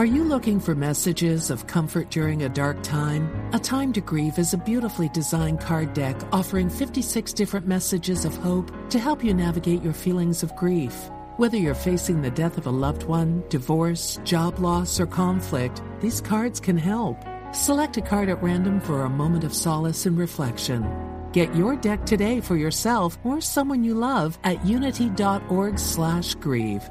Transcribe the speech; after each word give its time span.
Are 0.00 0.06
you 0.06 0.24
looking 0.24 0.60
for 0.60 0.74
messages 0.74 1.50
of 1.50 1.66
comfort 1.66 2.08
during 2.08 2.44
a 2.44 2.48
dark 2.48 2.82
time? 2.82 3.30
A 3.52 3.58
Time 3.58 3.92
to 3.92 4.00
Grieve 4.00 4.38
is 4.38 4.54
a 4.54 4.56
beautifully 4.56 5.10
designed 5.10 5.60
card 5.60 5.92
deck 5.92 6.16
offering 6.32 6.70
56 6.70 7.34
different 7.34 7.68
messages 7.68 8.24
of 8.24 8.34
hope 8.34 8.72
to 8.88 8.98
help 8.98 9.22
you 9.22 9.34
navigate 9.34 9.82
your 9.82 9.92
feelings 9.92 10.42
of 10.42 10.56
grief. 10.56 11.10
Whether 11.36 11.58
you're 11.58 11.74
facing 11.74 12.22
the 12.22 12.30
death 12.30 12.56
of 12.56 12.66
a 12.66 12.70
loved 12.70 13.02
one, 13.02 13.44
divorce, 13.50 14.18
job 14.24 14.58
loss, 14.58 14.98
or 14.98 15.06
conflict, 15.06 15.82
these 16.00 16.22
cards 16.22 16.60
can 16.60 16.78
help. 16.78 17.22
Select 17.52 17.98
a 17.98 18.00
card 18.00 18.30
at 18.30 18.42
random 18.42 18.80
for 18.80 19.04
a 19.04 19.10
moment 19.10 19.44
of 19.44 19.52
solace 19.52 20.06
and 20.06 20.16
reflection. 20.16 20.82
Get 21.32 21.54
your 21.54 21.76
deck 21.76 22.06
today 22.06 22.40
for 22.40 22.56
yourself 22.56 23.18
or 23.22 23.42
someone 23.42 23.84
you 23.84 23.92
love 23.92 24.38
at 24.44 24.64
unity.org/grieve. 24.64 26.90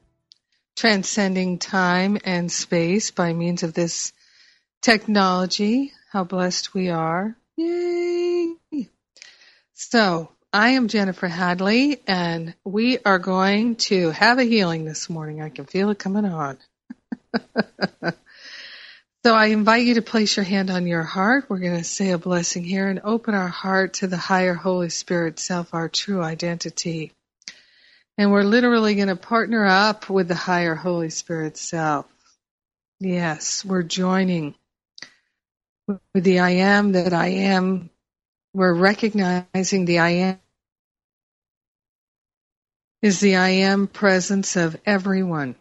transcending 0.75 1.59
time 1.59 2.17
and 2.23 2.51
space 2.51 3.11
by 3.11 3.33
means 3.33 3.63
of 3.63 3.73
this 3.73 4.13
technology. 4.81 5.91
How 6.11 6.23
blessed 6.23 6.73
we 6.73 6.89
are. 6.89 7.35
Yay! 7.57 8.55
So, 9.73 10.29
I 10.53 10.69
am 10.69 10.87
Jennifer 10.87 11.27
Hadley, 11.27 12.01
and 12.07 12.53
we 12.63 12.99
are 12.99 13.19
going 13.19 13.75
to 13.77 14.11
have 14.11 14.39
a 14.39 14.43
healing 14.43 14.85
this 14.85 15.09
morning. 15.09 15.41
I 15.41 15.49
can 15.49 15.65
feel 15.65 15.89
it 15.89 15.99
coming 15.99 16.25
on. 16.25 16.57
So 19.23 19.35
I 19.35 19.47
invite 19.47 19.85
you 19.85 19.93
to 19.95 20.01
place 20.01 20.35
your 20.35 20.45
hand 20.45 20.71
on 20.71 20.87
your 20.87 21.03
heart. 21.03 21.45
We're 21.47 21.59
going 21.59 21.77
to 21.77 21.83
say 21.83 22.09
a 22.09 22.17
blessing 22.17 22.63
here 22.63 22.89
and 22.89 23.01
open 23.03 23.35
our 23.35 23.49
heart 23.49 23.93
to 23.95 24.07
the 24.07 24.17
higher 24.17 24.55
Holy 24.55 24.89
Spirit 24.89 25.37
self, 25.37 25.75
our 25.75 25.89
true 25.89 26.23
identity. 26.23 27.11
And 28.21 28.31
we're 28.31 28.43
literally 28.43 28.95
going 28.95 29.09
to 29.09 29.17
partner 29.17 29.65
up 29.65 30.11
with 30.11 30.29
the 30.29 30.35
higher 30.35 30.75
Holy 30.75 31.09
Spirit 31.09 31.57
self. 31.57 32.05
Yes, 32.99 33.65
we're 33.65 33.83
joining 33.83 34.55
with 36.13 36.23
the 36.25 36.39
I 36.39 36.51
am 36.51 36.93
that 36.93 37.13
I 37.13 37.27
am. 37.29 37.89
We're 38.53 38.73
recognizing 38.73 39.85
the 39.85 39.99
I 39.99 40.09
am 40.09 40.39
is 43.03 43.21
the 43.21 43.37
I 43.37 43.49
am 43.49 43.87
presence 43.87 44.57
of 44.57 44.77
everyone. 44.85 45.55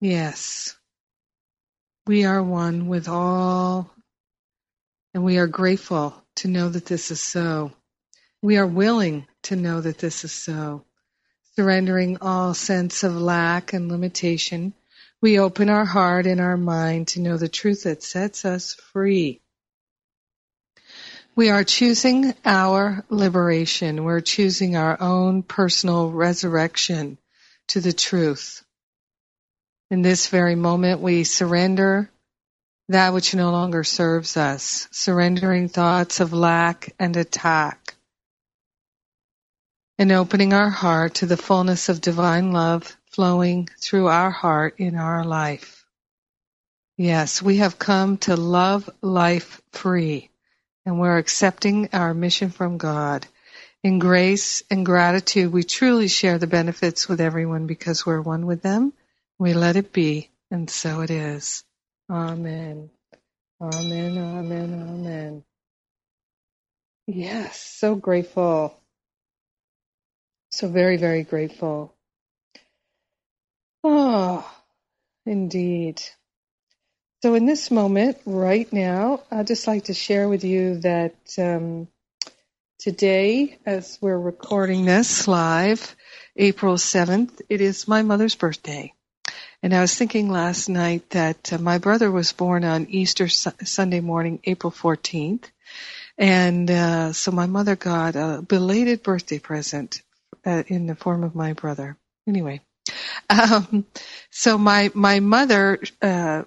Yes. 0.00 0.76
We 2.06 2.24
are 2.26 2.42
one 2.42 2.88
with 2.88 3.08
all, 3.08 3.90
and 5.14 5.24
we 5.24 5.38
are 5.38 5.48
grateful 5.48 6.14
to 6.36 6.48
know 6.48 6.68
that 6.70 6.86
this 6.86 7.10
is 7.10 7.20
so. 7.20 7.72
We 8.42 8.58
are 8.58 8.66
willing 8.66 9.26
to 9.44 9.56
know 9.56 9.80
that 9.82 9.98
this 9.98 10.24
is 10.24 10.32
so. 10.32 10.84
Surrendering 11.56 12.18
all 12.20 12.52
sense 12.54 13.02
of 13.02 13.16
lack 13.16 13.72
and 13.72 13.90
limitation, 13.90 14.74
we 15.22 15.38
open 15.38 15.70
our 15.70 15.86
heart 15.86 16.26
and 16.26 16.40
our 16.40 16.56
mind 16.56 17.08
to 17.08 17.20
know 17.20 17.38
the 17.38 17.48
truth 17.48 17.84
that 17.84 18.02
sets 18.02 18.44
us 18.44 18.74
free. 18.92 19.40
We 21.34 21.50
are 21.50 21.64
choosing 21.64 22.34
our 22.44 23.04
liberation. 23.08 24.04
We're 24.04 24.20
choosing 24.20 24.76
our 24.76 25.00
own 25.00 25.42
personal 25.42 26.10
resurrection 26.10 27.18
to 27.68 27.80
the 27.80 27.92
truth. 27.92 28.62
In 29.90 30.02
this 30.02 30.28
very 30.28 30.54
moment, 30.56 31.00
we 31.00 31.24
surrender 31.24 32.10
that 32.90 33.14
which 33.14 33.34
no 33.34 33.50
longer 33.50 33.82
serves 33.82 34.36
us, 34.36 34.88
surrendering 34.92 35.68
thoughts 35.68 36.20
of 36.20 36.32
lack 36.32 36.94
and 36.98 37.16
attack, 37.16 37.95
and 39.98 40.12
opening 40.12 40.52
our 40.52 40.70
heart 40.70 41.14
to 41.16 41.26
the 41.26 41.36
fullness 41.36 41.88
of 41.88 42.00
divine 42.00 42.52
love 42.52 42.96
flowing 43.12 43.68
through 43.80 44.08
our 44.08 44.30
heart 44.30 44.76
in 44.78 44.96
our 44.96 45.24
life. 45.24 45.86
Yes, 46.98 47.42
we 47.42 47.58
have 47.58 47.78
come 47.78 48.18
to 48.18 48.36
love 48.36 48.90
life 49.02 49.62
free, 49.72 50.30
and 50.86 51.00
we're 51.00 51.18
accepting 51.18 51.90
our 51.92 52.14
mission 52.14 52.50
from 52.50 52.78
God. 52.78 53.26
In 53.84 53.98
grace 53.98 54.62
and 54.70 54.86
gratitude, 54.86 55.52
we 55.52 55.64
truly 55.64 56.08
share 56.08 56.38
the 56.38 56.46
benefits 56.46 57.08
with 57.08 57.20
everyone 57.20 57.66
because 57.66 58.06
we're 58.06 58.22
one 58.22 58.46
with 58.46 58.62
them 58.62 58.92
we 59.38 59.54
let 59.54 59.76
it 59.76 59.92
be, 59.92 60.30
and 60.50 60.70
so 60.70 61.02
it 61.02 61.10
is. 61.10 61.64
Amen. 62.10 62.90
Amen, 63.62 64.18
amen, 64.18 64.74
amen. 64.88 65.44
Yes, 67.06 67.60
so 67.60 67.96
grateful. 67.96 68.78
So 70.56 70.68
very, 70.68 70.96
very 70.96 71.22
grateful. 71.22 71.94
Oh, 73.84 74.50
indeed. 75.26 76.00
So, 77.22 77.34
in 77.34 77.44
this 77.44 77.70
moment, 77.70 78.16
right 78.24 78.72
now, 78.72 79.20
I'd 79.30 79.48
just 79.48 79.66
like 79.66 79.84
to 79.84 79.92
share 79.92 80.30
with 80.30 80.44
you 80.44 80.78
that 80.78 81.14
um, 81.36 81.88
today, 82.78 83.58
as 83.66 83.98
we're 84.00 84.18
recording 84.18 84.86
this 84.86 85.28
live, 85.28 85.94
April 86.36 86.76
7th, 86.76 87.42
it 87.50 87.60
is 87.60 87.86
my 87.86 88.00
mother's 88.00 88.34
birthday. 88.34 88.94
And 89.62 89.74
I 89.74 89.82
was 89.82 89.94
thinking 89.94 90.30
last 90.30 90.70
night 90.70 91.10
that 91.10 91.52
uh, 91.52 91.58
my 91.58 91.76
brother 91.76 92.10
was 92.10 92.32
born 92.32 92.64
on 92.64 92.86
Easter 92.88 93.28
su- 93.28 93.50
Sunday 93.64 94.00
morning, 94.00 94.40
April 94.44 94.70
14th. 94.70 95.50
And 96.16 96.70
uh, 96.70 97.12
so 97.12 97.30
my 97.30 97.44
mother 97.44 97.76
got 97.76 98.16
a 98.16 98.40
belated 98.40 99.02
birthday 99.02 99.38
present 99.38 100.00
uh, 100.46 100.62
in 100.68 100.86
the 100.86 100.94
form 100.94 101.24
of 101.24 101.34
my 101.34 101.52
brother. 101.52 101.96
Anyway, 102.26 102.60
um, 103.28 103.84
so 104.30 104.56
my 104.56 104.90
my 104.94 105.20
mother 105.20 105.80
uh, 106.00 106.44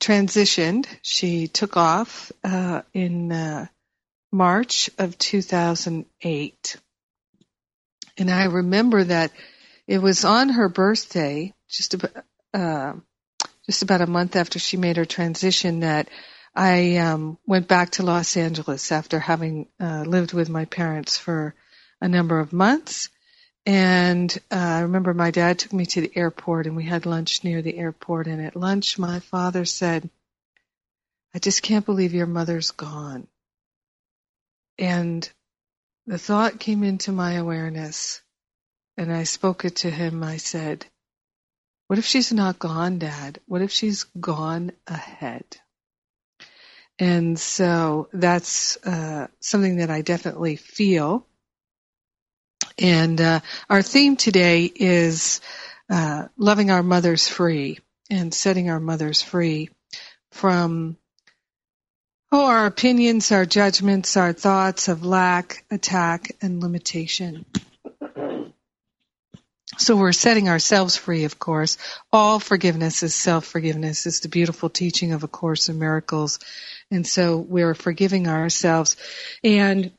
transitioned. 0.00 0.86
She 1.02 1.48
took 1.48 1.76
off 1.76 2.32
uh, 2.42 2.82
in 2.92 3.32
uh, 3.32 3.66
March 4.32 4.90
of 4.98 5.18
2008, 5.18 6.76
and 8.18 8.30
I 8.30 8.44
remember 8.44 9.04
that 9.04 9.32
it 9.86 9.98
was 9.98 10.24
on 10.24 10.48
her 10.48 10.68
birthday, 10.68 11.52
just 11.68 11.94
about, 11.94 12.24
uh, 12.54 12.92
just 13.66 13.82
about 13.82 14.00
a 14.00 14.06
month 14.06 14.36
after 14.36 14.58
she 14.58 14.76
made 14.76 14.96
her 14.96 15.04
transition, 15.04 15.80
that 15.80 16.08
I 16.54 16.96
um, 16.96 17.38
went 17.46 17.68
back 17.68 17.90
to 17.92 18.04
Los 18.04 18.36
Angeles 18.36 18.92
after 18.92 19.18
having 19.18 19.68
uh, 19.80 20.04
lived 20.06 20.32
with 20.32 20.48
my 20.48 20.64
parents 20.66 21.18
for 21.18 21.54
a 22.00 22.08
number 22.08 22.40
of 22.40 22.52
months. 22.52 23.10
And 23.66 24.36
uh, 24.50 24.56
I 24.56 24.80
remember 24.80 25.14
my 25.14 25.30
dad 25.30 25.58
took 25.58 25.72
me 25.72 25.86
to 25.86 26.00
the 26.02 26.12
airport 26.14 26.66
and 26.66 26.76
we 26.76 26.84
had 26.84 27.06
lunch 27.06 27.44
near 27.44 27.62
the 27.62 27.78
airport. 27.78 28.26
And 28.26 28.44
at 28.44 28.56
lunch, 28.56 28.98
my 28.98 29.20
father 29.20 29.64
said, 29.64 30.10
I 31.34 31.38
just 31.38 31.62
can't 31.62 31.86
believe 31.86 32.14
your 32.14 32.26
mother's 32.26 32.70
gone. 32.70 33.26
And 34.78 35.28
the 36.06 36.18
thought 36.18 36.60
came 36.60 36.82
into 36.82 37.12
my 37.12 37.34
awareness, 37.34 38.20
and 38.96 39.12
I 39.12 39.24
spoke 39.24 39.64
it 39.64 39.76
to 39.76 39.90
him. 39.90 40.22
I 40.22 40.36
said, 40.36 40.84
What 41.86 41.98
if 41.98 42.04
she's 42.04 42.32
not 42.32 42.58
gone, 42.58 42.98
Dad? 42.98 43.40
What 43.46 43.62
if 43.62 43.70
she's 43.70 44.04
gone 44.20 44.72
ahead? 44.86 45.44
And 46.98 47.38
so 47.38 48.08
that's 48.12 48.76
uh, 48.84 49.28
something 49.40 49.76
that 49.76 49.90
I 49.90 50.02
definitely 50.02 50.56
feel. 50.56 51.26
And 52.78 53.20
uh, 53.20 53.40
our 53.70 53.82
theme 53.82 54.16
today 54.16 54.64
is 54.64 55.40
uh, 55.88 56.28
loving 56.36 56.70
our 56.70 56.82
mothers 56.82 57.28
free 57.28 57.78
and 58.10 58.34
setting 58.34 58.70
our 58.70 58.80
mothers 58.80 59.22
free 59.22 59.70
from 60.32 60.96
oh, 62.32 62.46
our 62.46 62.66
opinions, 62.66 63.30
our 63.30 63.46
judgments, 63.46 64.16
our 64.16 64.32
thoughts 64.32 64.88
of 64.88 65.04
lack, 65.04 65.64
attack, 65.70 66.32
and 66.42 66.60
limitation. 66.60 67.44
So 69.78 69.96
we're 69.96 70.12
setting 70.12 70.48
ourselves 70.48 70.96
free, 70.96 71.24
of 71.24 71.38
course. 71.38 71.78
All 72.12 72.38
forgiveness 72.38 73.02
is 73.02 73.14
self-forgiveness. 73.14 74.06
It's 74.06 74.20
the 74.20 74.28
beautiful 74.28 74.68
teaching 74.68 75.12
of 75.12 75.24
A 75.24 75.28
Course 75.28 75.68
in 75.68 75.78
Miracles. 75.78 76.38
And 76.90 77.06
so 77.06 77.38
we're 77.38 77.74
forgiving 77.74 78.28
ourselves. 78.28 78.96
And 79.42 79.92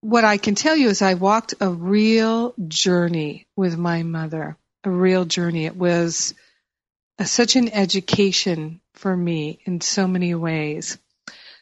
what 0.00 0.24
I 0.24 0.38
can 0.38 0.54
tell 0.54 0.76
you 0.76 0.88
is 0.88 1.02
I 1.02 1.14
walked 1.14 1.54
a 1.60 1.68
real 1.68 2.54
journey 2.68 3.46
with 3.56 3.76
my 3.76 4.02
mother, 4.02 4.56
a 4.84 4.90
real 4.90 5.24
journey. 5.24 5.66
It 5.66 5.76
was 5.76 6.34
a, 7.18 7.26
such 7.26 7.56
an 7.56 7.68
education 7.68 8.80
for 8.94 9.14
me 9.14 9.60
in 9.64 9.80
so 9.80 10.06
many 10.06 10.34
ways. 10.34 10.98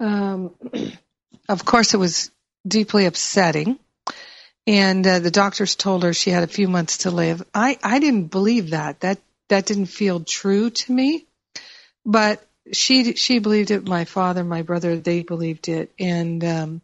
um, 0.00 0.54
of 1.48 1.64
course, 1.64 1.94
it 1.94 1.98
was 1.98 2.30
deeply 2.66 3.06
upsetting. 3.06 3.78
And 4.66 5.06
uh, 5.06 5.20
the 5.20 5.30
doctors 5.30 5.76
told 5.76 6.02
her 6.02 6.12
she 6.12 6.30
had 6.30 6.42
a 6.42 6.48
few 6.48 6.68
months 6.68 6.98
to 6.98 7.10
live. 7.10 7.42
I, 7.54 7.78
I 7.82 8.00
didn't 8.00 8.26
believe 8.26 8.70
that. 8.70 9.00
That 9.00 9.18
that 9.48 9.66
didn't 9.66 9.86
feel 9.86 10.20
true 10.20 10.70
to 10.70 10.92
me. 10.92 11.26
But 12.04 12.44
she 12.72 13.14
she 13.14 13.38
believed 13.38 13.70
it. 13.70 13.86
My 13.86 14.04
father, 14.04 14.42
my 14.42 14.62
brother, 14.62 14.96
they 14.96 15.22
believed 15.22 15.68
it, 15.68 15.92
and 15.98 16.42
um, 16.44 16.82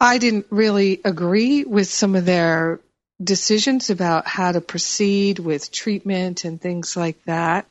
I 0.00 0.18
didn't 0.18 0.46
really 0.50 1.00
agree 1.04 1.64
with 1.64 1.88
some 1.88 2.16
of 2.16 2.24
their 2.24 2.80
decisions 3.24 3.90
about 3.90 4.26
how 4.26 4.52
to 4.52 4.60
proceed 4.60 5.38
with 5.38 5.72
treatment 5.72 6.44
and 6.44 6.60
things 6.60 6.96
like 6.96 7.22
that. 7.24 7.66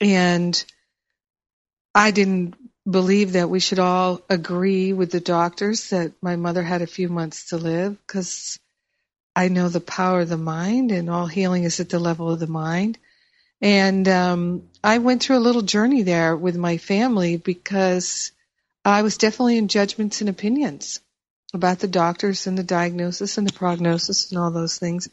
And 0.00 0.62
I 1.94 2.10
didn't 2.10 2.54
believe 2.88 3.32
that 3.32 3.50
we 3.50 3.60
should 3.60 3.78
all 3.78 4.22
agree 4.28 4.92
with 4.92 5.10
the 5.10 5.20
doctors 5.20 5.90
that 5.90 6.12
my 6.22 6.36
mother 6.36 6.62
had 6.62 6.82
a 6.82 6.86
few 6.86 7.08
months 7.08 7.48
to 7.48 7.56
live 7.56 7.96
because 8.06 8.58
I 9.36 9.48
know 9.48 9.68
the 9.68 9.80
power 9.80 10.22
of 10.22 10.28
the 10.28 10.36
mind 10.36 10.90
and 10.90 11.10
all 11.10 11.26
healing 11.26 11.64
is 11.64 11.80
at 11.80 11.88
the 11.88 11.98
level 11.98 12.30
of 12.30 12.40
the 12.40 12.46
mind. 12.46 12.98
And 13.60 14.08
um, 14.08 14.68
I 14.82 14.98
went 14.98 15.22
through 15.22 15.38
a 15.38 15.40
little 15.46 15.62
journey 15.62 16.02
there 16.02 16.34
with 16.36 16.56
my 16.56 16.78
family 16.78 17.36
because 17.36 18.32
I 18.84 19.02
was 19.02 19.18
definitely 19.18 19.58
in 19.58 19.68
judgments 19.68 20.20
and 20.22 20.30
opinions 20.30 21.00
about 21.52 21.78
the 21.78 21.88
doctors 21.88 22.46
and 22.46 22.56
the 22.56 22.64
diagnosis 22.64 23.38
and 23.38 23.48
the 23.48 23.52
prognosis 23.52 24.30
and 24.30 24.40
all 24.40 24.50
those 24.50 24.78
things. 24.78 25.08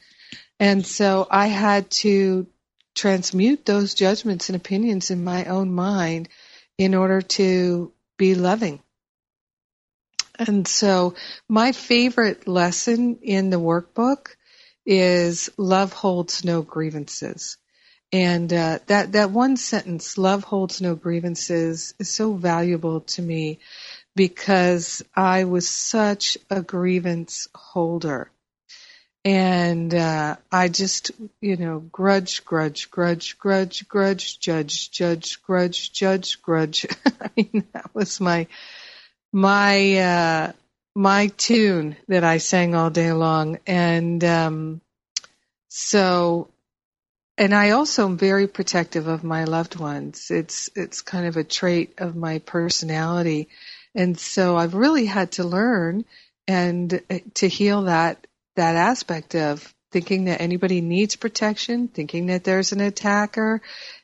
And 0.59 0.85
so 0.85 1.27
I 1.29 1.47
had 1.47 1.89
to 1.91 2.47
transmute 2.95 3.65
those 3.65 3.93
judgments 3.93 4.49
and 4.49 4.55
opinions 4.55 5.11
in 5.11 5.23
my 5.23 5.45
own 5.45 5.71
mind 5.71 6.29
in 6.77 6.95
order 6.95 7.21
to 7.21 7.91
be 8.17 8.35
loving. 8.35 8.81
And 10.39 10.67
so 10.67 11.15
my 11.47 11.71
favorite 11.71 12.47
lesson 12.47 13.19
in 13.21 13.49
the 13.49 13.59
workbook 13.59 14.35
is 14.85 15.49
love 15.57 15.93
holds 15.93 16.45
no 16.45 16.61
grievances. 16.61 17.57
And 18.13 18.51
uh, 18.53 18.79
that 18.87 19.11
that 19.13 19.31
one 19.31 19.57
sentence, 19.57 20.17
"Love 20.17 20.45
holds 20.45 20.81
no 20.81 20.95
grievances," 20.95 21.93
is 21.99 22.09
so 22.09 22.33
valuable 22.33 23.01
to 23.01 23.21
me 23.21 23.59
because 24.17 25.03
I 25.15 25.45
was 25.45 25.69
such 25.69 26.37
a 26.49 26.61
grievance 26.61 27.47
holder, 27.55 28.29
and 29.23 29.93
uh, 29.93 30.37
I 30.51 30.67
just, 30.67 31.11
you 31.39 31.55
know, 31.55 31.79
grudge, 31.79 32.43
grudge, 32.43 32.91
grudge, 32.91 33.37
grudge, 33.37 33.87
grudge, 33.87 34.39
judge, 34.39 34.91
judge, 34.91 35.41
grudge, 35.43 35.93
judge, 35.93 36.41
grudge. 36.41 36.87
I 37.05 37.29
mean, 37.37 37.67
that 37.73 37.93
was 37.93 38.19
my 38.19 38.47
my 39.31 39.97
uh, 39.97 40.51
my 40.95 41.27
tune 41.27 41.95
that 42.07 42.23
I 42.23 42.39
sang 42.39 42.75
all 42.75 42.89
day 42.89 43.13
long, 43.13 43.59
and 43.67 44.23
um, 44.23 44.81
so 45.69 46.49
and 47.37 47.53
I 47.53 47.71
also 47.71 48.05
am 48.05 48.17
very 48.17 48.47
protective 48.47 49.07
of 49.07 49.23
my 49.23 49.43
loved 49.43 49.75
ones. 49.79 50.31
It's 50.31 50.69
it's 50.75 51.01
kind 51.01 51.27
of 51.27 51.37
a 51.37 51.43
trait 51.43 51.93
of 51.99 52.15
my 52.15 52.39
personality, 52.39 53.49
and 53.97 54.17
so 54.17 54.55
I've 54.55 54.75
really 54.75 55.07
had 55.07 55.31
to 55.33 55.44
learn 55.44 56.05
and 56.47 57.01
uh, 57.09 57.17
to 57.35 57.47
heal 57.47 57.83
that 57.83 58.25
that 58.55 58.75
aspect 58.75 59.35
of 59.35 59.73
thinking 59.91 60.25
that 60.25 60.41
anybody 60.41 60.81
needs 60.81 61.15
protection, 61.15 61.88
thinking 61.88 62.27
that 62.27 62.44
there's 62.44 62.71
an 62.71 62.81
attacker, 62.81 63.61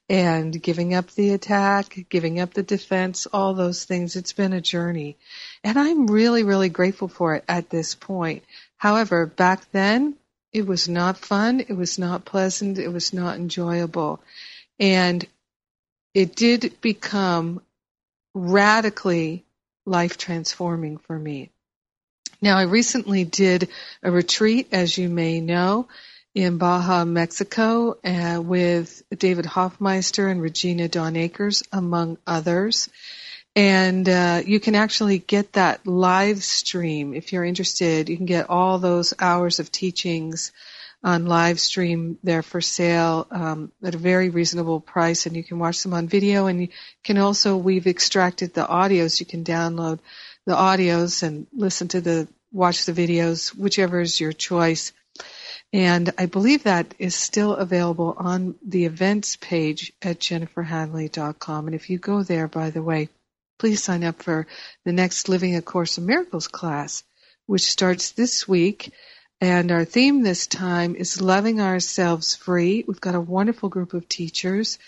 and 0.09 0.61
giving 0.61 0.93
up 0.93 1.11
the 1.11 1.31
attack, 1.31 2.07
giving 2.09 2.39
up 2.39 2.53
the 2.53 2.63
defense, 2.63 3.27
all 3.27 3.53
those 3.53 3.85
things. 3.85 4.15
It's 4.15 4.33
been 4.33 4.53
a 4.53 4.61
journey, 4.61 5.17
and 5.63 5.77
I'm 5.77 6.07
really 6.07 6.43
really 6.43 6.69
grateful 6.69 7.07
for 7.07 7.35
it 7.35 7.45
at 7.47 7.69
this 7.69 7.95
point. 7.95 8.43
However, 8.77 9.27
back 9.27 9.71
then 9.71 10.15
it 10.51 10.65
was 10.65 10.89
not 10.89 11.17
fun. 11.17 11.59
It 11.61 11.73
was 11.73 11.99
not 11.99 12.25
pleasant. 12.25 12.79
It 12.79 12.89
was 12.89 13.13
not 13.13 13.37
enjoyable. 13.37 14.21
And 14.79 15.25
it 16.13 16.35
did 16.35 16.79
become 16.81 17.61
radically 18.35 19.45
life 19.85 20.17
transforming 20.17 20.97
for 20.97 21.17
me. 21.17 21.49
Now, 22.41 22.57
I 22.57 22.63
recently 22.63 23.23
did 23.23 23.69
a 24.01 24.11
retreat, 24.11 24.69
as 24.71 24.97
you 24.97 25.07
may 25.09 25.39
know, 25.39 25.87
in 26.35 26.57
Baja, 26.57 27.05
Mexico, 27.05 27.97
uh, 28.03 28.41
with 28.41 29.03
David 29.15 29.45
Hoffmeister 29.45 30.27
and 30.27 30.41
Regina 30.41 30.87
Dawn 30.87 31.15
Akers, 31.15 31.63
among 31.71 32.17
others. 32.25 32.89
And 33.55 34.09
uh, 34.09 34.41
you 34.45 34.59
can 34.59 34.73
actually 34.75 35.19
get 35.19 35.53
that 35.53 35.85
live 35.85 36.43
stream 36.43 37.13
if 37.13 37.31
you're 37.31 37.45
interested. 37.45 38.09
You 38.09 38.17
can 38.17 38.25
get 38.25 38.49
all 38.49 38.79
those 38.79 39.13
hours 39.19 39.59
of 39.59 39.71
teachings 39.71 40.51
on 41.03 41.25
live 41.25 41.59
stream. 41.59 42.17
They're 42.23 42.43
for 42.43 42.61
sale 42.61 43.27
um, 43.29 43.71
at 43.83 43.95
a 43.95 43.97
very 43.97 44.29
reasonable 44.29 44.79
price, 44.79 45.25
and 45.25 45.35
you 45.35 45.43
can 45.43 45.59
watch 45.59 45.83
them 45.83 45.93
on 45.93 46.07
video. 46.07 46.47
And 46.47 46.61
you 46.61 46.67
can 47.03 47.17
also 47.17 47.57
we've 47.57 47.87
extracted 47.87 48.53
the 48.53 48.65
audios. 48.65 49.19
You 49.19 49.25
can 49.25 49.43
download 49.43 49.99
the 50.45 50.53
audios 50.55 51.23
and 51.23 51.47
listen 51.53 51.87
to 51.89 52.01
the 52.01 52.27
watch 52.51 52.85
the 52.85 52.93
videos, 52.93 53.49
whichever 53.49 53.99
is 53.99 54.19
your 54.19 54.31
choice. 54.31 54.93
And 55.73 56.13
I 56.19 56.27
believe 56.27 56.63
that 56.63 56.93
is 56.99 57.15
still 57.15 57.55
available 57.55 58.13
on 58.15 58.55
the 58.63 58.85
events 58.85 59.37
page 59.37 59.91
at 60.03 60.19
jenniferhadley.com. 60.19 61.65
And 61.65 61.75
if 61.75 61.89
you 61.89 61.97
go 61.97 62.21
there, 62.21 62.47
by 62.47 62.69
the 62.69 62.83
way, 62.83 63.09
please 63.57 63.83
sign 63.83 64.03
up 64.03 64.21
for 64.21 64.45
the 64.85 64.93
next 64.93 65.29
Living 65.29 65.55
a 65.55 65.63
Course 65.63 65.97
in 65.97 66.05
Miracles 66.05 66.47
class, 66.47 67.03
which 67.47 67.63
starts 67.63 68.11
this 68.11 68.47
week. 68.47 68.93
And 69.43 69.73
our 69.73 69.83
theme 69.83 70.23
this 70.23 70.47
time 70.47 70.95
is 70.95 71.19
loving 71.21 71.59
ourselves 71.59 72.33
free. 72.33 72.85
We've 72.87 73.01
got 73.01 73.13
a 73.13 73.19
wonderful 73.19 73.67
group 73.67 73.93
of 73.93 74.07
teachers. 74.07 74.79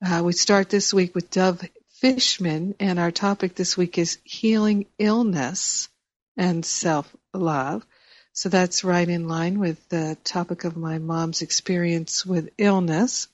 Uh, 0.00 0.22
we 0.24 0.32
start 0.32 0.70
this 0.70 0.94
week 0.94 1.12
with 1.12 1.28
Dove 1.28 1.68
Fishman, 1.94 2.76
and 2.78 3.00
our 3.00 3.10
topic 3.10 3.56
this 3.56 3.76
week 3.76 3.98
is 3.98 4.18
healing 4.22 4.86
illness 4.96 5.88
and 6.36 6.64
self 6.64 7.12
love. 7.34 7.84
So 8.32 8.48
that's 8.48 8.84
right 8.84 9.08
in 9.08 9.26
line 9.26 9.58
with 9.58 9.88
the 9.88 10.16
topic 10.22 10.62
of 10.62 10.76
my 10.76 10.98
mom's 10.98 11.42
experience 11.42 12.24
with 12.24 12.50
illness, 12.58 13.26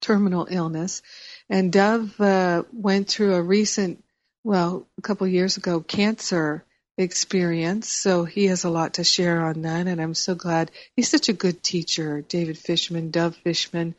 terminal 0.00 0.48
illness. 0.50 1.02
And 1.50 1.70
Dove 1.70 2.18
uh, 2.22 2.62
went 2.72 3.08
through 3.08 3.34
a 3.34 3.42
recent, 3.42 4.02
well, 4.44 4.88
a 4.96 5.02
couple 5.02 5.26
years 5.26 5.58
ago, 5.58 5.80
cancer 5.80 6.64
experience. 6.98 7.88
So 7.88 8.24
he 8.24 8.46
has 8.46 8.64
a 8.64 8.70
lot 8.70 8.94
to 8.94 9.04
share 9.04 9.42
on 9.42 9.62
that, 9.62 9.86
and 9.86 10.00
I'm 10.00 10.14
so 10.14 10.34
glad 10.34 10.70
he's 10.94 11.10
such 11.10 11.28
a 11.28 11.34
good 11.34 11.62
teacher. 11.62 12.22
David 12.22 12.58
Fishman, 12.58 13.10
Dove 13.10 13.36
Fishman, 13.36 13.94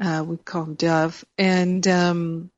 uh, 0.00 0.24
we 0.26 0.36
call 0.36 0.64
him 0.64 0.74
Dove, 0.74 1.24
and 1.38 1.86
um, 1.88 2.50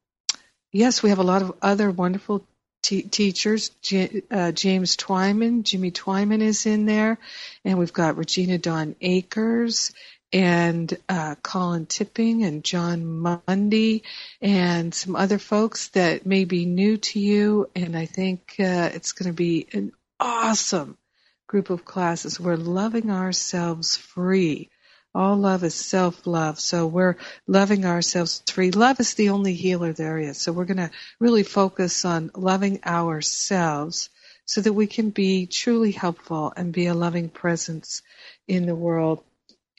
yes, 0.73 1.02
we 1.02 1.11
have 1.11 1.18
a 1.18 1.25
lot 1.25 1.42
of 1.42 1.56
other 1.62 1.90
wonderful 1.90 2.44
teachers. 2.82 3.70
J- 3.82 4.23
uh, 4.30 4.52
James 4.52 4.97
Twyman, 4.97 5.62
Jimmy 5.62 5.90
Twyman 5.90 6.40
is 6.40 6.66
in 6.66 6.87
there, 6.87 7.18
and 7.64 7.78
we've 7.78 7.92
got 7.92 8.16
Regina 8.16 8.58
Dawn 8.58 8.97
Akers 9.00 9.92
and 10.32 10.97
uh, 11.08 11.35
Colin 11.42 11.87
Tipping 11.87 12.44
and 12.44 12.62
John 12.62 13.04
Mundy 13.06 14.02
and 14.40 14.94
some 14.94 15.16
other 15.16 15.38
folks 15.38 15.88
that 15.88 16.26
may 16.26 16.44
be 16.44 16.66
new 16.66 16.99
to 16.99 17.20
you. 17.20 17.70
And 17.75 17.97
I 17.97 18.06
think 18.06 18.56
uh, 18.58 18.90
it's 18.92 19.12
going 19.12 19.30
to 19.30 19.37
be 19.37 19.66
an 19.73 19.92
awesome 20.20 20.99
group 21.47 21.70
of 21.70 21.85
classes. 21.85 22.38
We're 22.38 22.56
loving 22.56 23.11
ourselves 23.11 23.97
free. 23.97 24.70
All 25.14 25.37
love 25.37 25.64
is 25.64 25.75
self 25.75 26.26
love. 26.26 26.61
So 26.61 26.87
we're 26.87 27.16
loving 27.47 27.87
ourselves 27.87 28.42
free. 28.49 28.70
Love 28.70 29.00
is 29.00 29.14
the 29.14 29.30
only 29.30 29.54
healer 29.54 29.92
there 29.94 30.18
is. 30.18 30.38
So 30.38 30.52
we're 30.52 30.66
going 30.66 30.76
to 30.76 30.90
really 31.18 31.42
focus 31.42 32.04
on 32.04 32.30
loving 32.35 32.80
ourselves 32.85 34.11
so 34.44 34.61
that 34.61 34.73
we 34.73 34.87
can 34.87 35.11
be 35.11 35.47
truly 35.47 35.92
helpful 35.92 36.52
and 36.56 36.73
be 36.73 36.87
a 36.87 36.94
loving 36.94 37.30
presence 37.30 38.02
in 38.47 38.66
the 38.66 38.75
world. 38.75 39.25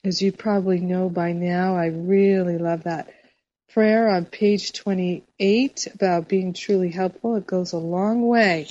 As 0.03 0.21
you 0.21 0.31
probably 0.31 0.79
know 0.79 1.09
by 1.09 1.33
now, 1.33 1.75
I 1.75 1.87
really 1.87 2.57
love 2.57 2.83
that 2.83 3.13
prayer 3.73 4.07
on 4.07 4.25
page 4.25 4.71
28 4.71 5.87
about 5.93 6.29
being 6.29 6.53
truly 6.53 6.89
helpful. 6.89 7.35
It 7.35 7.45
goes 7.45 7.73
a 7.73 7.77
long 7.77 8.25
way 8.25 8.67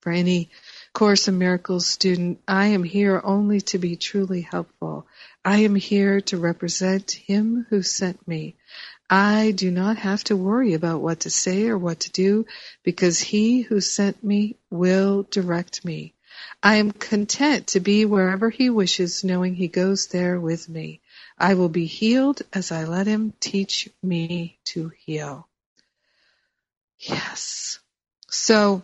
for 0.00 0.12
any 0.12 0.48
Course 0.92 1.26
in 1.26 1.38
Miracles 1.38 1.86
student. 1.86 2.40
I 2.46 2.66
am 2.66 2.84
here 2.84 3.20
only 3.22 3.60
to 3.62 3.78
be 3.78 3.96
truly 3.96 4.42
helpful. 4.42 5.08
I 5.44 5.58
am 5.58 5.74
here 5.74 6.20
to 6.22 6.38
represent 6.38 7.10
Him 7.10 7.66
who 7.68 7.82
sent 7.82 8.26
me. 8.28 8.56
I 9.08 9.50
do 9.50 9.72
not 9.72 9.96
have 9.98 10.22
to 10.24 10.36
worry 10.36 10.74
about 10.74 11.00
what 11.00 11.20
to 11.20 11.30
say 11.30 11.66
or 11.66 11.78
what 11.78 12.00
to 12.00 12.12
do 12.12 12.46
because 12.84 13.18
He 13.18 13.62
who 13.62 13.80
sent 13.80 14.22
me 14.22 14.56
will 14.70 15.24
direct 15.24 15.84
me. 15.84 16.14
I 16.62 16.76
am 16.76 16.92
content 16.92 17.68
to 17.68 17.80
be 17.80 18.04
wherever 18.04 18.50
He 18.50 18.70
wishes, 18.70 19.24
knowing 19.24 19.54
He 19.54 19.68
goes 19.68 20.08
there 20.08 20.38
with 20.38 20.68
me. 20.68 21.00
I 21.38 21.54
will 21.54 21.68
be 21.68 21.86
healed 21.86 22.42
as 22.52 22.72
I 22.72 22.84
let 22.84 23.06
Him 23.06 23.32
teach 23.40 23.88
me 24.02 24.58
to 24.66 24.92
heal. 25.04 25.48
Yes. 26.98 27.78
So, 28.28 28.82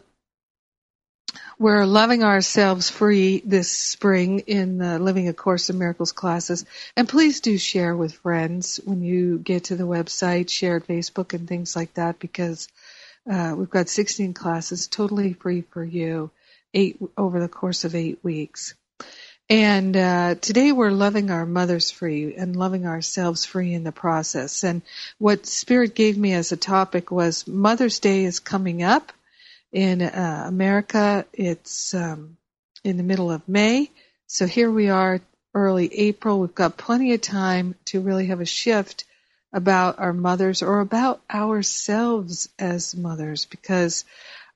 we're 1.59 1.87
loving 1.87 2.23
ourselves 2.23 2.91
free 2.91 3.43
this 3.45 3.71
spring 3.71 4.41
in 4.41 4.79
the 4.79 4.99
Living 4.99 5.29
a 5.29 5.33
Course 5.33 5.71
in 5.71 5.79
Miracles 5.79 6.13
classes. 6.13 6.67
And 6.97 7.09
please 7.09 7.41
do 7.41 7.57
share 7.57 7.97
with 7.97 8.15
friends 8.15 8.79
when 8.85 9.03
you 9.03 9.39
get 9.39 9.65
to 9.65 9.77
the 9.77 9.85
website, 9.85 10.51
share 10.51 10.81
Facebook 10.81 11.33
and 11.33 11.49
things 11.49 11.75
like 11.75 11.95
that 11.95 12.19
because 12.19 12.69
uh, 13.31 13.55
we've 13.57 13.71
got 13.71 13.89
16 13.89 14.35
classes 14.35 14.87
totally 14.87 15.33
free 15.33 15.63
for 15.63 15.83
you 15.83 16.31
eight 16.75 16.99
over 17.17 17.41
the 17.41 17.49
course 17.49 17.85
of 17.85 17.95
eight 17.95 18.19
weeks. 18.23 18.75
And 19.49 19.97
uh, 19.97 20.35
today 20.35 20.73
we're 20.73 20.91
loving 20.91 21.31
our 21.31 21.47
mothers 21.47 21.93
free 21.93 22.35
and 22.35 22.57
loving 22.57 22.85
ourselves 22.85 23.45
free 23.45 23.75
in 23.75 23.85
the 23.85 23.93
process. 23.93 24.65
And 24.65 24.83
what 25.19 25.47
Spirit 25.47 25.95
gave 25.95 26.19
me 26.19 26.33
as 26.33 26.51
a 26.51 26.57
topic 26.57 27.13
was 27.13 27.47
Mother's 27.47 28.01
Day 28.01 28.25
is 28.25 28.41
coming 28.41 28.83
up 28.83 29.13
in 29.73 30.03
uh, 30.03 30.45
America. 30.47 31.27
It's 31.33 31.95
um, 31.95 32.37
in 32.83 32.97
the 32.97 33.05
middle 33.05 33.31
of 33.31 33.49
May. 33.49 33.91
So 34.27 34.47
here 34.47 34.71
we 34.71 34.89
are, 34.89 35.21
early 35.55 35.95
April. 35.95 36.41
We've 36.41 36.55
got 36.55 36.77
plenty 36.77 37.15
of 37.15 37.21
time 37.21 37.77
to 37.87 38.01
really 38.01 38.27
have 38.27 38.41
a 38.41 38.47
shift 38.47 39.05
about 39.53 39.99
our 40.01 40.13
mothers 40.13 40.63
or 40.63 40.81
about 40.81 41.21
ourselves 41.33 42.49
as 42.59 42.97
mothers 42.97 43.45
because 43.47 44.05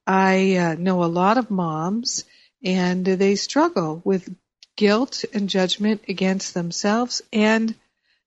I 0.06 0.56
uh, 0.56 0.74
know 0.74 1.04
a 1.04 1.06
lot 1.06 1.38
of 1.38 1.50
moms 1.50 2.24
and 2.64 3.04
they 3.04 3.36
struggle 3.36 4.00
with 4.04 4.34
guilt 4.76 5.24
and 5.32 5.48
judgment 5.48 6.02
against 6.08 6.54
themselves 6.54 7.22
and 7.32 7.74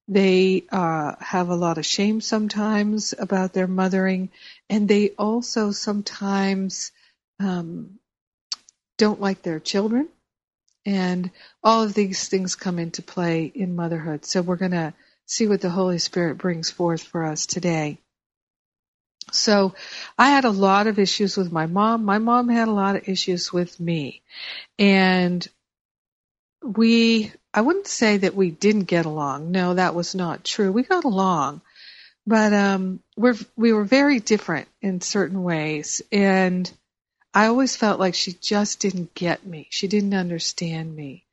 they 0.07 0.65
uh, 0.71 1.15
have 1.19 1.49
a 1.49 1.55
lot 1.55 1.77
of 1.77 1.85
shame 1.85 2.21
sometimes 2.21 3.13
about 3.17 3.53
their 3.53 3.67
mothering 3.67 4.29
and 4.69 4.87
they 4.87 5.09
also 5.11 5.71
sometimes 5.71 6.91
um, 7.39 7.99
don't 8.97 9.21
like 9.21 9.41
their 9.41 9.59
children. 9.59 10.09
And 10.85 11.31
all 11.63 11.83
of 11.83 11.93
these 11.93 12.27
things 12.27 12.55
come 12.55 12.77
into 12.77 13.01
play 13.01 13.45
in 13.45 13.75
motherhood. 13.75 14.25
So 14.25 14.41
we're 14.41 14.57
going 14.57 14.71
to 14.71 14.93
see 15.25 15.47
what 15.47 15.61
the 15.61 15.69
holy 15.69 15.97
spirit 15.97 16.37
brings 16.37 16.69
forth 16.69 17.03
for 17.03 17.23
us 17.23 17.45
today 17.45 17.99
so 19.33 19.73
I 20.17 20.29
had 20.29 20.45
a 20.45 20.51
lot 20.51 20.87
of 20.87 20.99
issues 20.99 21.35
with 21.35 21.51
my 21.51 21.65
mom. 21.65 22.05
My 22.05 22.19
mom 22.19 22.49
had 22.49 22.67
a 22.67 22.71
lot 22.71 22.95
of 22.95 23.09
issues 23.09 23.51
with 23.51 23.79
me. 23.79 24.21
And 24.77 25.47
we, 26.63 27.31
I 27.53 27.61
wouldn't 27.61 27.87
say 27.87 28.17
that 28.17 28.35
we 28.35 28.51
didn't 28.51 28.85
get 28.85 29.05
along. 29.05 29.51
No, 29.51 29.73
that 29.73 29.95
was 29.95 30.15
not 30.15 30.43
true. 30.43 30.71
We 30.71 30.83
got 30.83 31.03
along. 31.03 31.61
But 32.25 32.53
um 32.53 33.01
we're 33.17 33.35
we 33.57 33.73
were 33.73 33.83
very 33.83 34.19
different 34.21 34.69
in 34.81 35.01
certain 35.01 35.43
ways 35.43 36.01
and 36.11 36.71
I 37.33 37.47
always 37.47 37.75
felt 37.75 37.99
like 37.99 38.15
she 38.15 38.31
just 38.31 38.79
didn't 38.79 39.13
get 39.13 39.45
me. 39.45 39.67
She 39.71 39.87
didn't 39.89 40.13
understand 40.13 40.95
me. 40.95 41.25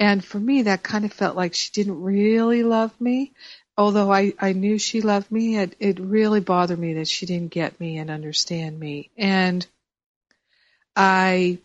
And 0.00 0.24
for 0.24 0.40
me 0.40 0.62
that 0.62 0.82
kind 0.82 1.04
of 1.04 1.12
felt 1.12 1.36
like 1.36 1.54
she 1.54 1.70
didn't 1.72 2.00
really 2.00 2.62
love 2.62 2.98
me 2.98 3.32
although 3.78 4.12
I, 4.12 4.34
I 4.40 4.52
knew 4.54 4.76
she 4.76 5.00
loved 5.02 5.30
me, 5.30 5.56
it, 5.56 5.76
it 5.78 6.00
really 6.00 6.40
bothered 6.40 6.80
me 6.80 6.94
that 6.94 7.06
she 7.06 7.26
didn't 7.26 7.52
get 7.52 7.78
me 7.78 7.98
and 7.98 8.10
understand 8.10 8.78
me. 8.78 9.10
And 9.16 9.64
I, 10.96 11.58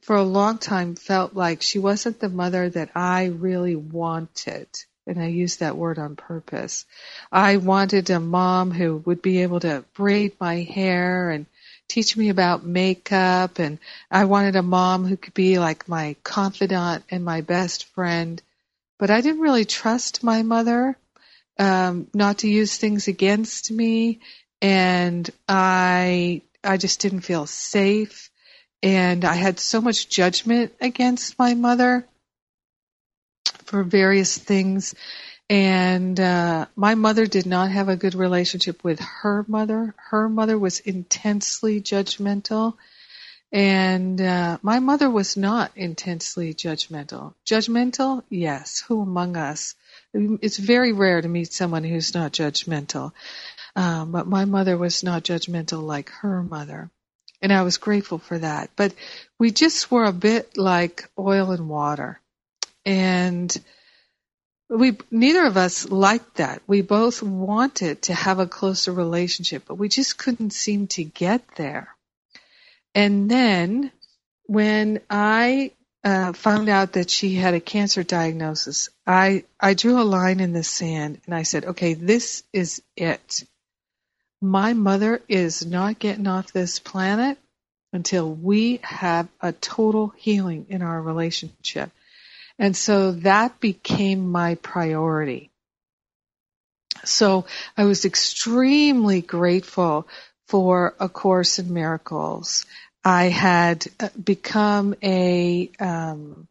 for 0.00 0.16
a 0.16 0.22
long 0.22 0.56
time, 0.56 0.94
felt 0.94 1.34
like 1.34 1.60
she 1.60 1.78
wasn't 1.78 2.20
the 2.20 2.30
mother 2.30 2.70
that 2.70 2.92
I 2.94 3.26
really 3.26 3.76
wanted. 3.76 4.66
And 5.06 5.20
I 5.20 5.26
use 5.26 5.58
that 5.58 5.76
word 5.76 5.98
on 5.98 6.16
purpose. 6.16 6.86
I 7.30 7.58
wanted 7.58 8.08
a 8.08 8.18
mom 8.18 8.70
who 8.70 8.96
would 9.04 9.20
be 9.20 9.42
able 9.42 9.60
to 9.60 9.84
braid 9.94 10.32
my 10.40 10.62
hair 10.62 11.30
and 11.30 11.44
teach 11.86 12.16
me 12.16 12.30
about 12.30 12.64
makeup. 12.64 13.58
And 13.58 13.78
I 14.10 14.24
wanted 14.24 14.56
a 14.56 14.62
mom 14.62 15.04
who 15.04 15.18
could 15.18 15.34
be 15.34 15.58
like 15.58 15.86
my 15.86 16.16
confidant 16.24 17.04
and 17.10 17.26
my 17.26 17.42
best 17.42 17.84
friend. 17.94 18.40
But 18.98 19.10
I 19.10 19.20
didn't 19.20 19.42
really 19.42 19.66
trust 19.66 20.24
my 20.24 20.42
mother 20.42 20.96
um, 21.58 22.08
not 22.14 22.38
to 22.38 22.48
use 22.48 22.76
things 22.76 23.08
against 23.08 23.70
me, 23.70 24.20
and 24.60 25.28
I 25.48 26.42
I 26.62 26.76
just 26.76 27.00
didn't 27.00 27.20
feel 27.20 27.46
safe, 27.46 28.30
and 28.82 29.24
I 29.24 29.34
had 29.34 29.58
so 29.60 29.80
much 29.80 30.08
judgment 30.08 30.72
against 30.80 31.38
my 31.38 31.54
mother 31.54 32.06
for 33.64 33.82
various 33.82 34.36
things. 34.36 34.94
And 35.50 36.20
uh, 36.20 36.66
my 36.76 36.94
mother 36.94 37.26
did 37.26 37.46
not 37.46 37.70
have 37.70 37.88
a 37.88 37.96
good 37.96 38.14
relationship 38.14 38.84
with 38.84 39.00
her 39.00 39.46
mother. 39.48 39.94
Her 39.96 40.28
mother 40.28 40.58
was 40.58 40.80
intensely 40.80 41.80
judgmental, 41.80 42.74
and 43.50 44.20
uh, 44.20 44.58
my 44.60 44.78
mother 44.78 45.08
was 45.08 45.38
not 45.38 45.72
intensely 45.74 46.52
judgmental. 46.52 47.32
Judgmental, 47.46 48.24
yes. 48.28 48.84
Who 48.88 49.00
among 49.00 49.38
us? 49.38 49.74
It's 50.14 50.56
very 50.56 50.92
rare 50.92 51.20
to 51.20 51.28
meet 51.28 51.52
someone 51.52 51.84
who's 51.84 52.14
not 52.14 52.32
judgmental. 52.32 53.12
Um, 53.76 54.10
but 54.12 54.26
my 54.26 54.44
mother 54.44 54.76
was 54.76 55.04
not 55.04 55.24
judgmental 55.24 55.82
like 55.82 56.10
her 56.10 56.42
mother. 56.42 56.90
And 57.40 57.52
I 57.52 57.62
was 57.62 57.76
grateful 57.78 58.18
for 58.18 58.38
that. 58.38 58.70
But 58.74 58.94
we 59.38 59.50
just 59.50 59.90
were 59.90 60.04
a 60.04 60.12
bit 60.12 60.58
like 60.58 61.08
oil 61.18 61.52
and 61.52 61.68
water. 61.68 62.20
And 62.84 63.56
we, 64.68 64.98
neither 65.10 65.46
of 65.46 65.56
us 65.56 65.88
liked 65.88 66.36
that. 66.36 66.62
We 66.66 66.82
both 66.82 67.22
wanted 67.22 68.02
to 68.02 68.14
have 68.14 68.38
a 68.38 68.46
closer 68.46 68.92
relationship, 68.92 69.64
but 69.66 69.76
we 69.76 69.88
just 69.88 70.18
couldn't 70.18 70.50
seem 70.50 70.88
to 70.88 71.04
get 71.04 71.42
there. 71.56 71.94
And 72.94 73.30
then 73.30 73.92
when 74.44 75.00
I 75.08 75.72
uh, 76.08 76.32
found 76.32 76.70
out 76.70 76.94
that 76.94 77.10
she 77.10 77.34
had 77.34 77.52
a 77.52 77.60
cancer 77.60 78.02
diagnosis, 78.02 78.88
I 79.06 79.44
I 79.60 79.74
drew 79.74 80.00
a 80.00 80.04
line 80.04 80.40
in 80.40 80.54
the 80.54 80.64
sand 80.64 81.20
and 81.26 81.34
I 81.34 81.42
said, 81.42 81.66
okay, 81.66 81.92
this 81.92 82.44
is 82.50 82.82
it. 82.96 83.44
My 84.40 84.72
mother 84.72 85.20
is 85.28 85.66
not 85.66 85.98
getting 85.98 86.26
off 86.26 86.52
this 86.52 86.78
planet 86.78 87.36
until 87.92 88.32
we 88.32 88.80
have 88.82 89.28
a 89.42 89.52
total 89.52 90.14
healing 90.16 90.66
in 90.70 90.80
our 90.80 91.02
relationship. 91.02 91.90
And 92.58 92.74
so 92.74 93.12
that 93.12 93.60
became 93.60 94.32
my 94.32 94.54
priority. 94.54 95.50
So 97.04 97.44
I 97.76 97.84
was 97.84 98.06
extremely 98.06 99.20
grateful 99.20 100.08
for 100.46 100.94
A 100.98 101.08
Course 101.10 101.58
in 101.58 101.72
Miracles 101.74 102.64
I 103.04 103.24
had 103.24 103.86
uh, 104.00 104.08
become 104.22 104.94
a 105.02 105.70
um, 105.78 106.48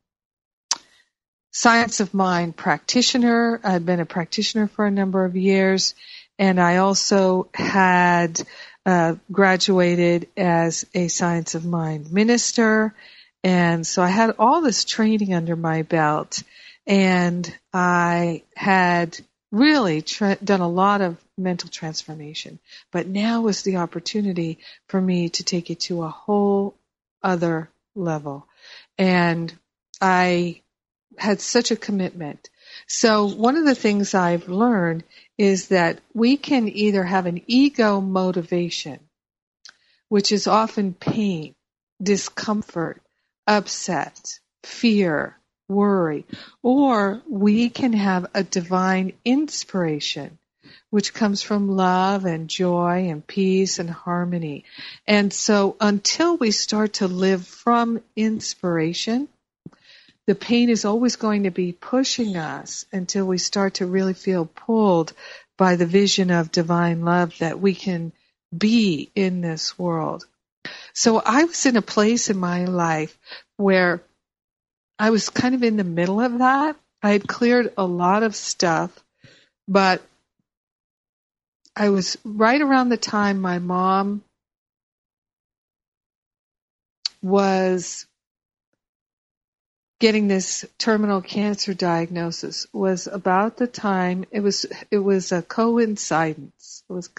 science 1.51 1.99
of 1.99 2.13
mind 2.13 2.55
practitioner. 2.55 3.59
I'd 3.63 3.85
been 3.85 3.99
a 3.99 4.05
practitioner 4.05 4.67
for 4.67 4.85
a 4.85 4.91
number 4.91 5.25
of 5.25 5.35
years, 5.35 5.95
and 6.39 6.59
I 6.59 6.77
also 6.77 7.49
had 7.53 8.41
uh, 8.85 9.15
graduated 9.31 10.29
as 10.37 10.85
a 10.93 11.07
science 11.09 11.55
of 11.55 11.65
mind 11.65 12.11
minister. 12.11 12.93
And 13.43 13.85
so 13.85 14.01
I 14.01 14.09
had 14.09 14.35
all 14.39 14.61
this 14.61 14.85
training 14.85 15.33
under 15.33 15.55
my 15.55 15.81
belt, 15.81 16.41
and 16.85 17.53
I 17.73 18.43
had 18.55 19.19
really 19.51 20.01
tra- 20.01 20.37
done 20.43 20.61
a 20.61 20.67
lot 20.67 21.01
of 21.01 21.17
mental 21.37 21.69
transformation. 21.69 22.59
But 22.91 23.07
now 23.07 23.41
was 23.41 23.61
the 23.61 23.77
opportunity 23.77 24.59
for 24.87 24.99
me 24.99 25.29
to 25.29 25.43
take 25.43 25.69
it 25.69 25.81
to 25.81 26.03
a 26.03 26.09
whole 26.09 26.75
other 27.23 27.69
level. 27.95 28.47
And 28.97 29.53
I 30.01 30.61
had 31.17 31.41
such 31.41 31.71
a 31.71 31.75
commitment. 31.75 32.49
So 32.87 33.25
one 33.25 33.57
of 33.57 33.65
the 33.65 33.75
things 33.75 34.13
I've 34.13 34.47
learned 34.49 35.03
is 35.37 35.69
that 35.69 35.99
we 36.13 36.37
can 36.37 36.67
either 36.67 37.03
have 37.03 37.25
an 37.25 37.41
ego 37.47 38.01
motivation, 38.01 38.99
which 40.09 40.31
is 40.31 40.47
often 40.47 40.93
pain, 40.93 41.55
discomfort, 42.01 43.01
upset, 43.47 44.39
fear, 44.63 45.37
worry, 45.67 46.25
or 46.61 47.21
we 47.27 47.69
can 47.69 47.93
have 47.93 48.27
a 48.33 48.43
divine 48.43 49.13
inspiration, 49.25 50.37
which 50.89 51.13
comes 51.13 51.41
from 51.41 51.75
love 51.75 52.25
and 52.25 52.49
joy 52.49 53.09
and 53.09 53.25
peace 53.25 53.79
and 53.79 53.89
harmony. 53.89 54.63
And 55.05 55.33
so 55.33 55.75
until 55.81 56.37
we 56.37 56.51
start 56.51 56.93
to 56.93 57.07
live 57.07 57.45
from 57.45 58.01
inspiration, 58.15 59.27
the 60.27 60.35
pain 60.35 60.69
is 60.69 60.85
always 60.85 61.15
going 61.15 61.43
to 61.43 61.51
be 61.51 61.71
pushing 61.71 62.37
us 62.37 62.85
until 62.91 63.25
we 63.25 63.37
start 63.37 63.75
to 63.75 63.85
really 63.85 64.13
feel 64.13 64.45
pulled 64.45 65.13
by 65.57 65.75
the 65.75 65.85
vision 65.85 66.31
of 66.31 66.51
divine 66.51 67.01
love 67.03 67.37
that 67.39 67.59
we 67.59 67.73
can 67.73 68.11
be 68.55 69.11
in 69.15 69.41
this 69.41 69.77
world. 69.79 70.25
So 70.93 71.21
I 71.23 71.45
was 71.45 71.65
in 71.65 71.77
a 71.77 71.81
place 71.81 72.29
in 72.29 72.37
my 72.37 72.65
life 72.65 73.17
where 73.55 74.01
I 74.99 75.09
was 75.09 75.29
kind 75.29 75.55
of 75.55 75.63
in 75.63 75.77
the 75.77 75.83
middle 75.83 76.19
of 76.19 76.39
that. 76.39 76.75
I 77.01 77.11
had 77.11 77.27
cleared 77.27 77.73
a 77.77 77.85
lot 77.85 78.23
of 78.23 78.35
stuff, 78.35 78.91
but 79.67 80.01
I 81.77 81.89
was 81.91 82.17
right 82.25 82.61
around 82.61 82.89
the 82.89 82.97
time 82.97 83.41
my 83.41 83.59
mom 83.59 84.23
was 87.23 88.07
getting 89.99 90.27
this 90.27 90.65
terminal 90.79 91.21
cancer 91.21 91.73
diagnosis 91.73 92.67
was 92.73 93.07
about 93.07 93.57
the 93.57 93.67
time 93.67 94.25
it 94.31 94.41
was 94.41 94.65
it 94.91 94.99
was 94.99 95.31
a 95.33 95.41
coincidence. 95.43 96.83
It 96.89 96.93
was 96.93 97.09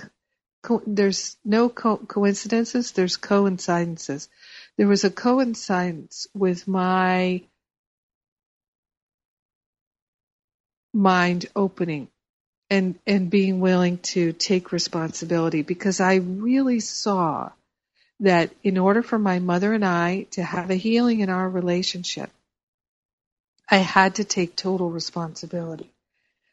co- 0.63 0.83
there's 0.87 1.37
no 1.45 1.69
co- 1.71 1.99
coincidences 1.99 2.93
there's 2.93 3.17
coincidences. 3.19 4.29
There 4.79 4.89
was 4.89 5.05
a 5.05 5.11
coincidence 5.11 6.29
with 6.35 6.69
my 6.69 7.43
mind 10.95 11.47
opening 11.57 12.09
and 12.71 12.99
and 13.07 13.31
being 13.31 13.61
willing 13.61 13.99
to 13.99 14.33
take 14.33 14.73
responsibility 14.73 15.63
because 15.63 16.01
I 16.01 16.17
really 16.17 16.81
saw 16.81 17.51
that 18.21 18.51
in 18.65 18.79
order 18.79 19.03
for 19.03 19.19
my 19.19 19.39
mother 19.39 19.73
and 19.73 19.85
I 19.85 20.27
to 20.33 20.43
have 20.43 20.71
a 20.71 20.75
healing 20.75 21.21
in 21.21 21.31
our 21.31 21.49
relationship 21.49 22.31
I 23.69 23.79
had 23.79 24.17
to 24.17 24.25
take 24.25 24.57
total 24.57 24.91
responsibility. 24.91 25.93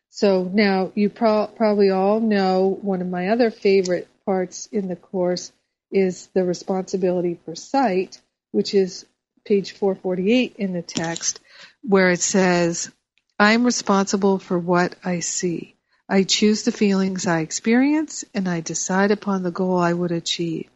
So 0.10 0.43
now 0.43 0.91
you 0.95 1.10
pro- 1.10 1.48
probably 1.48 1.89
all 1.89 2.19
know 2.19 2.78
one 2.82 3.01
of 3.01 3.08
my 3.08 3.30
other 3.30 3.51
favorite 3.51 4.08
parts 4.25 4.67
in 4.71 4.88
the 4.88 4.95
course 4.95 5.51
is 5.91 6.28
the 6.34 6.43
responsibility 6.43 7.39
for 7.45 7.56
sight, 7.56 8.19
which 8.51 8.73
is 8.73 9.06
page 9.45 9.73
448 9.73 10.56
in 10.58 10.73
the 10.73 10.82
text, 10.82 11.39
where 11.84 12.10
it 12.10 12.21
says, 12.21 12.91
I 13.39 13.54
am 13.54 13.65
responsible 13.65 14.39
for 14.39 14.58
what 14.58 14.95
I 15.04 15.19
see. 15.21 15.75
I 16.08 16.24
choose 16.24 16.63
the 16.63 16.72
feelings 16.72 17.26
I 17.26 17.39
experience 17.39 18.26
and 18.34 18.48
I 18.48 18.62
decide 18.62 19.12
upon 19.12 19.44
the 19.44 19.52
goal 19.52 19.78
I 19.78 19.94
would 19.94 20.12
achieve. 20.12 20.70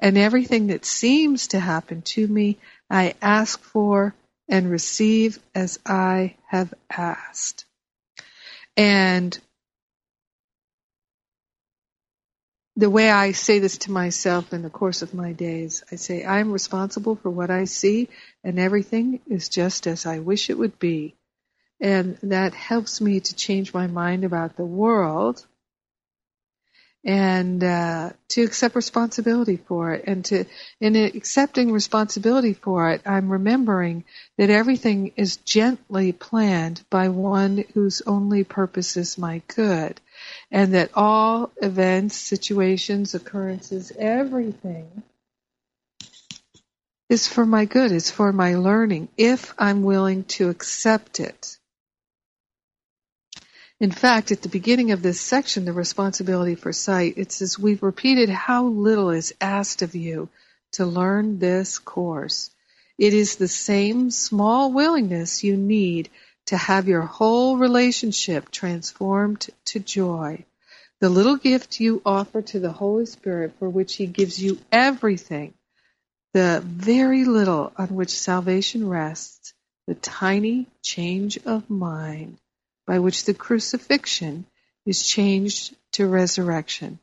And 0.00 0.18
everything 0.18 0.68
that 0.68 0.84
seems 0.84 1.48
to 1.48 1.60
happen 1.60 2.02
to 2.02 2.26
me, 2.26 2.58
I 2.90 3.14
ask 3.22 3.60
for 3.60 4.14
and 4.48 4.70
receive 4.70 5.38
as 5.54 5.78
I 5.86 6.34
have 6.48 6.74
asked. 6.90 7.64
And 8.76 9.38
the 12.76 12.90
way 12.90 13.10
I 13.10 13.32
say 13.32 13.58
this 13.58 13.78
to 13.78 13.92
myself 13.92 14.52
in 14.52 14.62
the 14.62 14.70
course 14.70 15.02
of 15.02 15.14
my 15.14 15.32
days, 15.32 15.84
I 15.92 15.96
say, 15.96 16.24
I'm 16.24 16.52
responsible 16.52 17.16
for 17.16 17.30
what 17.30 17.50
I 17.50 17.64
see, 17.64 18.08
and 18.42 18.58
everything 18.58 19.20
is 19.28 19.48
just 19.48 19.86
as 19.86 20.06
I 20.06 20.18
wish 20.20 20.50
it 20.50 20.58
would 20.58 20.78
be. 20.78 21.14
And 21.82 22.16
that 22.22 22.54
helps 22.54 23.00
me 23.00 23.18
to 23.18 23.34
change 23.34 23.74
my 23.74 23.88
mind 23.88 24.22
about 24.24 24.56
the 24.56 24.64
world 24.64 25.44
and 27.04 27.64
uh, 27.64 28.10
to 28.28 28.42
accept 28.42 28.76
responsibility 28.76 29.56
for 29.56 29.92
it. 29.92 30.04
And 30.06 30.24
to 30.26 30.44
in 30.80 30.94
accepting 30.94 31.72
responsibility 31.72 32.52
for 32.52 32.90
it, 32.90 33.02
I'm 33.04 33.28
remembering 33.30 34.04
that 34.38 34.50
everything 34.50 35.12
is 35.16 35.38
gently 35.38 36.12
planned 36.12 36.82
by 36.88 37.08
one 37.08 37.64
whose 37.74 38.02
only 38.02 38.44
purpose 38.44 38.96
is 38.96 39.18
my 39.18 39.42
good, 39.48 40.00
and 40.50 40.74
that 40.74 40.92
all 40.94 41.50
events, 41.60 42.16
situations, 42.16 43.14
occurrences, 43.14 43.92
everything 43.98 45.02
is 47.08 47.26
for 47.26 47.44
my 47.44 47.64
good. 47.64 47.90
It's 47.90 48.10
for 48.10 48.32
my 48.32 48.54
learning 48.54 49.08
if 49.16 49.52
I'm 49.58 49.82
willing 49.82 50.24
to 50.24 50.48
accept 50.48 51.18
it. 51.18 51.58
In 53.82 53.90
fact, 53.90 54.30
at 54.30 54.42
the 54.42 54.48
beginning 54.48 54.92
of 54.92 55.02
this 55.02 55.20
section, 55.20 55.64
the 55.64 55.72
responsibility 55.72 56.54
for 56.54 56.72
sight, 56.72 57.14
it 57.16 57.32
says, 57.32 57.58
We've 57.58 57.82
repeated 57.82 58.28
how 58.28 58.66
little 58.66 59.10
is 59.10 59.34
asked 59.40 59.82
of 59.82 59.96
you 59.96 60.28
to 60.74 60.86
learn 60.86 61.40
this 61.40 61.80
course. 61.80 62.52
It 62.96 63.12
is 63.12 63.34
the 63.34 63.48
same 63.48 64.12
small 64.12 64.70
willingness 64.72 65.42
you 65.42 65.56
need 65.56 66.10
to 66.46 66.56
have 66.56 66.86
your 66.86 67.00
whole 67.00 67.56
relationship 67.56 68.52
transformed 68.52 69.48
to 69.64 69.80
joy. 69.80 70.44
The 71.00 71.08
little 71.08 71.36
gift 71.36 71.80
you 71.80 72.02
offer 72.06 72.40
to 72.40 72.60
the 72.60 72.70
Holy 72.70 73.06
Spirit 73.06 73.54
for 73.58 73.68
which 73.68 73.96
He 73.96 74.06
gives 74.06 74.40
you 74.40 74.60
everything, 74.70 75.54
the 76.34 76.62
very 76.64 77.24
little 77.24 77.72
on 77.76 77.88
which 77.88 78.10
salvation 78.10 78.88
rests, 78.88 79.54
the 79.88 79.96
tiny 79.96 80.68
change 80.84 81.36
of 81.44 81.68
mind 81.68 82.38
by 82.86 82.98
which 82.98 83.24
the 83.24 83.34
crucifixion 83.34 84.44
is 84.86 85.06
changed 85.06 85.74
to 85.92 86.06
resurrection. 86.06 86.98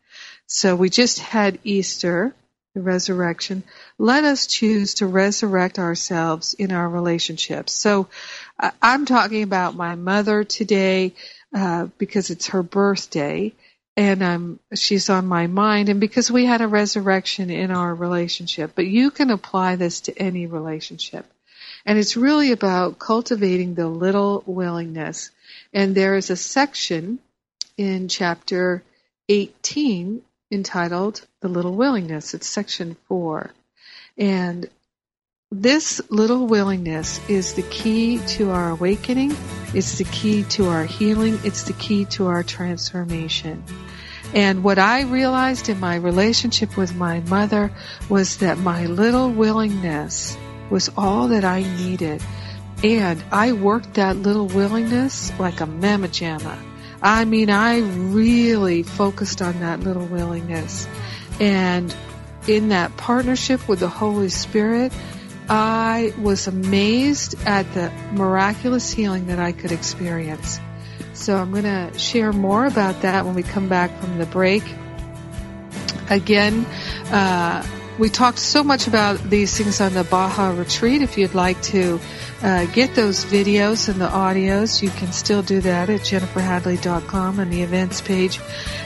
So 0.48 0.76
we 0.76 0.90
just 0.90 1.20
had 1.20 1.60
Easter, 1.64 2.34
the 2.74 2.82
resurrection. 2.82 3.64
Let 3.98 4.24
us 4.24 4.48
choose 4.48 4.96
to 4.96 5.08
resurrect 5.08 5.80
ourselves 5.80 6.54
in 6.54 6.72
our 6.72 6.88
relationships. 6.88 7.74
So 7.74 8.08
I'm 8.82 9.06
talking 9.06 9.44
about 9.44 9.76
my 9.76 9.96
mother 9.96 10.44
today 10.44 11.14
uh, 11.56 11.88
because 11.98 12.30
it's 12.30 12.48
her 12.48 12.64
birthday 12.64 13.54
and 13.98 14.24
um, 14.24 14.60
she's 14.76 15.10
on 15.10 15.26
my 15.28 15.48
mind 15.48 15.90
and 15.90 16.00
because 16.00 16.32
we 16.32 16.46
had 16.46 16.62
a 16.62 16.68
resurrection 16.68 17.50
in 17.50 17.72
our 17.72 17.94
relationship. 17.94 18.72
But 18.76 18.88
you 18.88 19.12
can 19.12 19.30
apply 19.30 19.76
this 19.76 20.02
to 20.02 20.18
any 20.18 20.46
relationship. 20.46 21.26
And 21.86 21.98
it's 21.98 22.16
really 22.16 22.52
about 22.52 23.00
cultivating 23.00 23.74
the 23.74 23.88
little 23.88 24.44
willingness. 24.46 25.32
And 25.74 25.96
there 25.96 26.16
is 26.16 26.30
a 26.30 26.36
section 26.36 27.20
in 27.78 28.08
chapter 28.08 28.84
18 29.30 30.22
entitled 30.52 31.26
The 31.42 31.48
Little 31.48 31.76
Willingness. 31.76 32.34
It's 32.34 32.48
section 32.48 32.98
4. 33.08 33.52
And 34.18 34.70
this 35.52 36.00
little 36.10 36.46
willingness 36.46 37.20
is 37.28 37.54
the 37.54 37.64
key 37.64 38.20
to 38.38 38.52
our 38.52 38.70
awakening. 38.70 39.36
It's 39.74 39.98
the 39.98 40.04
key 40.04 40.44
to 40.50 40.68
our 40.68 40.86
healing. 40.86 41.40
It's 41.44 41.64
the 41.64 41.74
key 41.74 42.06
to 42.06 42.28
our 42.28 42.44
transformation. 42.44 43.64
And 44.34 44.64
what 44.64 44.78
I 44.78 45.02
realized 45.02 45.70
in 45.70 45.80
my 45.80 45.96
relationship 45.96 46.78
with 46.78 46.94
my 46.94 47.22
mother 47.22 47.72
was 48.10 48.38
that 48.38 48.60
my 48.60 48.86
little 48.86 49.32
willingness 49.32 50.38
was 50.70 50.92
all 50.96 51.30
that 51.30 51.44
I 51.44 51.64
needed. 51.64 52.22
And 52.84 53.22
I 53.32 53.52
worked 53.52 53.96
that 53.96 54.16
little 54.16 54.48
willingness 54.48 55.38
like 55.38 55.60
a 55.60 55.66
mamma 55.66 56.08
jamma. 56.08 56.58
I 57.02 57.26
mean, 57.26 57.50
I 57.50 57.80
really 57.80 58.84
focused 58.84 59.42
on 59.42 59.60
that 59.60 59.82
little 59.82 60.06
willingness. 60.06 60.88
And 61.40 61.94
in 62.48 62.70
that 62.70 62.96
partnership 62.98 63.68
with 63.68 63.80
the 63.80 63.90
Holy 63.90 64.30
Spirit, 64.30 64.94
I 65.50 66.14
was 66.20 66.48
amazed 66.48 67.36
at 67.46 67.74
the 67.74 67.92
miraculous 68.14 68.92
healing 68.92 69.28
that 69.28 69.40
I 69.40 69.52
could 69.52 69.72
experience. 69.72 70.60
So 71.14 71.36
I'm 71.36 71.52
going 71.52 71.64
to 71.64 71.98
share 71.98 72.32
more 72.32 72.66
about 72.66 73.02
that 73.02 73.26
when 73.26 73.36
we 73.36 73.44
come 73.44 73.68
back 73.68 73.98
from 74.00 74.18
the 74.18 74.26
break. 74.26 74.64
Again, 76.10 76.66
uh, 77.12 77.66
we 78.00 78.10
talked 78.10 78.40
so 78.40 78.64
much 78.64 78.88
about 78.88 79.22
these 79.30 79.58
things 79.58 79.82
on 79.82 79.94
the 79.94 80.06
Baja 80.06 80.52
retreat. 80.52 81.02
If 81.02 81.18
you'd 81.18 81.36
like 81.36 81.62
to 81.64 82.00
uh, 82.42 82.66
get 82.68 82.96
those 82.96 83.26
videos 83.26 83.90
and 83.90 84.00
the 84.00 84.08
audios, 84.08 84.82
you 84.82 84.90
can 84.90 85.12
still 85.12 85.42
do 85.42 85.60
that 85.62 85.90
at 85.90 86.00
jenniferhadley.com 86.00 87.40
on 87.40 87.50
the 87.50 87.62
events 87.62 88.00
page. 88.00 88.40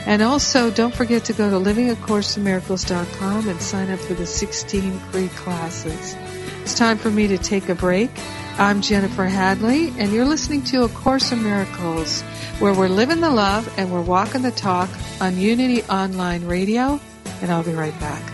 And 0.04 0.20
also, 0.20 0.68
don't 0.70 0.92
forget 0.92 1.24
to 1.26 1.32
go 1.32 1.48
to 1.48 1.56
livingacourseofmiracles.com 1.56 3.48
and 3.48 3.62
sign 3.62 3.90
up 3.90 4.00
for 4.00 4.14
the 4.14 4.26
16 4.26 4.98
free 4.98 5.28
classes. 5.28 6.16
It's 6.62 6.76
time 6.76 6.98
for 6.98 7.10
me 7.10 7.28
to 7.28 7.38
take 7.38 7.68
a 7.68 7.74
break. 7.76 8.10
I'm 8.58 8.82
Jennifer 8.82 9.26
Hadley, 9.26 9.92
and 9.96 10.12
you're 10.12 10.24
listening 10.24 10.62
to 10.64 10.82
A 10.82 10.88
Course 10.88 11.30
in 11.30 11.42
Miracles, 11.42 12.22
where 12.58 12.74
we're 12.74 12.88
living 12.88 13.20
the 13.20 13.30
love 13.30 13.72
and 13.78 13.92
we're 13.92 14.00
walking 14.00 14.42
the 14.42 14.50
talk 14.50 14.88
on 15.20 15.36
Unity 15.36 15.84
Online 15.84 16.44
Radio. 16.46 17.00
And 17.42 17.52
I'll 17.52 17.64
be 17.64 17.74
right 17.74 17.98
back. 18.00 18.33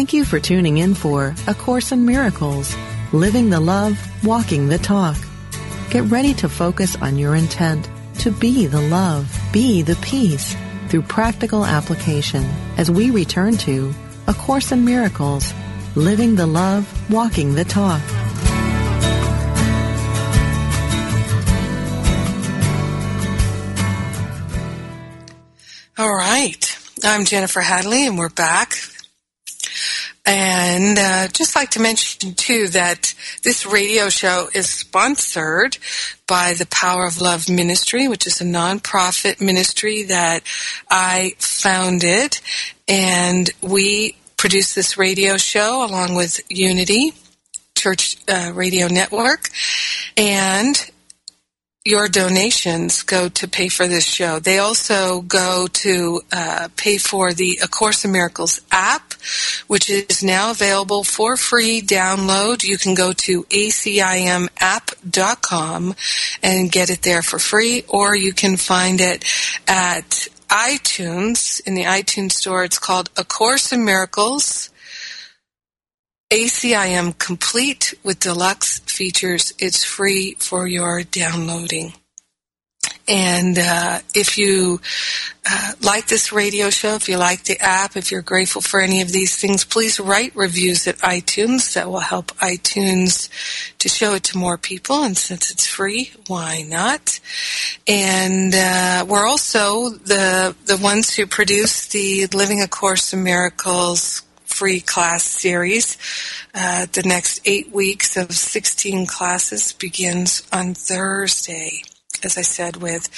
Thank 0.00 0.14
you 0.14 0.24
for 0.24 0.40
tuning 0.40 0.78
in 0.78 0.94
for 0.94 1.34
A 1.46 1.52
Course 1.52 1.92
in 1.92 2.06
Miracles, 2.06 2.74
Living 3.12 3.50
the 3.50 3.60
Love, 3.60 4.00
Walking 4.24 4.66
the 4.66 4.78
Talk. 4.78 5.18
Get 5.90 6.04
ready 6.04 6.32
to 6.40 6.48
focus 6.48 6.96
on 7.02 7.18
your 7.18 7.36
intent 7.36 7.86
to 8.20 8.30
be 8.30 8.66
the 8.66 8.80
love, 8.80 9.30
be 9.52 9.82
the 9.82 9.96
peace 9.96 10.56
through 10.88 11.02
practical 11.02 11.66
application 11.66 12.42
as 12.78 12.90
we 12.90 13.10
return 13.10 13.58
to 13.58 13.92
A 14.26 14.32
Course 14.32 14.72
in 14.72 14.86
Miracles, 14.86 15.52
Living 15.94 16.34
the 16.34 16.46
Love, 16.46 16.88
Walking 17.10 17.54
the 17.54 17.66
Talk. 17.66 18.00
All 25.98 26.14
right. 26.14 26.78
I'm 27.04 27.26
Jennifer 27.26 27.60
Hadley, 27.60 28.06
and 28.06 28.16
we're 28.16 28.30
back 28.30 28.89
and 30.26 30.98
uh, 30.98 31.28
just 31.28 31.56
like 31.56 31.70
to 31.70 31.80
mention 31.80 32.34
too 32.34 32.68
that 32.68 33.14
this 33.42 33.64
radio 33.64 34.08
show 34.08 34.48
is 34.54 34.68
sponsored 34.68 35.78
by 36.26 36.54
the 36.54 36.66
Power 36.66 37.06
of 37.06 37.20
Love 37.20 37.48
Ministry, 37.48 38.06
which 38.06 38.26
is 38.26 38.40
a 38.40 38.44
nonprofit 38.44 39.40
ministry 39.40 40.02
that 40.04 40.42
I 40.90 41.34
founded, 41.38 42.38
and 42.86 43.50
we 43.62 44.16
produce 44.36 44.74
this 44.74 44.96
radio 44.96 45.36
show 45.36 45.84
along 45.84 46.14
with 46.14 46.40
Unity 46.48 47.12
Church 47.74 48.16
uh, 48.28 48.52
Radio 48.54 48.88
Network, 48.88 49.48
and 50.16 50.90
your 51.84 52.08
donations 52.08 53.02
go 53.02 53.28
to 53.30 53.48
pay 53.48 53.68
for 53.68 53.88
this 53.88 54.04
show. 54.04 54.38
They 54.38 54.58
also 54.58 55.22
go 55.22 55.66
to 55.66 56.20
uh, 56.30 56.68
pay 56.76 56.98
for 56.98 57.32
the 57.32 57.58
A 57.62 57.68
Course 57.68 58.04
in 58.04 58.12
Miracles 58.12 58.60
app, 58.70 59.14
which 59.66 59.88
is 59.88 60.22
now 60.22 60.50
available 60.50 61.04
for 61.04 61.38
free 61.38 61.80
download. 61.80 62.62
You 62.64 62.76
can 62.76 62.94
go 62.94 63.14
to 63.14 63.44
acimapp.com 63.44 64.50
and 66.42 66.70
get 66.70 66.90
it 66.90 67.00
there 67.00 67.22
for 67.22 67.38
free, 67.38 67.84
or 67.88 68.14
you 68.14 68.34
can 68.34 68.58
find 68.58 69.00
it 69.00 69.24
at 69.66 70.28
iTunes. 70.50 71.66
In 71.66 71.74
the 71.74 71.84
iTunes 71.84 72.32
store, 72.32 72.62
it's 72.62 72.78
called 72.78 73.08
A 73.16 73.24
Course 73.24 73.72
in 73.72 73.86
Miracles 73.86 74.68
ACIM 76.30 77.18
Complete 77.18 77.94
with 78.04 78.20
deluxe 78.20 78.78
features. 78.80 79.52
It's 79.58 79.82
free 79.82 80.36
for 80.38 80.68
your 80.68 81.02
downloading. 81.02 81.92
And 83.08 83.58
uh, 83.58 83.98
if 84.14 84.38
you 84.38 84.80
uh, 85.50 85.72
like 85.82 86.06
this 86.06 86.32
radio 86.32 86.70
show, 86.70 86.94
if 86.94 87.08
you 87.08 87.16
like 87.16 87.42
the 87.42 87.58
app, 87.58 87.96
if 87.96 88.12
you're 88.12 88.22
grateful 88.22 88.62
for 88.62 88.80
any 88.80 89.02
of 89.02 89.10
these 89.10 89.36
things, 89.36 89.64
please 89.64 89.98
write 89.98 90.36
reviews 90.36 90.86
at 90.86 90.98
iTunes. 90.98 91.74
That 91.74 91.90
will 91.90 91.98
help 91.98 92.28
iTunes 92.36 93.28
to 93.78 93.88
show 93.88 94.14
it 94.14 94.22
to 94.24 94.38
more 94.38 94.56
people. 94.56 95.02
And 95.02 95.16
since 95.16 95.50
it's 95.50 95.66
free, 95.66 96.12
why 96.28 96.62
not? 96.62 97.18
And 97.88 98.54
uh, 98.54 99.04
we're 99.08 99.26
also 99.26 99.88
the 99.90 100.54
the 100.66 100.76
ones 100.76 101.16
who 101.16 101.26
produce 101.26 101.88
the 101.88 102.28
Living 102.28 102.62
a 102.62 102.68
Course 102.68 103.12
in 103.12 103.24
Miracles 103.24 104.22
free 104.60 104.80
class 104.82 105.24
series. 105.24 105.96
Uh, 106.54 106.84
the 106.92 107.02
next 107.02 107.40
eight 107.46 107.72
weeks 107.72 108.18
of 108.18 108.30
16 108.30 109.06
classes 109.06 109.72
begins 109.72 110.46
on 110.52 110.74
Thursday. 110.74 111.82
As 112.22 112.36
I 112.36 112.42
said, 112.42 112.76
with 112.76 113.08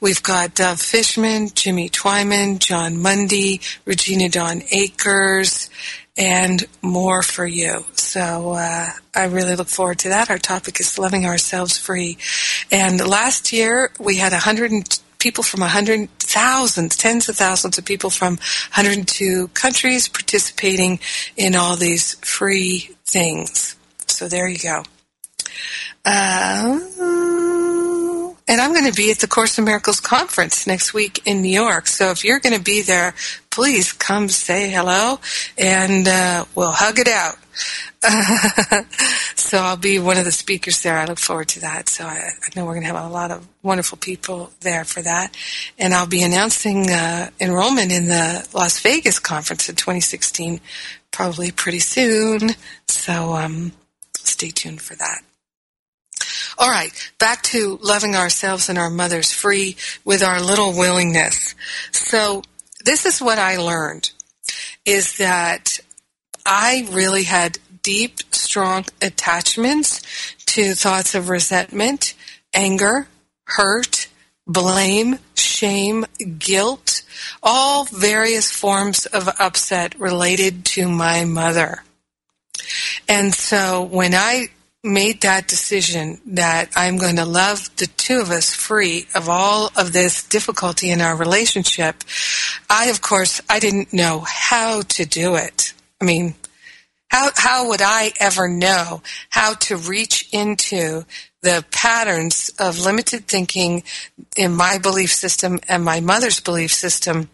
we've 0.00 0.24
got 0.24 0.56
Dove 0.56 0.80
Fishman, 0.80 1.50
Jimmy 1.54 1.88
Twyman, 1.88 2.58
John 2.58 3.00
Mundy, 3.00 3.60
Regina 3.84 4.28
Dawn 4.28 4.62
Akers, 4.72 5.70
and 6.16 6.66
more 6.82 7.22
for 7.22 7.46
you. 7.46 7.84
So 7.94 8.54
uh, 8.54 8.88
I 9.14 9.26
really 9.26 9.54
look 9.54 9.68
forward 9.68 10.00
to 10.00 10.08
that. 10.08 10.30
Our 10.30 10.38
topic 10.38 10.80
is 10.80 10.98
loving 10.98 11.26
ourselves 11.26 11.78
free. 11.78 12.18
And 12.72 12.98
last 13.06 13.52
year 13.52 13.92
we 14.00 14.16
had 14.16 14.32
100 14.32 14.98
people 15.20 15.44
from 15.44 15.60
100 15.60 16.08
thousands, 16.38 16.96
tens 16.96 17.28
of 17.28 17.36
thousands 17.36 17.78
of 17.78 17.84
people 17.84 18.10
from 18.10 18.34
102 18.74 19.48
countries 19.48 20.06
participating 20.06 21.00
in 21.36 21.56
all 21.56 21.74
these 21.74 22.14
free 22.16 22.90
things. 23.04 23.74
So 24.06 24.28
there 24.28 24.46
you 24.46 24.58
go. 24.58 24.84
Uh, 26.04 26.78
and 28.46 28.60
I'm 28.60 28.72
going 28.72 28.86
to 28.86 28.96
be 28.96 29.10
at 29.10 29.18
the 29.18 29.26
Course 29.26 29.58
in 29.58 29.64
Miracles 29.64 29.98
conference 29.98 30.64
next 30.64 30.94
week 30.94 31.20
in 31.26 31.42
New 31.42 31.48
York. 31.48 31.88
So 31.88 32.10
if 32.12 32.24
you're 32.24 32.38
going 32.38 32.56
to 32.56 32.62
be 32.62 32.82
there, 32.82 33.14
please 33.50 33.92
come 33.92 34.28
say 34.28 34.70
hello 34.70 35.18
and 35.58 36.06
uh, 36.06 36.44
we'll 36.54 36.70
hug 36.70 37.00
it 37.00 37.08
out. 37.08 37.36
so 39.34 39.58
I'll 39.58 39.76
be 39.76 39.98
one 39.98 40.16
of 40.16 40.24
the 40.24 40.32
speakers 40.32 40.82
there. 40.82 40.96
I 40.96 41.04
look 41.04 41.18
forward 41.18 41.48
to 41.48 41.60
that. 41.60 41.88
So 41.88 42.04
I, 42.04 42.16
I 42.16 42.48
know 42.54 42.64
we're 42.64 42.74
going 42.74 42.86
to 42.86 42.92
have 42.94 43.04
a 43.04 43.12
lot 43.12 43.30
of 43.30 43.46
wonderful 43.62 43.98
people 43.98 44.52
there 44.60 44.84
for 44.84 45.02
that. 45.02 45.36
And 45.78 45.94
I'll 45.94 46.06
be 46.06 46.22
announcing 46.22 46.90
uh, 46.90 47.30
enrollment 47.40 47.92
in 47.92 48.06
the 48.06 48.48
Las 48.54 48.80
Vegas 48.80 49.18
conference 49.18 49.68
in 49.68 49.76
2016 49.76 50.60
probably 51.10 51.50
pretty 51.50 51.80
soon. 51.80 52.50
So 52.86 53.34
um, 53.34 53.72
stay 54.16 54.50
tuned 54.50 54.80
for 54.80 54.94
that. 54.96 55.22
All 56.58 56.70
right, 56.70 56.90
back 57.18 57.42
to 57.44 57.78
loving 57.82 58.16
ourselves 58.16 58.68
and 58.68 58.78
our 58.78 58.90
mothers 58.90 59.30
free 59.30 59.76
with 60.04 60.24
our 60.24 60.40
little 60.40 60.76
willingness. 60.76 61.54
So 61.92 62.42
this 62.84 63.06
is 63.06 63.22
what 63.22 63.38
I 63.38 63.58
learned 63.58 64.10
is 64.84 65.18
that 65.18 65.78
I 66.50 66.88
really 66.90 67.24
had 67.24 67.58
deep, 67.82 68.20
strong 68.32 68.86
attachments 69.02 70.00
to 70.46 70.74
thoughts 70.74 71.14
of 71.14 71.28
resentment, 71.28 72.14
anger, 72.54 73.06
hurt, 73.44 74.08
blame, 74.46 75.18
shame, 75.34 76.06
guilt, 76.38 77.02
all 77.42 77.84
various 77.84 78.50
forms 78.50 79.04
of 79.04 79.28
upset 79.38 80.00
related 80.00 80.64
to 80.64 80.88
my 80.88 81.26
mother. 81.26 81.84
And 83.06 83.34
so 83.34 83.82
when 83.82 84.14
I 84.14 84.48
made 84.82 85.20
that 85.20 85.48
decision 85.48 86.18
that 86.24 86.70
I'm 86.74 86.96
going 86.96 87.16
to 87.16 87.26
love 87.26 87.68
the 87.76 87.88
two 87.88 88.20
of 88.20 88.30
us 88.30 88.54
free 88.54 89.06
of 89.14 89.28
all 89.28 89.70
of 89.76 89.92
this 89.92 90.24
difficulty 90.24 90.90
in 90.90 91.02
our 91.02 91.14
relationship, 91.14 91.96
I, 92.70 92.86
of 92.86 93.02
course, 93.02 93.42
I 93.50 93.58
didn't 93.58 93.92
know 93.92 94.24
how 94.26 94.80
to 94.80 95.04
do 95.04 95.34
it. 95.34 95.74
I 96.00 96.04
mean, 96.04 96.34
how, 97.08 97.30
how 97.34 97.68
would 97.68 97.82
I 97.82 98.12
ever 98.20 98.48
know 98.48 99.02
how 99.30 99.54
to 99.54 99.76
reach 99.76 100.28
into 100.32 101.04
the 101.42 101.64
patterns 101.70 102.50
of 102.58 102.78
limited 102.78 103.26
thinking 103.26 103.82
in 104.36 104.54
my 104.54 104.78
belief 104.78 105.12
system 105.12 105.60
and 105.68 105.84
my 105.84 106.00
mother's 106.00 106.40
belief 106.40 106.72
system 106.72 107.30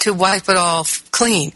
to 0.00 0.14
wipe 0.14 0.48
it 0.48 0.56
all 0.56 0.86
clean? 1.10 1.52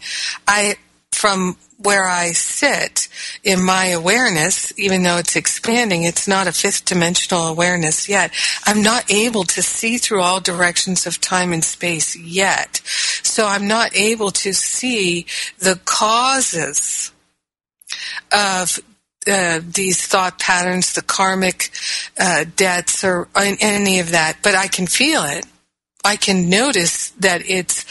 I, 0.47 0.75
from 1.11 1.57
where 1.81 2.05
I 2.05 2.31
sit 2.31 3.07
in 3.43 3.63
my 3.63 3.87
awareness, 3.87 4.77
even 4.77 5.03
though 5.03 5.17
it's 5.17 5.35
expanding, 5.35 6.03
it's 6.03 6.27
not 6.27 6.47
a 6.47 6.51
fifth 6.51 6.85
dimensional 6.85 7.47
awareness 7.47 8.09
yet. 8.09 8.33
I'm 8.65 8.83
not 8.83 9.09
able 9.11 9.45
to 9.45 9.61
see 9.61 9.97
through 9.97 10.21
all 10.21 10.41
directions 10.41 11.07
of 11.07 11.21
time 11.21 11.53
and 11.53 11.63
space 11.63 12.17
yet. 12.17 12.81
So 13.23 13.47
I'm 13.47 13.67
not 13.67 13.95
able 13.95 14.31
to 14.31 14.53
see 14.53 15.25
the 15.59 15.79
causes 15.85 17.11
of 18.31 18.79
uh, 19.27 19.61
these 19.63 20.05
thought 20.05 20.39
patterns, 20.39 20.93
the 20.93 21.01
karmic 21.01 21.69
uh, 22.19 22.45
debts, 22.55 23.03
or 23.03 23.27
any 23.35 23.99
of 23.99 24.11
that, 24.11 24.37
but 24.43 24.55
I 24.55 24.67
can 24.67 24.87
feel 24.87 25.23
it. 25.23 25.45
I 26.03 26.15
can 26.15 26.49
notice 26.49 27.09
that 27.11 27.41
it's 27.49 27.85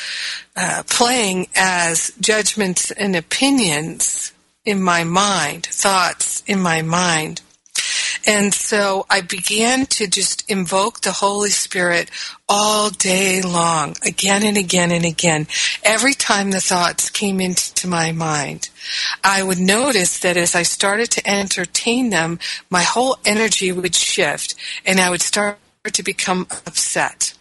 uh, 0.57 0.83
playing 0.89 1.49
as 1.55 2.13
judgments 2.21 2.91
and 2.91 3.15
opinions 3.15 4.33
in 4.65 4.83
my 4.83 5.05
mind, 5.05 5.67
thoughts 5.67 6.43
in 6.47 6.61
my 6.61 6.83
mind. 6.83 7.43
And 8.27 8.53
so 8.53 9.07
I 9.09 9.21
began 9.21 9.87
to 9.87 10.07
just 10.07 10.51
invoke 10.51 11.01
the 11.01 11.13
Holy 11.13 11.51
Spirit 11.51 12.11
all 12.49 12.91
day 12.91 13.41
long, 13.41 13.97
again 14.05 14.43
and 14.43 14.57
again 14.57 14.91
and 14.91 15.05
again. 15.05 15.47
Every 15.83 16.15
time 16.15 16.51
the 16.51 16.61
thoughts 16.61 17.09
came 17.09 17.41
into 17.41 17.89
my 17.89 18.13
mind, 18.13 18.69
I 19.25 19.43
would 19.43 19.59
notice 19.59 20.19
that 20.21 20.37
as 20.37 20.55
I 20.55 20.63
started 20.63 21.11
to 21.13 21.27
entertain 21.27 22.11
them, 22.11 22.39
my 22.69 22.83
whole 22.83 23.17
energy 23.25 23.73
would 23.73 23.95
shift 23.95 24.55
and 24.85 25.01
I 25.01 25.11
would 25.11 25.23
start 25.23 25.59
to 25.91 26.03
become 26.03 26.47
upset. 26.67 27.38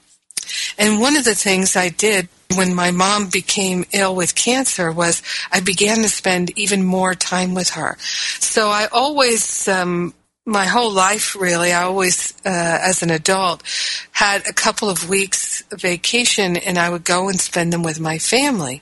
And 0.77 0.99
one 0.99 1.15
of 1.15 1.23
the 1.23 1.35
things 1.35 1.75
I 1.75 1.89
did 1.89 2.29
when 2.55 2.73
my 2.73 2.91
mom 2.91 3.29
became 3.29 3.85
ill 3.91 4.15
with 4.15 4.35
cancer 4.35 4.91
was 4.91 5.21
I 5.51 5.59
began 5.59 5.97
to 5.97 6.09
spend 6.09 6.57
even 6.57 6.83
more 6.83 7.13
time 7.13 7.53
with 7.53 7.71
her. 7.71 7.97
So 8.39 8.69
I 8.69 8.87
always, 8.91 9.67
um, 9.67 10.13
my 10.45 10.65
whole 10.65 10.91
life 10.91 11.35
really, 11.35 11.73
I 11.73 11.83
always, 11.83 12.33
uh, 12.45 12.79
as 12.81 13.03
an 13.03 13.11
adult, 13.11 13.63
had 14.11 14.47
a 14.47 14.53
couple 14.53 14.89
of 14.89 15.09
weeks 15.09 15.61
vacation 15.71 16.55
and 16.55 16.77
I 16.77 16.89
would 16.89 17.03
go 17.03 17.27
and 17.27 17.39
spend 17.39 17.73
them 17.73 17.83
with 17.83 17.99
my 17.99 18.17
family 18.17 18.81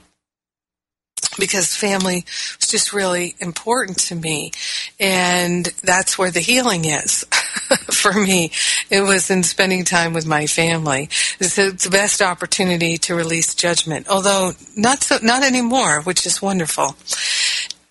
because 1.38 1.74
family 1.74 2.24
was 2.58 2.68
just 2.68 2.92
really 2.92 3.34
important 3.40 3.98
to 3.98 4.14
me. 4.14 4.52
And 4.98 5.66
that's 5.82 6.18
where 6.18 6.30
the 6.30 6.40
healing 6.40 6.84
is 6.84 7.24
for 7.90 8.12
me. 8.12 8.52
It 8.90 9.02
was 9.02 9.30
in 9.30 9.42
spending 9.42 9.84
time 9.84 10.12
with 10.12 10.26
my 10.26 10.46
family. 10.46 11.08
It's 11.40 11.56
the 11.56 11.88
best 11.90 12.22
opportunity 12.22 12.98
to 12.98 13.14
release 13.14 13.54
judgment, 13.54 14.08
although 14.08 14.52
not 14.76 15.02
so, 15.02 15.18
not 15.22 15.42
anymore, 15.42 16.02
which 16.02 16.26
is 16.26 16.42
wonderful. 16.42 16.96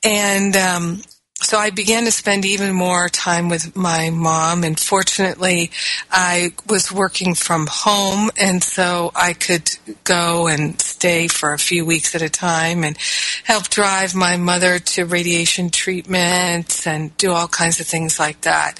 And, 0.04 0.56
um, 0.56 1.02
so 1.45 1.60
I 1.60 1.69
began 1.69 2.05
to 2.05 2.12
spend 2.12 2.43
even 2.43 2.73
more 2.73 3.08
time 3.08 3.49
with 3.49 3.75
my 3.75 4.10
mom 4.10 4.63
and 4.63 4.79
fortunately 4.79 5.69
I 6.10 6.53
was 6.67 6.91
working 6.91 7.36
from 7.36 7.67
home 7.69 8.31
and 8.36 8.63
so 8.63 9.12
I 9.15 9.34
could 9.34 9.69
go 10.03 10.47
and 10.47 10.81
stay 10.81 11.27
for 11.27 11.53
a 11.53 11.60
few 11.60 11.86
weeks 11.86 12.15
at 12.15 12.23
a 12.23 12.29
time 12.29 12.84
and 12.84 12.97
help 13.43 13.69
drive 13.69 14.15
my 14.15 14.38
mother 14.38 14.79
to 14.79 15.05
radiation 15.05 15.69
treatments 15.69 16.88
and 16.88 17.15
do 17.17 17.31
all 17.31 17.47
kinds 17.47 17.79
of 17.79 17.86
things 17.86 18.19
like 18.19 18.41
that 18.41 18.79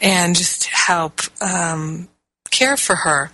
and 0.00 0.36
just 0.36 0.66
help 0.66 1.22
um, 1.40 2.08
care 2.50 2.76
for 2.76 2.94
her 2.94 3.30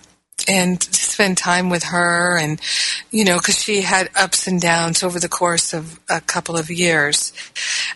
and 0.49 0.81
spend 0.81 1.37
time 1.37 1.69
with 1.69 1.83
her 1.83 2.37
and 2.37 2.59
you 3.11 3.23
know 3.23 3.37
because 3.37 3.61
she 3.61 3.81
had 3.81 4.09
ups 4.15 4.47
and 4.47 4.59
downs 4.59 5.03
over 5.03 5.19
the 5.19 5.29
course 5.29 5.73
of 5.73 5.99
a 6.09 6.19
couple 6.19 6.57
of 6.57 6.69
years. 6.69 7.31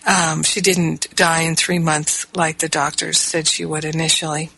Um, 0.06 0.44
she 0.44 0.62
didn't 0.62 1.14
die 1.16 1.42
in 1.42 1.56
three 1.56 1.80
months 1.80 2.28
like 2.36 2.60
the 2.60 2.70
doctors 2.70 3.18
said 3.18 3.48
she 3.48 3.66
would 3.66 3.84
initially. 3.84 4.52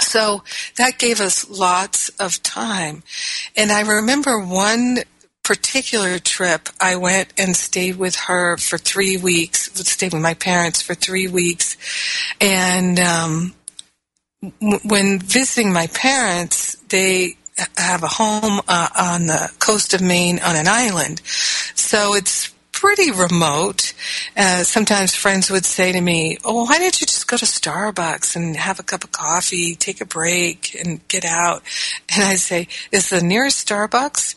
So 0.00 0.42
that 0.76 0.98
gave 0.98 1.20
us 1.20 1.48
lots 1.50 2.08
of 2.18 2.42
time. 2.42 3.02
And 3.56 3.70
i 3.70 3.82
remember 3.82 4.40
one 4.40 4.98
particular 5.42 6.18
trip 6.18 6.70
i 6.80 6.96
went 6.96 7.30
and 7.36 7.54
stayed 7.54 7.96
with 7.96 8.16
her 8.16 8.56
for 8.56 8.78
three 8.78 9.18
weeks 9.18 9.68
stayed 9.86 10.14
with 10.14 10.22
my 10.22 10.32
parents 10.32 10.80
for 10.80 10.94
three 10.94 11.28
weeks. 11.28 11.76
And 12.40 12.98
um, 12.98 13.54
when 14.60 15.18
visiting 15.18 15.72
my 15.72 15.86
parents, 15.88 16.76
they 16.88 17.36
have 17.76 18.02
a 18.02 18.08
home 18.08 18.60
uh, 18.66 18.88
on 18.98 19.26
the 19.26 19.50
coast 19.58 19.94
of 19.94 20.00
Maine 20.00 20.38
on 20.40 20.56
an 20.56 20.66
island. 20.66 21.20
So 21.74 22.14
it's 22.14 22.52
pretty 22.72 23.10
remote. 23.10 23.94
Uh, 24.36 24.62
sometimes 24.64 25.14
friends 25.14 25.50
would 25.50 25.64
say 25.64 25.92
to 25.92 26.00
me, 26.00 26.36
Oh, 26.44 26.64
why 26.64 26.78
don't 26.78 27.00
you 27.00 27.06
just 27.06 27.28
go 27.28 27.36
to 27.36 27.44
Starbucks 27.44 28.36
and 28.36 28.56
have 28.56 28.80
a 28.80 28.82
cup 28.82 29.04
of 29.04 29.12
coffee, 29.12 29.74
take 29.74 30.00
a 30.00 30.04
break, 30.06 30.76
and 30.78 31.06
get 31.08 31.24
out? 31.24 31.62
And 32.14 32.24
I 32.24 32.34
say, 32.34 32.68
Is 32.92 33.10
the 33.10 33.22
nearest 33.22 33.66
Starbucks 33.66 34.34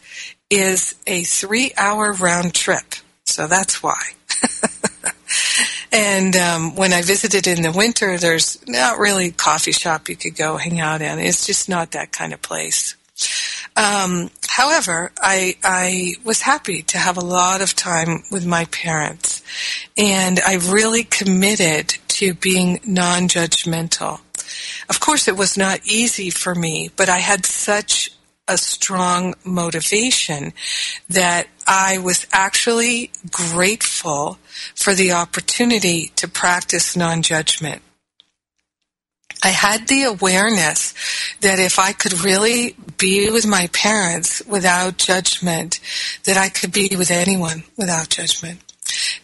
is 0.49 0.95
a 1.05 1.23
three 1.23 1.73
hour 1.77 2.13
round 2.13 2.53
trip. 2.53 2.95
So 3.25 3.47
that's 3.47 3.83
why. 3.83 4.01
And 5.91 6.35
um, 6.35 6.75
when 6.75 6.93
I 6.93 7.01
visited 7.01 7.47
in 7.47 7.61
the 7.61 7.71
winter, 7.71 8.17
there's 8.17 8.59
not 8.67 8.99
really 8.99 9.27
a 9.27 9.31
coffee 9.31 9.71
shop 9.71 10.09
you 10.09 10.15
could 10.15 10.35
go 10.35 10.57
hang 10.57 10.79
out 10.79 11.01
in. 11.01 11.19
It's 11.19 11.45
just 11.45 11.69
not 11.69 11.91
that 11.91 12.11
kind 12.11 12.33
of 12.33 12.41
place. 12.41 12.95
Um, 13.75 14.31
however, 14.47 15.11
I, 15.19 15.55
I 15.63 16.15
was 16.23 16.41
happy 16.41 16.81
to 16.83 16.97
have 16.97 17.17
a 17.17 17.21
lot 17.21 17.61
of 17.61 17.75
time 17.75 18.23
with 18.31 18.45
my 18.45 18.65
parents, 18.65 19.43
and 19.97 20.39
I 20.45 20.55
really 20.55 21.03
committed 21.03 21.97
to 22.09 22.33
being 22.33 22.79
non-judgmental. 22.85 24.19
Of 24.89 24.99
course, 24.99 25.27
it 25.27 25.37
was 25.37 25.57
not 25.57 25.85
easy 25.85 26.29
for 26.29 26.55
me, 26.55 26.89
but 26.95 27.09
I 27.09 27.17
had 27.17 27.45
such 27.45 28.11
a 28.47 28.57
strong 28.57 29.35
motivation 29.43 30.53
that 31.09 31.47
I 31.67 31.97
was 31.97 32.27
actually 32.31 33.11
grateful 33.31 34.39
for 34.75 34.93
the 34.93 35.11
opportunity 35.11 36.11
to 36.15 36.27
practice 36.27 36.95
non-judgment. 36.95 37.81
I 39.43 39.49
had 39.49 39.87
the 39.87 40.03
awareness 40.03 40.93
that 41.41 41.59
if 41.59 41.77
I 41.77 41.93
could 41.93 42.23
really 42.23 42.75
be 42.97 43.29
with 43.29 43.45
my 43.45 43.67
parents 43.67 44.41
without 44.47 44.97
judgment, 44.97 45.79
that 46.23 46.37
I 46.37 46.49
could 46.49 46.71
be 46.71 46.89
with 46.97 47.11
anyone 47.11 47.63
without 47.77 48.09
judgment. 48.09 48.59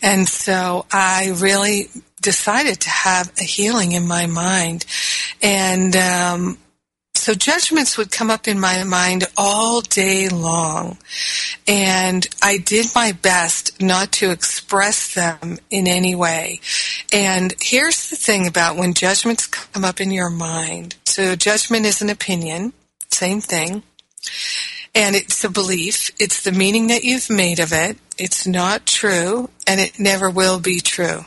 And 0.02 0.28
so 0.28 0.86
I 0.92 1.34
really 1.36 1.90
decided 2.22 2.82
to 2.82 2.90
have 2.90 3.32
a 3.40 3.44
healing 3.44 3.94
in 3.94 4.08
my 4.08 4.28
mind 4.28 4.86
And 5.44 5.94
um, 5.98 6.58
so 7.24 7.34
judgments 7.34 7.98
would 7.98 8.12
come 8.12 8.30
up 8.30 8.50
in 8.50 8.60
my 8.60 8.84
mind 8.84 9.24
all 9.38 9.80
day 9.80 10.28
long. 10.28 10.98
And 11.66 12.28
I 12.42 12.58
did 12.58 12.88
my 12.94 13.14
best 13.14 13.82
not 13.82 14.12
to 14.14 14.30
express 14.30 15.14
them 15.14 15.58
in 15.70 15.88
any 15.88 16.16
way. 16.16 16.60
And 17.14 17.56
here's 17.62 18.10
the 18.10 18.18
thing 18.18 18.46
about 18.46 18.76
when 18.76 18.94
judgments 18.94 19.48
come 19.48 19.86
up 19.86 20.02
in 20.02 20.12
your 20.12 20.30
mind. 20.30 20.98
So 21.06 21.38
judgment 21.38 21.86
is 21.86 22.02
an 22.02 22.10
opinion, 22.10 22.74
same 23.10 23.40
thing. 23.40 23.84
And 24.94 25.16
it's 25.16 25.46
a 25.46 25.50
belief. 25.50 26.12
It's 26.20 26.44
the 26.44 26.52
meaning 26.52 26.88
that 26.88 27.06
you've 27.06 27.30
made 27.30 27.60
of 27.62 27.72
it. 27.72 27.98
It's 28.18 28.46
not 28.46 28.86
true, 28.86 29.50
and 29.66 29.80
it 29.80 29.98
never 29.98 30.30
will 30.30 30.60
be 30.60 30.82
true. 30.82 31.24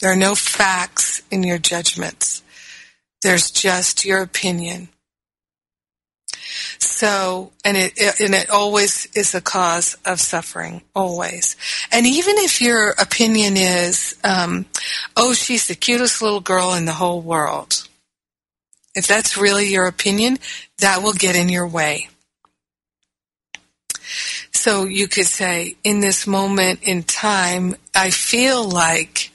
There 0.00 0.10
are 0.10 0.16
no 0.16 0.34
facts 0.34 1.20
in 1.30 1.42
your 1.42 1.58
judgments. 1.58 2.25
There's 3.26 3.50
just 3.50 4.04
your 4.04 4.22
opinion. 4.22 4.88
So, 6.78 7.50
and 7.64 7.76
it, 7.76 8.20
and 8.20 8.36
it 8.36 8.50
always 8.50 9.08
is 9.16 9.34
a 9.34 9.40
cause 9.40 9.96
of 10.04 10.20
suffering, 10.20 10.82
always. 10.94 11.56
And 11.90 12.06
even 12.06 12.36
if 12.38 12.60
your 12.60 12.90
opinion 12.90 13.56
is, 13.56 14.16
um, 14.22 14.66
oh, 15.16 15.32
she's 15.32 15.66
the 15.66 15.74
cutest 15.74 16.22
little 16.22 16.40
girl 16.40 16.74
in 16.74 16.84
the 16.84 16.92
whole 16.92 17.20
world, 17.20 17.88
if 18.94 19.08
that's 19.08 19.36
really 19.36 19.72
your 19.72 19.88
opinion, 19.88 20.38
that 20.78 21.02
will 21.02 21.12
get 21.12 21.34
in 21.34 21.48
your 21.48 21.66
way. 21.66 22.08
So 24.52 24.84
you 24.84 25.08
could 25.08 25.26
say, 25.26 25.74
in 25.82 25.98
this 25.98 26.28
moment 26.28 26.84
in 26.84 27.02
time, 27.02 27.74
I 27.92 28.10
feel 28.10 28.62
like 28.62 29.32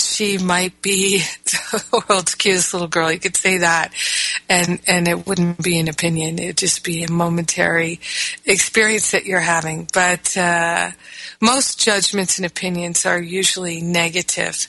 she 0.00 0.38
might 0.38 0.80
be 0.82 1.18
the 1.44 2.04
world's 2.08 2.34
cutest 2.34 2.72
little 2.72 2.88
girl. 2.88 3.12
You 3.12 3.18
could 3.18 3.36
say 3.36 3.58
that, 3.58 3.92
and 4.48 4.80
and 4.86 5.08
it 5.08 5.26
wouldn't 5.26 5.62
be 5.62 5.78
an 5.78 5.88
opinion. 5.88 6.38
It'd 6.38 6.58
just 6.58 6.84
be 6.84 7.04
a 7.04 7.10
momentary 7.10 8.00
experience 8.44 9.10
that 9.12 9.26
you're 9.26 9.40
having. 9.40 9.88
But 9.92 10.36
uh, 10.36 10.90
most 11.40 11.80
judgments 11.80 12.38
and 12.38 12.46
opinions 12.46 13.06
are 13.06 13.20
usually 13.20 13.80
negative, 13.80 14.68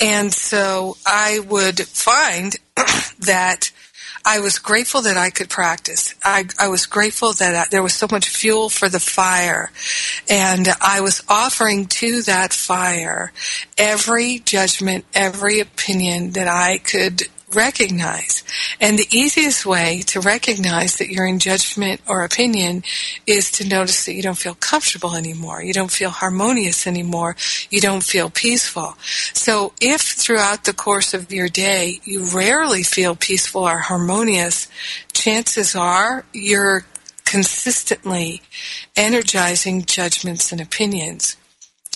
and 0.00 0.32
so 0.32 0.96
I 1.06 1.40
would 1.40 1.80
find 1.80 2.56
that 3.20 3.70
I 4.24 4.40
was 4.40 4.58
grateful 4.58 5.02
that 5.02 5.18
I 5.18 5.30
could 5.30 5.50
practice. 5.50 6.14
I, 6.24 6.46
I 6.58 6.68
was 6.68 6.86
grateful 6.86 7.34
that 7.34 7.54
I, 7.54 7.64
there 7.70 7.82
was 7.82 7.94
so 7.94 8.06
much 8.10 8.28
fuel 8.28 8.70
for 8.70 8.88
the 8.88 9.00
fire. 9.00 9.70
And 10.30 10.68
I 10.80 11.00
was 11.02 11.22
offering 11.28 11.86
to 11.86 12.22
that 12.22 12.54
fire 12.54 13.32
every 13.76 14.38
judgment, 14.38 15.04
every 15.14 15.60
opinion 15.60 16.30
that 16.30 16.48
I 16.48 16.78
could 16.78 17.24
recognize. 17.54 18.42
And 18.80 18.98
the 18.98 19.08
easiest 19.10 19.64
way 19.64 20.02
to 20.06 20.20
recognize 20.20 20.96
that 20.96 21.08
you're 21.08 21.26
in 21.26 21.38
judgment 21.38 22.00
or 22.08 22.24
opinion 22.24 22.82
is 23.26 23.50
to 23.52 23.68
notice 23.68 24.04
that 24.06 24.14
you 24.14 24.22
don't 24.22 24.38
feel 24.38 24.54
comfortable 24.54 25.14
anymore. 25.14 25.62
You 25.62 25.72
don't 25.72 25.90
feel 25.90 26.10
harmonious 26.10 26.86
anymore. 26.86 27.36
You 27.70 27.80
don't 27.80 28.02
feel 28.02 28.30
peaceful. 28.30 28.94
So 29.32 29.72
if 29.80 30.00
throughout 30.00 30.64
the 30.64 30.74
course 30.74 31.14
of 31.14 31.32
your 31.32 31.48
day 31.48 32.00
you 32.04 32.24
rarely 32.24 32.82
feel 32.82 33.14
peaceful 33.14 33.62
or 33.62 33.78
harmonious, 33.78 34.68
chances 35.12 35.74
are 35.74 36.24
you're 36.32 36.84
consistently 37.24 38.42
energizing 38.96 39.84
judgments 39.84 40.52
and 40.52 40.60
opinions. 40.60 41.36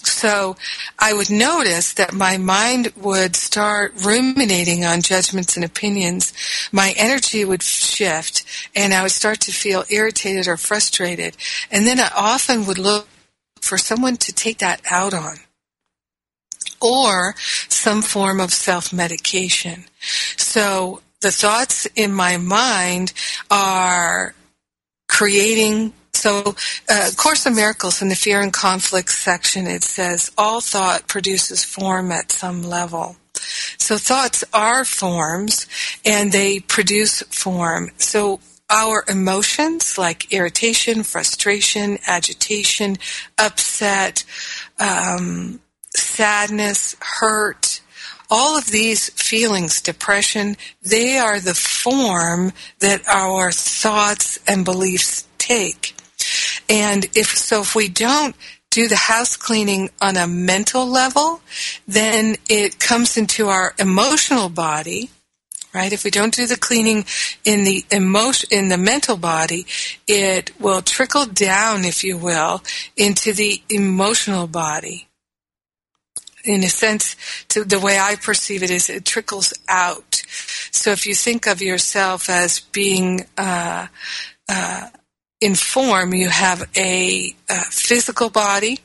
So 0.09 0.57
I 0.99 1.13
would 1.13 1.31
notice 1.31 1.93
that 1.95 2.13
my 2.13 2.37
mind 2.39 2.93
would 2.97 3.37
start 3.37 3.93
ruminating 4.05 4.85
on 4.85 5.03
judgments 5.03 5.57
and 5.57 5.65
opinions. 5.65 6.33
My 6.73 6.95
energy 6.97 7.45
would 7.45 7.63
shift 7.63 8.45
and 8.75 8.93
I 8.93 9.03
would 9.03 9.13
start 9.13 9.41
to 9.41 9.53
feel 9.53 9.85
irritated 9.91 10.49
or 10.49 10.57
frustrated. 10.57 11.37
And 11.71 11.87
then 11.87 12.01
I 12.01 12.11
often 12.17 12.67
would 12.67 12.79
look 12.79 13.07
for 13.61 13.79
someone 13.79 14.17
to 14.17 14.33
take 14.33 14.59
that 14.59 14.81
out 14.91 15.15
on 15.15 15.37
or 16.81 17.35
some 17.69 18.03
form 18.03 18.41
of 18.41 18.53
self-medication. 18.53 19.85
So 20.37 21.03
the 21.21 21.31
thoughts 21.31 21.87
in 21.97 22.13
my 22.13 22.37
mind 22.37 23.13
are 23.51 24.35
creating 25.09 25.93
so, 26.19 26.57
uh, 26.91 27.11
Course 27.17 27.47
in 27.47 27.55
Miracles 27.55 28.03
in 28.03 28.09
the 28.09 28.17
Fear 28.17 28.43
and 28.43 28.53
Conflict 28.53 29.11
section, 29.11 29.67
it 29.69 29.85
says, 29.85 30.33
all 30.37 30.61
thought 30.61 31.07
produces 31.07 31.65
form 31.65 32.11
at 32.11 32.33
some 32.33 32.63
level. 32.63 33.17
So 33.79 33.99
thoughts 33.99 34.43
are 34.53 34.85
forms 34.85 35.67
and 36.05 36.33
they 36.33 36.59
produce 36.59 37.23
form. 37.23 37.91
So 37.99 38.41
our 38.69 39.05
emotions 39.09 39.97
like 39.97 40.33
irritation, 40.33 41.05
frustration, 41.05 41.99
agitation, 42.07 42.97
upset, 43.39 44.25
um, 44.81 45.61
sadness, 45.95 46.97
hurt, 47.01 47.81
all 48.31 48.59
of 48.59 48.67
these 48.67 49.09
feelings, 49.11 49.81
depression, 49.81 50.57
they 50.83 51.17
are 51.17 51.41
the 51.41 51.55
form 51.55 52.53
that 52.81 53.07
our 53.09 53.51
thoughts 53.53 54.39
and 54.47 54.65
beliefs 54.65 55.27
take. 55.39 55.95
And 56.69 57.07
if 57.15 57.37
so, 57.37 57.63
if 57.63 57.75
we 57.75 57.89
don't 57.89 58.37
do 58.71 58.89
the 58.89 58.97
house 58.97 59.37
cleaning 59.37 59.91
on 60.01 60.17
a 60.17 60.27
mental 60.27 60.87
level, 60.87 61.41
then 61.87 62.37
it 62.49 62.79
comes 62.79 63.17
into 63.17 63.49
our 63.49 63.75
emotional 63.79 64.49
body, 64.49 65.11
right? 65.73 65.93
If 65.93 66.05
we 66.05 66.11
don't 66.11 66.35
do 66.35 66.47
the 66.47 66.59
cleaning 66.59 67.07
in 67.45 67.65
the 67.65 67.85
emotion, 67.91 68.49
in 68.53 68.69
the 68.69 68.77
mental 68.77 69.17
body, 69.17 69.67
it 70.07 70.53
will 70.61 70.83
trickle 70.83 71.25
down, 71.25 71.85
if 71.85 72.05
you 72.05 72.19
will, 72.19 72.63
into 72.97 73.33
the 73.33 73.63
emotional 73.71 74.47
body. 74.47 75.09
In 76.45 76.63
a 76.63 76.69
sense, 76.69 77.17
to 77.49 77.65
the 77.65 77.81
way 77.81 77.99
I 77.99 78.17
perceive 78.17 78.63
it 78.63 78.71
is 78.71 78.89
it 78.89 79.05
trickles 79.05 79.53
out. 79.69 80.23
So 80.71 80.93
if 80.93 81.07
you 81.07 81.15
think 81.15 81.47
of 81.47 81.61
yourself 81.61 82.31
as 82.31 82.61
being 82.61 83.27
uh, 83.37 83.89
uh, 84.49 84.89
in 85.41 85.55
form, 85.55 86.15
you 86.15 86.29
have 86.29 86.69
a, 86.77 87.35
a 87.49 87.61
physical 87.71 88.31
body, 88.31 88.81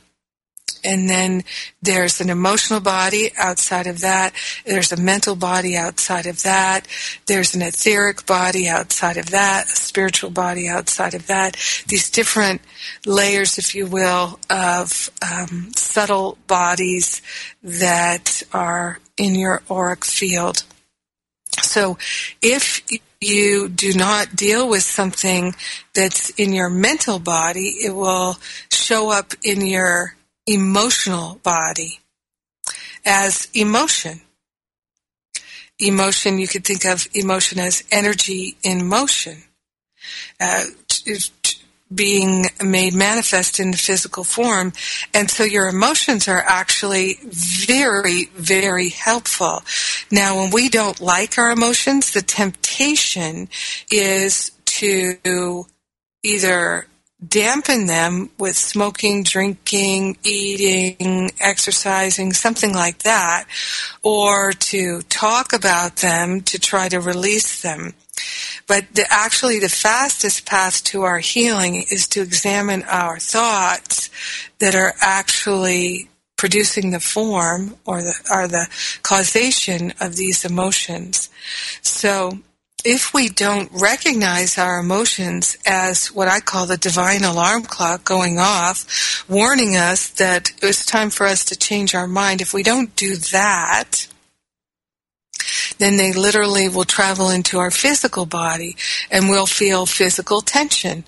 and 0.83 1.09
then 1.09 1.43
there's 1.81 2.19
an 2.19 2.29
emotional 2.29 2.79
body 2.79 3.31
outside 3.37 3.87
of 3.87 4.01
that. 4.01 4.33
There's 4.65 4.91
a 4.91 4.97
mental 4.97 5.35
body 5.35 5.77
outside 5.77 6.25
of 6.25 6.43
that. 6.43 6.87
There's 7.25 7.55
an 7.55 7.61
etheric 7.61 8.25
body 8.25 8.67
outside 8.67 9.17
of 9.17 9.31
that, 9.31 9.65
a 9.65 9.75
spiritual 9.75 10.29
body 10.29 10.67
outside 10.67 11.13
of 11.13 11.27
that. 11.27 11.57
These 11.87 12.09
different 12.09 12.61
layers, 13.05 13.57
if 13.57 13.73
you 13.73 13.87
will, 13.87 14.39
of 14.49 15.09
um, 15.21 15.71
subtle 15.75 16.37
bodies 16.47 17.21
that 17.63 18.43
are 18.51 18.99
in 19.17 19.35
your 19.35 19.63
auric 19.71 20.03
field. 20.03 20.63
So 21.61 21.97
if 22.41 22.81
you 23.23 23.69
do 23.69 23.93
not 23.93 24.35
deal 24.35 24.67
with 24.69 24.83
something 24.83 25.55
that's 25.93 26.29
in 26.31 26.53
your 26.53 26.69
mental 26.69 27.19
body, 27.19 27.75
it 27.83 27.95
will 27.95 28.37
show 28.71 29.11
up 29.11 29.33
in 29.43 29.65
your 29.65 30.15
emotional 30.45 31.39
body 31.43 31.99
as 33.05 33.47
emotion. 33.53 34.21
Emotion, 35.79 36.37
you 36.37 36.47
could 36.47 36.65
think 36.65 36.85
of 36.85 37.07
emotion 37.13 37.59
as 37.59 37.83
energy 37.91 38.55
in 38.63 38.87
motion. 38.87 39.43
Uh, 40.39 40.63
being 41.93 42.45
made 42.63 42.93
manifest 42.93 43.59
in 43.59 43.71
the 43.71 43.77
physical 43.77 44.23
form. 44.23 44.73
And 45.13 45.29
so 45.29 45.43
your 45.43 45.67
emotions 45.67 46.27
are 46.27 46.43
actually 46.45 47.19
very, 47.23 48.25
very 48.35 48.89
helpful. 48.89 49.63
Now, 50.13 50.37
when 50.37 50.51
we 50.51 50.69
don't 50.69 51.01
like 51.01 51.39
our 51.39 51.49
emotions, 51.49 52.11
the 52.11 52.21
temptation 52.21 53.49
is 53.91 54.51
to 54.65 55.65
either 56.21 56.85
dampen 57.27 57.87
them 57.87 58.29
with 58.37 58.55
smoking, 58.55 59.23
drinking, 59.23 60.17
eating, 60.23 61.31
exercising, 61.39 62.31
something 62.31 62.75
like 62.75 62.99
that, 62.99 63.45
or 64.03 64.51
to 64.51 65.01
talk 65.09 65.51
about 65.51 65.95
them 65.95 66.41
to 66.41 66.59
try 66.59 66.89
to 66.89 66.99
release 66.99 67.63
them. 67.63 67.95
But 68.67 68.93
the, 68.93 69.11
actually, 69.11 69.57
the 69.57 69.67
fastest 69.67 70.45
path 70.45 70.83
to 70.85 71.01
our 71.01 71.17
healing 71.17 71.85
is 71.89 72.07
to 72.09 72.21
examine 72.21 72.83
our 72.83 73.17
thoughts 73.17 74.11
that 74.59 74.75
are 74.75 74.93
actually 75.01 76.09
producing 76.43 76.91
the 76.91 76.99
form 76.99 77.73
or 77.85 78.01
the, 78.01 78.13
or 78.29 78.49
the 78.49 78.67
causation 79.01 79.93
of 80.01 80.17
these 80.17 80.43
emotions. 80.43 81.29
So, 81.81 82.39
if 82.83 83.13
we 83.13 83.29
don't 83.29 83.71
recognize 83.71 84.57
our 84.57 84.77
emotions 84.77 85.57
as 85.65 86.07
what 86.07 86.27
I 86.27 86.41
call 86.41 86.65
the 86.65 86.75
divine 86.75 87.23
alarm 87.23 87.63
clock 87.63 88.03
going 88.03 88.39
off, 88.39 89.23
warning 89.29 89.77
us 89.77 90.09
that 90.09 90.51
it's 90.61 90.85
time 90.85 91.11
for 91.11 91.25
us 91.25 91.45
to 91.45 91.55
change 91.55 91.95
our 91.95 92.07
mind, 92.07 92.41
if 92.41 92.53
we 92.53 92.61
don't 92.61 92.93
do 92.97 93.15
that, 93.15 94.07
then 95.77 95.95
they 95.95 96.11
literally 96.11 96.67
will 96.67 96.83
travel 96.83 97.29
into 97.29 97.57
our 97.57 97.71
physical 97.71 98.25
body 98.25 98.75
and 99.09 99.29
we'll 99.29 99.45
feel 99.45 99.85
physical 99.85 100.41
tension 100.41 101.05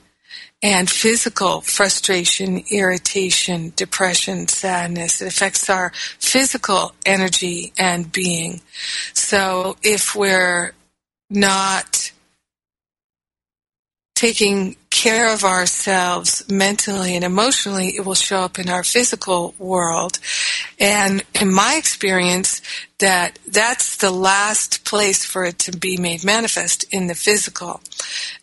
and 0.64 0.90
physical 0.90 1.62
frustration, 1.62 2.64
irritation, 2.72 3.74
depression, 3.76 4.48
sadness. 4.48 5.22
It 5.22 5.28
affects 5.28 5.70
our 5.70 5.92
physical 6.20 6.94
energy 7.06 7.74
and 7.78 8.12
being. 8.12 8.62
So 9.14 9.78
if 9.84 10.16
we're 10.16 10.74
not 11.30 12.12
taking 14.16 14.78
care 14.90 15.34
of 15.34 15.44
ourselves 15.44 16.50
mentally 16.50 17.16
and 17.16 17.24
emotionally, 17.26 17.90
it 17.98 18.06
will 18.06 18.16
show 18.16 18.40
up 18.40 18.58
in 18.58 18.70
our 18.70 18.84
physical 18.84 19.54
world. 19.60 20.20
And 20.80 21.22
in 21.40 21.54
my 21.54 21.76
experience, 21.78 22.62
that 23.00 23.38
that's 23.46 23.98
the 23.98 24.12
last 24.12 24.86
place 24.86 25.26
for 25.26 25.44
it 25.44 25.60
to 25.60 25.78
be 25.78 25.98
made 25.98 26.24
manifest 26.24 26.86
in 26.94 27.08
the 27.08 27.14
physical. 27.14 27.82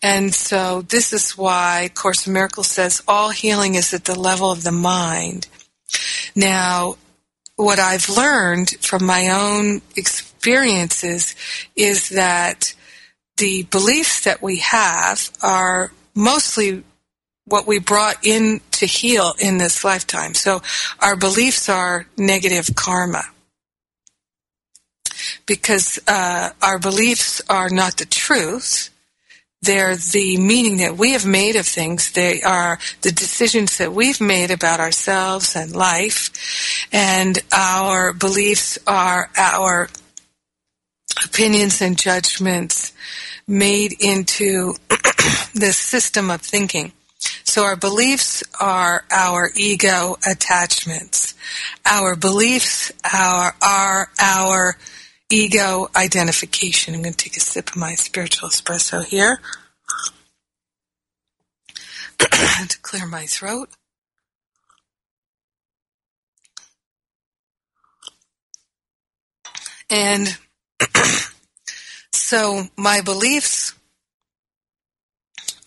And 0.02 0.34
so 0.34 0.82
this 0.82 1.14
is 1.14 1.38
why 1.38 1.90
Course 1.94 2.26
in 2.26 2.34
Miracles 2.34 2.68
says 2.68 3.02
all 3.08 3.30
healing 3.30 3.74
is 3.74 3.94
at 3.94 4.04
the 4.04 4.18
level 4.18 4.50
of 4.50 4.62
the 4.62 4.72
mind. 4.72 5.48
Now, 6.36 6.96
what 7.56 7.78
I've 7.78 8.10
learned 8.10 8.70
from 8.80 9.06
my 9.06 9.30
own 9.30 9.80
experiences 9.96 11.34
is 11.76 12.10
that 12.10 12.74
the 13.43 13.64
beliefs 13.64 14.20
that 14.20 14.40
we 14.40 14.59
have 14.59 15.28
are 15.43 15.90
mostly 16.14 16.84
what 17.45 17.66
we 17.66 17.80
brought 17.80 18.24
in 18.24 18.61
to 18.70 18.86
heal 18.86 19.34
in 19.40 19.59
this 19.59 19.82
lifetime. 19.84 20.32
So 20.32 20.62
our 21.01 21.16
beliefs 21.16 21.68
are 21.68 22.07
negative 22.16 22.70
karma. 22.76 23.24
Because 25.45 25.99
uh, 26.07 26.51
our 26.62 26.78
beliefs 26.78 27.43
are 27.51 27.68
not 27.68 27.97
the 27.97 28.05
truth. 28.05 28.90
They're 29.61 29.97
the 29.97 30.36
meaning 30.36 30.76
that 30.76 30.97
we 30.97 31.11
have 31.11 31.26
made 31.26 31.57
of 31.57 31.66
things. 31.66 32.12
They 32.12 32.43
are 32.43 32.78
the 33.01 33.11
decisions 33.11 33.78
that 33.78 33.93
we've 33.93 34.20
made 34.20 34.53
about 34.53 34.78
ourselves 34.78 35.57
and 35.57 35.74
life. 35.74 36.30
And 36.93 37.40
our 37.53 38.12
beliefs 38.12 38.78
are 38.86 39.30
our 39.36 39.88
opinions 41.24 41.82
and 41.82 41.99
judgments 41.99 42.93
made 43.47 43.95
into 44.01 44.74
this 45.55 45.76
system 45.76 46.30
of 46.30 46.40
thinking. 46.40 46.93
So 47.45 47.64
our 47.64 47.76
beliefs 47.76 48.43
are 48.61 49.05
our 49.11 49.51
ego 49.57 50.16
attachments. 50.28 51.34
Our 51.84 52.16
beliefs 52.16 52.93
are, 53.12 53.55
are 53.62 54.11
our 54.20 54.76
ego 55.30 55.88
identification. 55.95 56.95
I'm 56.95 57.03
going 57.03 57.14
to 57.14 57.18
take 57.18 57.36
a 57.36 57.40
sip 57.40 57.70
of 57.70 57.76
my 57.76 57.95
spiritual 57.95 58.49
espresso 58.49 59.05
here 59.05 59.40
to 62.18 62.78
clear 62.82 63.07
my 63.07 63.26
throat. 63.26 63.68
And 69.90 70.38
so 72.32 72.66
my 72.78 73.02
beliefs 73.02 73.74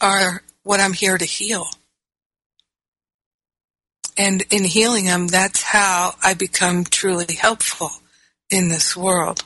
are 0.02 0.42
what 0.64 0.80
I'm 0.80 0.94
here 0.94 1.16
to 1.16 1.24
heal. 1.24 1.68
And 4.18 4.44
in 4.50 4.64
healing 4.64 5.06
them, 5.06 5.28
that's 5.28 5.62
how 5.62 6.16
I 6.24 6.34
become 6.34 6.84
truly 6.84 7.36
helpful 7.36 7.92
in 8.50 8.70
this 8.70 8.98
world. 8.98 9.44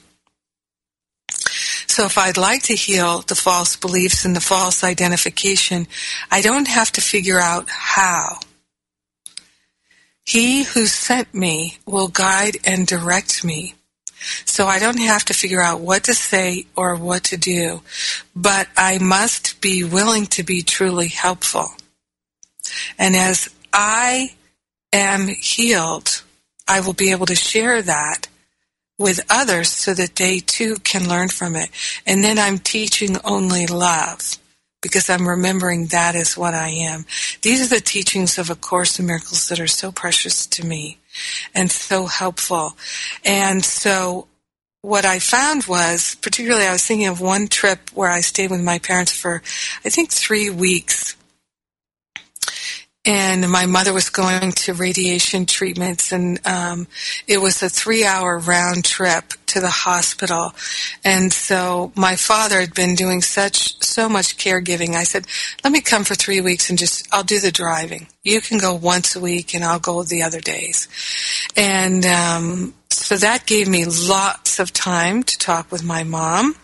So 1.87 2.05
if 2.05 2.17
I'd 2.17 2.37
like 2.37 2.63
to 2.63 2.73
heal 2.73 3.19
the 3.19 3.35
false 3.35 3.75
beliefs 3.75 4.23
and 4.23 4.33
the 4.33 4.39
false 4.39 4.81
identification, 4.81 5.87
I 6.31 6.39
don't 6.39 6.69
have 6.69 6.93
to 6.93 7.01
figure 7.01 7.41
out 7.41 7.67
how. 7.67 8.39
He 10.23 10.63
who 10.63 10.85
sent 10.85 11.33
me 11.33 11.79
will 11.85 12.07
guide 12.07 12.59
and 12.63 12.87
direct 12.87 13.43
me 13.43 13.75
so 14.45 14.65
I 14.65 14.79
don't 14.79 14.99
have 14.99 15.25
to 15.25 15.33
figure 15.33 15.61
out 15.61 15.81
what 15.81 16.03
to 16.05 16.13
say 16.13 16.65
or 16.75 16.95
what 16.95 17.23
to 17.25 17.37
do, 17.37 17.81
but 18.35 18.67
I 18.75 18.97
must 18.99 19.61
be 19.61 19.83
willing 19.83 20.25
to 20.27 20.43
be 20.43 20.61
truly 20.61 21.07
helpful. 21.07 21.69
And 22.97 23.15
as 23.15 23.49
I 23.73 24.35
am 24.93 25.27
healed, 25.27 26.23
I 26.67 26.81
will 26.81 26.93
be 26.93 27.11
able 27.11 27.25
to 27.27 27.35
share 27.35 27.81
that 27.81 28.27
with 28.97 29.25
others 29.29 29.69
so 29.69 29.93
that 29.93 30.17
they 30.17 30.39
too 30.39 30.75
can 30.83 31.07
learn 31.07 31.29
from 31.29 31.55
it. 31.55 31.69
And 32.05 32.23
then 32.23 32.37
I'm 32.37 32.59
teaching 32.59 33.17
only 33.23 33.65
love 33.65 34.37
because 34.81 35.09
I'm 35.09 35.27
remembering 35.27 35.87
that 35.87 36.15
is 36.15 36.37
what 36.37 36.53
I 36.53 36.69
am. 36.69 37.05
These 37.41 37.65
are 37.65 37.75
the 37.75 37.81
teachings 37.81 38.37
of 38.37 38.49
A 38.49 38.55
Course 38.55 38.99
in 38.99 39.07
Miracles 39.07 39.49
that 39.49 39.59
are 39.59 39.67
so 39.67 39.91
precious 39.91 40.45
to 40.47 40.65
me 40.65 40.97
and 41.53 41.71
so 41.71 42.05
helpful. 42.05 42.75
And 43.23 43.63
so 43.63 44.27
what 44.81 45.05
I 45.05 45.19
found 45.19 45.65
was, 45.65 46.15
particularly 46.21 46.65
I 46.65 46.71
was 46.71 46.85
thinking 46.85 47.07
of 47.07 47.19
one 47.19 47.47
trip 47.47 47.89
where 47.93 48.09
I 48.09 48.21
stayed 48.21 48.51
with 48.51 48.61
my 48.61 48.79
parents 48.79 49.11
for, 49.11 49.41
I 49.83 49.89
think, 49.89 50.11
three 50.11 50.49
weeks 50.49 51.15
and 53.09 53.49
my 53.49 53.65
mother 53.65 53.91
was 53.91 54.11
going 54.11 54.51
to 54.51 54.75
radiation 54.75 55.47
treatments 55.47 56.11
and 56.11 56.39
um, 56.45 56.85
it 57.25 57.41
was 57.41 57.63
a 57.63 57.67
three 57.67 58.05
hour 58.05 58.37
round 58.37 58.85
trip 58.85 59.33
to 59.47 59.59
the 59.59 59.69
hospital. 59.69 60.53
And 61.03 61.33
so 61.33 61.91
my 61.95 62.15
father 62.15 62.59
had 62.59 62.75
been 62.75 62.93
doing 62.93 63.23
such 63.23 63.81
so 63.83 64.07
much 64.09 64.37
caregiving. 64.37 64.93
I 64.93 65.05
said 65.05 65.25
let 65.63 65.73
me 65.73 65.81
come 65.81 66.03
for 66.03 66.13
three 66.13 66.39
weeks 66.39 66.69
and 66.69 66.77
just 66.77 67.07
i'll 67.11 67.23
do 67.23 67.39
the 67.39 67.51
driving. 67.51 68.05
You 68.23 68.41
can 68.41 68.59
go 68.59 68.75
once 68.75 69.15
a 69.15 69.19
week 69.19 69.55
and 69.55 69.63
i'll 69.63 69.79
go 69.79 70.03
the 70.03 70.21
other 70.21 70.39
days. 70.39 70.87
And 71.57 72.05
um, 72.05 72.75
so 72.91 73.17
that 73.17 73.47
gave 73.47 73.67
me 73.67 73.85
lots 73.85 74.59
of 74.59 74.71
time 74.71 75.23
to 75.23 75.37
talk 75.39 75.71
with 75.71 75.83
my 75.83 76.03
mom. 76.03 76.55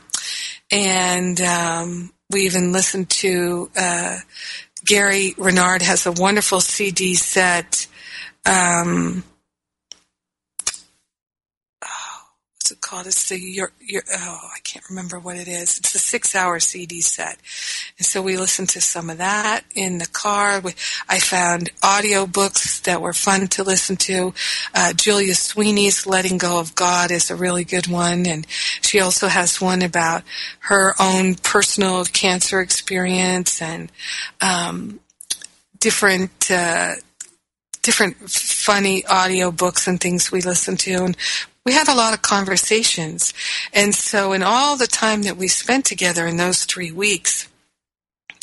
And 0.71 1.41
um, 1.41 2.11
we 2.29 2.41
even 2.41 2.71
listened 2.71 3.09
to 3.09 3.69
uh, 3.75 4.17
Gary 4.86 5.33
Renard 5.38 5.81
has 5.81 6.05
a 6.05 6.11
wonderful 6.11 6.61
CD 6.61 7.15
set. 7.15 7.88
Um, 8.45 9.23
oh, 11.83 12.21
what's 12.66 12.72
it 12.72 12.82
called? 12.82 13.05
It's 13.05 13.30
the 13.30 13.39
your, 13.39 13.74
your 13.80 14.01
oh 14.11 14.39
I 14.43 14.57
can't 14.63 14.89
remember 14.89 15.20
what 15.20 15.36
it 15.36 15.47
is. 15.47 15.78
It's 15.78 15.93
a 15.93 15.99
six-hour 15.99 16.59
CD 16.59 16.99
set, 16.99 17.38
and 17.99 18.05
so 18.07 18.24
we 18.24 18.38
listened 18.38 18.70
to 18.70 18.82
some 18.82 19.11
of 19.11 19.20
that 19.20 19.61
in 19.76 19.99
the 19.99 20.07
car. 20.07 20.61
We, 20.61 20.72
I 21.07 21.20
found 21.20 21.70
audio 21.84 22.26
books 22.26 22.80
that 22.80 23.03
were 23.03 23.13
fun 23.13 23.49
to 23.49 23.63
listen 23.63 23.97
to. 23.97 24.34
Uh, 24.74 24.93
Julia 24.93 25.36
Sweeney's 25.36 26.07
"Letting 26.07 26.39
Go 26.39 26.59
of 26.59 26.74
God" 26.74 27.11
is 27.11 27.30
a 27.30 27.36
really 27.36 27.66
good 27.66 27.86
one, 27.86 28.26
and 28.26 28.47
she 28.82 28.99
also 28.99 29.28
has 29.28 29.61
one 29.61 29.84
about 29.84 30.24
her 30.61 30.95
own 30.99 31.36
personal 31.36 32.03
cancer 32.05 32.61
experience 32.61 33.61
and 33.61 33.91
um, 34.41 34.99
different 35.80 36.49
uh, 36.49 36.93
different 37.84 38.18
funny 38.28 39.05
audio 39.05 39.51
books 39.51 39.88
and 39.88 40.01
things 40.01 40.32
we 40.32 40.41
listened 40.41 40.80
to 40.80 41.05
and 41.05 41.16
we 41.66 41.74
had 41.74 41.88
a 41.88 41.95
lot 41.95 42.13
of 42.13 42.22
conversations 42.22 43.34
and 43.74 43.93
so 43.95 44.34
in 44.34 44.43
all 44.43 44.78
the 44.78 44.88
time 44.88 45.24
that 45.24 45.38
we 45.38 45.47
spent 45.47 45.86
together 45.86 46.28
in 46.28 46.38
those 46.38 46.66
three 46.66 46.91
weeks 46.91 47.47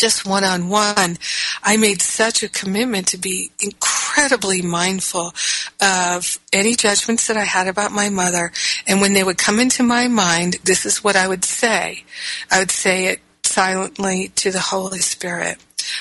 just 0.02 0.26
one 0.26 0.42
on 0.42 0.68
one, 0.68 1.16
I 1.62 1.76
made 1.76 2.02
such 2.02 2.42
a 2.42 2.48
commitment 2.48 3.06
to 3.08 3.18
be 3.18 3.52
incredibly 3.60 4.60
mindful 4.60 5.32
of 5.80 6.40
any 6.52 6.74
judgments 6.74 7.28
that 7.28 7.36
I 7.36 7.44
had 7.44 7.68
about 7.68 7.92
my 7.92 8.08
mother. 8.08 8.50
And 8.88 9.00
when 9.00 9.12
they 9.12 9.22
would 9.22 9.38
come 9.38 9.60
into 9.60 9.84
my 9.84 10.08
mind, 10.08 10.56
this 10.64 10.84
is 10.84 11.04
what 11.04 11.14
I 11.14 11.28
would 11.28 11.44
say. 11.44 12.02
I 12.50 12.58
would 12.58 12.72
say 12.72 13.06
it 13.06 13.20
silently 13.44 14.32
to 14.34 14.50
the 14.50 14.58
Holy 14.58 14.98
Spirit. 14.98 15.58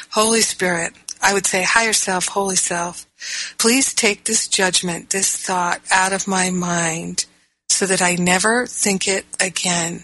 Holy 0.09 0.41
Spirit, 0.41 0.93
I 1.21 1.35
would 1.35 1.45
say, 1.45 1.61
higher 1.61 1.93
self, 1.93 2.29
holy 2.29 2.55
self, 2.55 3.05
please 3.57 3.93
take 3.93 4.23
this 4.23 4.47
judgment, 4.47 5.09
this 5.09 5.35
thought 5.35 5.81
out 5.91 6.13
of 6.13 6.27
my 6.27 6.49
mind 6.49 7.25
so 7.69 7.85
that 7.85 8.01
I 8.01 8.15
never 8.15 8.67
think 8.67 9.07
it 9.07 9.25
again. 9.39 10.03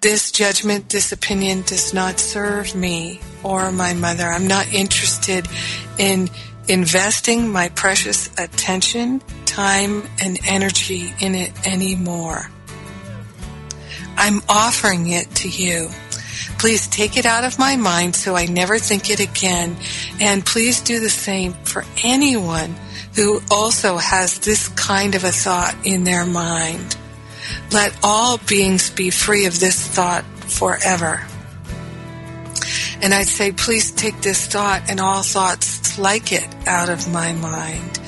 This 0.00 0.32
judgment, 0.32 0.88
this 0.88 1.12
opinion 1.12 1.62
does 1.62 1.92
not 1.92 2.18
serve 2.18 2.74
me 2.74 3.20
or 3.42 3.70
my 3.70 3.92
mother. 3.92 4.24
I'm 4.24 4.46
not 4.46 4.72
interested 4.72 5.46
in 5.98 6.30
investing 6.68 7.48
my 7.48 7.68
precious 7.68 8.30
attention, 8.38 9.20
time, 9.44 10.02
and 10.22 10.38
energy 10.46 11.12
in 11.20 11.34
it 11.34 11.52
anymore. 11.66 12.50
I'm 14.16 14.40
offering 14.48 15.08
it 15.08 15.30
to 15.36 15.48
you. 15.48 15.90
Please 16.60 16.86
take 16.88 17.16
it 17.16 17.24
out 17.24 17.44
of 17.44 17.58
my 17.58 17.76
mind 17.76 18.14
so 18.14 18.36
I 18.36 18.44
never 18.44 18.78
think 18.78 19.08
it 19.08 19.18
again. 19.18 19.78
And 20.20 20.44
please 20.44 20.82
do 20.82 21.00
the 21.00 21.08
same 21.08 21.54
for 21.64 21.86
anyone 22.04 22.74
who 23.16 23.40
also 23.50 23.96
has 23.96 24.38
this 24.40 24.68
kind 24.68 25.14
of 25.14 25.24
a 25.24 25.32
thought 25.32 25.74
in 25.84 26.04
their 26.04 26.26
mind. 26.26 26.96
let 27.72 27.96
all 28.02 28.38
beings 28.38 28.90
be 28.90 29.10
free 29.10 29.46
of 29.46 29.58
this 29.58 29.86
thought 29.86 30.24
forever. 30.24 31.24
And 33.02 33.14
I'd 33.14 33.26
say, 33.26 33.52
please 33.52 33.90
take 33.92 34.20
this 34.20 34.46
thought 34.46 34.90
and 34.90 35.00
all 35.00 35.22
thoughts 35.22 35.98
like 35.98 36.32
it 36.32 36.46
out 36.66 36.90
of 36.90 37.10
my 37.10 37.32
mind. 37.32 37.98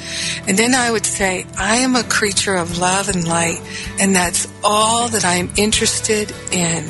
And 0.46 0.58
then 0.58 0.74
I 0.74 0.90
would 0.90 1.06
say, 1.06 1.46
I 1.56 1.76
am 1.76 1.96
a 1.96 2.02
creature 2.02 2.54
of 2.54 2.78
love 2.78 3.08
and 3.08 3.26
light, 3.26 3.60
and 3.98 4.14
that's 4.14 4.46
all 4.62 5.08
that 5.08 5.24
I'm 5.24 5.50
interested 5.56 6.30
in. 6.52 6.84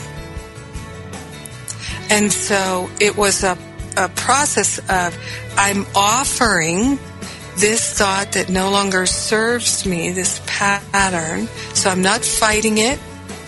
And 2.12 2.30
so 2.30 2.90
it 3.00 3.16
was 3.16 3.42
a, 3.42 3.56
a 3.96 4.10
process 4.10 4.78
of 4.80 5.18
I'm 5.56 5.86
offering 5.96 6.98
this 7.58 7.98
thought 7.98 8.32
that 8.32 8.50
no 8.50 8.70
longer 8.70 9.06
serves 9.06 9.86
me, 9.86 10.10
this 10.10 10.42
pattern. 10.46 11.46
So 11.72 11.88
I'm 11.88 12.02
not 12.02 12.22
fighting 12.22 12.76
it 12.76 12.98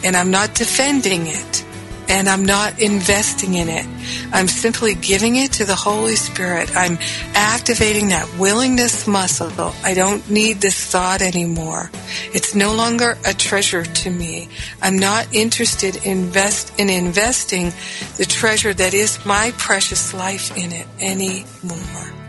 and 0.03 0.17
I'm 0.17 0.31
not 0.31 0.55
defending 0.55 1.27
it 1.27 1.64
and 2.09 2.29
I'm 2.29 2.45
not 2.45 2.81
investing 2.81 3.55
in 3.55 3.69
it. 3.69 3.87
I'm 4.33 4.49
simply 4.49 4.95
giving 4.95 5.37
it 5.37 5.53
to 5.55 5.65
the 5.65 5.75
Holy 5.75 6.17
Spirit. 6.17 6.75
I'm 6.77 6.99
activating 7.35 8.09
that 8.09 8.39
willingness 8.39 9.07
muscle. 9.07 9.73
I 9.83 9.95
don't 9.95 10.29
need 10.29 10.61
this 10.61 10.91
thought 10.91 11.23
anymore. 11.23 11.91
It's 12.33 12.55
no 12.55 12.75
longer 12.75 13.17
a 13.27 13.35
treasure 13.35 13.85
to 13.85 14.11
me. 14.11 14.49
I'm 14.83 14.99
not 14.99 15.33
interested 15.33 15.97
in, 16.05 16.25
invest, 16.25 16.79
in 16.79 16.91
investing 16.91 17.73
the 18.17 18.25
treasure 18.25 18.75
that 18.75 18.95
is 18.95 19.25
my 19.25 19.53
precious 19.57 20.15
life 20.15 20.57
in 20.57 20.73
it 20.73 20.87
anymore 21.01 22.24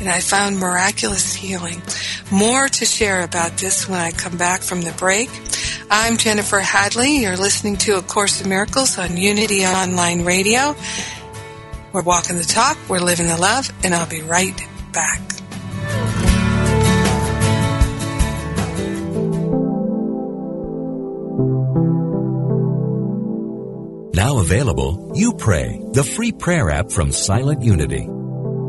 and 0.00 0.08
I 0.08 0.20
found 0.20 0.58
miraculous 0.58 1.34
healing. 1.34 1.82
More 2.30 2.68
to 2.68 2.84
share 2.84 3.22
about 3.22 3.58
this 3.58 3.88
when 3.88 3.98
I 3.98 4.10
come 4.12 4.36
back 4.36 4.62
from 4.62 4.82
the 4.82 4.92
break. 4.92 5.30
I'm 5.90 6.16
Jennifer 6.16 6.60
Hadley. 6.60 7.18
You're 7.18 7.36
listening 7.36 7.76
to 7.78 7.96
A 7.96 8.02
Course 8.02 8.42
in 8.42 8.48
Miracles 8.48 8.98
on 8.98 9.16
Unity 9.16 9.64
Online 9.64 10.24
Radio. 10.24 10.76
We're 11.92 12.02
walking 12.02 12.36
the 12.36 12.44
talk, 12.44 12.76
we're 12.88 13.00
living 13.00 13.26
the 13.26 13.38
love, 13.38 13.72
and 13.82 13.94
I'll 13.94 14.08
be 14.08 14.22
right 14.22 14.56
back. 14.92 15.20
Now 24.14 24.40
available, 24.40 25.12
YouPray, 25.14 25.92
the 25.94 26.04
free 26.04 26.32
prayer 26.32 26.70
app 26.70 26.90
from 26.90 27.12
Silent 27.12 27.62
Unity. 27.62 28.08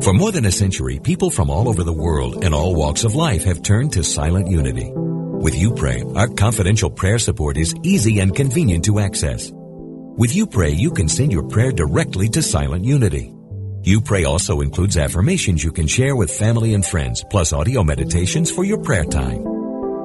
For 0.02 0.14
more 0.14 0.32
than 0.32 0.46
a 0.46 0.52
century, 0.52 0.98
people 1.04 1.30
from 1.30 1.50
all 1.50 1.68
over 1.68 1.84
the 1.84 1.92
world 1.92 2.46
and 2.46 2.54
all 2.54 2.74
walks 2.74 3.04
of 3.04 3.16
life 3.16 3.44
have 3.44 3.62
turned 3.62 3.94
to 3.94 4.04
Silent 4.04 4.48
Unity. 4.48 4.92
With 4.94 5.54
YouPray, 5.54 6.16
our 6.16 6.30
confidential 6.30 6.90
prayer 6.90 7.20
support 7.20 7.58
is 7.58 7.76
easy 7.84 8.20
and 8.20 8.34
convenient 8.34 8.86
to 8.86 9.00
access. 9.00 9.52
With 9.54 10.32
YouPray, 10.32 10.78
you 10.78 10.92
can 10.92 11.10
send 11.10 11.34
your 11.34 11.48
prayer 11.50 11.74
directly 11.74 12.30
to 12.30 12.42
Silent 12.42 12.86
Unity. 12.86 13.34
YouPray 13.82 14.26
also 14.26 14.62
includes 14.62 14.98
affirmations 14.98 15.64
you 15.64 15.72
can 15.74 15.88
share 15.88 16.16
with 16.16 16.32
family 16.32 16.74
and 16.76 16.86
friends, 16.86 17.26
plus 17.30 17.52
audio 17.52 17.84
meditations 17.84 18.50
for 18.50 18.64
your 18.64 18.82
prayer 18.82 19.06
time. 19.06 19.44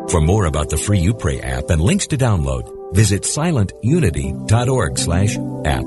For 0.09 0.21
more 0.21 0.47
about 0.47 0.71
the 0.71 0.77
free 0.77 1.05
YouPray 1.05 1.45
app 1.45 1.71
and 1.71 1.81
links 1.81 2.09
to 2.09 2.17
download, 2.17 2.95
visit 2.95 3.23
silentunity.org 3.23 4.99
slash 4.99 5.37
app. 5.65 5.85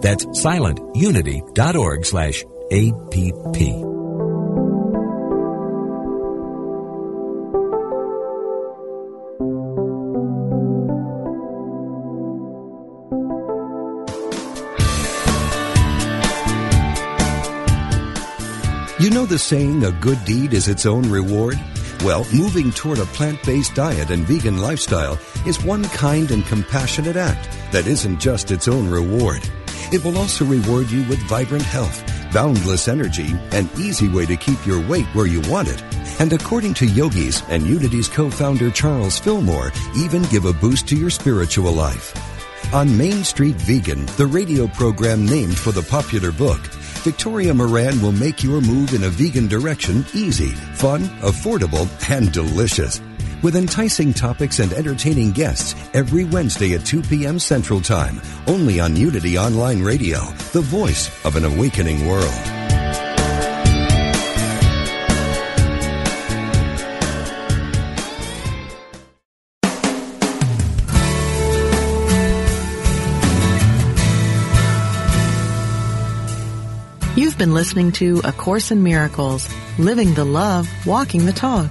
That's 0.00 0.24
silentunity.org 0.26 2.04
slash 2.04 2.44
APP. 2.44 2.57
You 2.70 2.92
know 19.10 19.24
the 19.24 19.38
saying, 19.38 19.84
a 19.84 19.92
good 19.92 20.22
deed 20.26 20.52
is 20.52 20.68
its 20.68 20.84
own 20.84 21.10
reward? 21.10 21.58
Well, 22.04 22.26
moving 22.34 22.70
toward 22.70 22.98
a 22.98 23.06
plant-based 23.06 23.74
diet 23.74 24.10
and 24.10 24.26
vegan 24.26 24.58
lifestyle 24.58 25.18
is 25.46 25.64
one 25.64 25.84
kind 25.84 26.30
and 26.30 26.44
compassionate 26.44 27.16
act 27.16 27.48
that 27.72 27.86
isn't 27.86 28.20
just 28.20 28.50
its 28.50 28.68
own 28.68 28.90
reward. 28.90 29.40
It 29.90 30.04
will 30.04 30.18
also 30.18 30.44
reward 30.44 30.90
you 30.90 31.08
with 31.08 31.18
vibrant 31.20 31.64
health 31.64 32.17
boundless 32.32 32.88
energy, 32.88 33.34
an 33.52 33.68
easy 33.78 34.08
way 34.08 34.26
to 34.26 34.36
keep 34.36 34.64
your 34.66 34.86
weight 34.88 35.06
where 35.14 35.26
you 35.26 35.40
want 35.50 35.68
it. 35.68 35.82
And 36.20 36.32
according 36.32 36.74
to 36.74 36.86
yogis 36.86 37.42
and 37.48 37.66
Unity's 37.66 38.08
co-founder 38.08 38.70
Charles 38.70 39.18
Fillmore, 39.18 39.72
even 39.96 40.22
give 40.24 40.44
a 40.44 40.52
boost 40.52 40.88
to 40.88 40.96
your 40.96 41.10
spiritual 41.10 41.72
life. 41.72 42.14
On 42.74 42.96
Main 42.98 43.24
Street 43.24 43.56
Vegan, 43.56 44.06
the 44.16 44.26
radio 44.26 44.66
program 44.66 45.24
named 45.24 45.56
for 45.56 45.72
the 45.72 45.82
popular 45.82 46.32
book, 46.32 46.60
Victoria 47.04 47.54
Moran 47.54 48.00
will 48.02 48.12
make 48.12 48.42
your 48.42 48.60
move 48.60 48.92
in 48.92 49.04
a 49.04 49.08
vegan 49.08 49.46
direction 49.46 50.04
easy, 50.12 50.50
fun, 50.74 51.02
affordable, 51.22 51.88
and 52.10 52.32
delicious 52.32 53.00
with 53.42 53.56
enticing 53.56 54.12
topics 54.12 54.58
and 54.58 54.72
entertaining 54.72 55.32
guests 55.32 55.74
every 55.94 56.24
Wednesday 56.24 56.74
at 56.74 56.84
2 56.84 57.02
p.m. 57.02 57.38
Central 57.38 57.80
Time, 57.80 58.20
only 58.46 58.80
on 58.80 58.96
Unity 58.96 59.38
Online 59.38 59.82
Radio, 59.82 60.18
the 60.52 60.60
voice 60.60 61.08
of 61.24 61.36
an 61.36 61.44
awakening 61.44 62.06
world. 62.06 62.32
You've 77.16 77.36
been 77.36 77.54
listening 77.54 77.90
to 77.92 78.20
A 78.24 78.32
Course 78.32 78.70
in 78.70 78.82
Miracles, 78.82 79.52
Living 79.78 80.14
the 80.14 80.24
Love, 80.24 80.68
Walking 80.86 81.26
the 81.26 81.32
Talk 81.32 81.70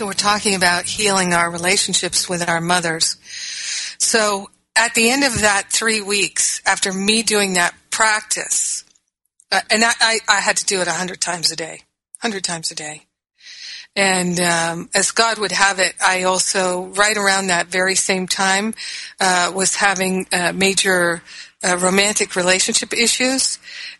So 0.00 0.06
we're 0.06 0.14
talking 0.14 0.54
about 0.54 0.86
healing 0.86 1.34
our 1.34 1.50
relationships 1.50 2.26
with 2.26 2.48
our 2.48 2.58
mothers. 2.58 3.18
So 3.98 4.48
at 4.74 4.94
the 4.94 5.10
end 5.10 5.24
of 5.24 5.42
that 5.42 5.66
three 5.68 6.00
weeks, 6.00 6.62
after 6.64 6.90
me 6.90 7.22
doing 7.22 7.52
that 7.52 7.74
practice, 7.90 8.82
uh, 9.52 9.60
and 9.70 9.84
I, 9.84 9.92
I, 10.00 10.18
I, 10.26 10.40
had 10.40 10.56
to 10.56 10.64
do 10.64 10.80
it 10.80 10.88
a 10.88 10.92
hundred 10.92 11.20
times 11.20 11.52
a 11.52 11.56
day, 11.56 11.82
hundred 12.18 12.44
times 12.44 12.70
a 12.70 12.74
day. 12.74 13.02
And 13.94 14.40
um, 14.40 14.88
as 14.94 15.10
God 15.10 15.36
would 15.36 15.52
have 15.52 15.78
it, 15.78 15.92
I 16.02 16.22
also, 16.22 16.84
right 16.84 17.18
around 17.18 17.48
that 17.48 17.66
very 17.66 17.94
same 17.94 18.26
time, 18.26 18.72
uh, 19.20 19.52
was 19.54 19.76
having 19.76 20.26
uh, 20.32 20.54
major 20.54 21.22
uh, 21.62 21.76
romantic 21.78 22.36
relationship 22.36 22.92
issues, 22.92 23.58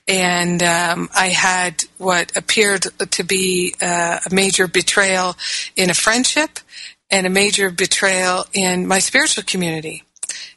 and 0.08 0.62
um, 0.62 1.08
I 1.14 1.28
had 1.28 1.84
what 1.98 2.36
appeared 2.36 2.86
to 2.98 3.24
be 3.24 3.74
uh, 3.80 4.18
a 4.24 4.34
major 4.34 4.66
betrayal 4.66 5.36
in 5.76 5.90
a 5.90 5.94
friendship 5.94 6.58
and 7.10 7.26
a 7.26 7.30
major 7.30 7.70
betrayal 7.70 8.44
in 8.52 8.86
my 8.86 8.98
spiritual 8.98 9.44
community. 9.44 10.04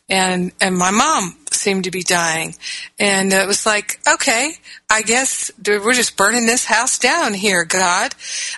And, 0.09 0.51
and 0.61 0.77
my 0.77 0.91
mom 0.91 1.37
seemed 1.63 1.85
to 1.85 1.91
be 1.91 2.03
dying. 2.03 2.55
And 2.99 3.31
it 3.31 3.47
was 3.47 3.65
like, 3.65 3.99
okay, 4.07 4.53
I 4.89 5.01
guess 5.01 5.51
we're 5.65 5.93
just 5.93 6.17
burning 6.17 6.45
this 6.45 6.65
house 6.65 6.99
down 6.99 7.33
here, 7.33 7.63
God. 7.63 8.13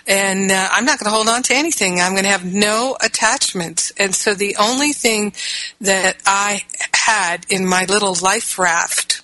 And 0.06 0.50
uh, 0.50 0.68
I'm 0.72 0.84
not 0.84 0.98
going 0.98 1.10
to 1.10 1.14
hold 1.16 1.28
on 1.28 1.42
to 1.44 1.54
anything. 1.54 2.00
I'm 2.00 2.12
going 2.12 2.24
to 2.24 2.30
have 2.30 2.44
no 2.44 2.96
attachments. 3.00 3.92
And 3.98 4.14
so 4.14 4.34
the 4.34 4.56
only 4.56 4.92
thing 4.92 5.32
that 5.80 6.16
I 6.26 6.64
had 6.92 7.46
in 7.48 7.64
my 7.66 7.84
little 7.84 8.14
life 8.20 8.58
raft 8.58 9.22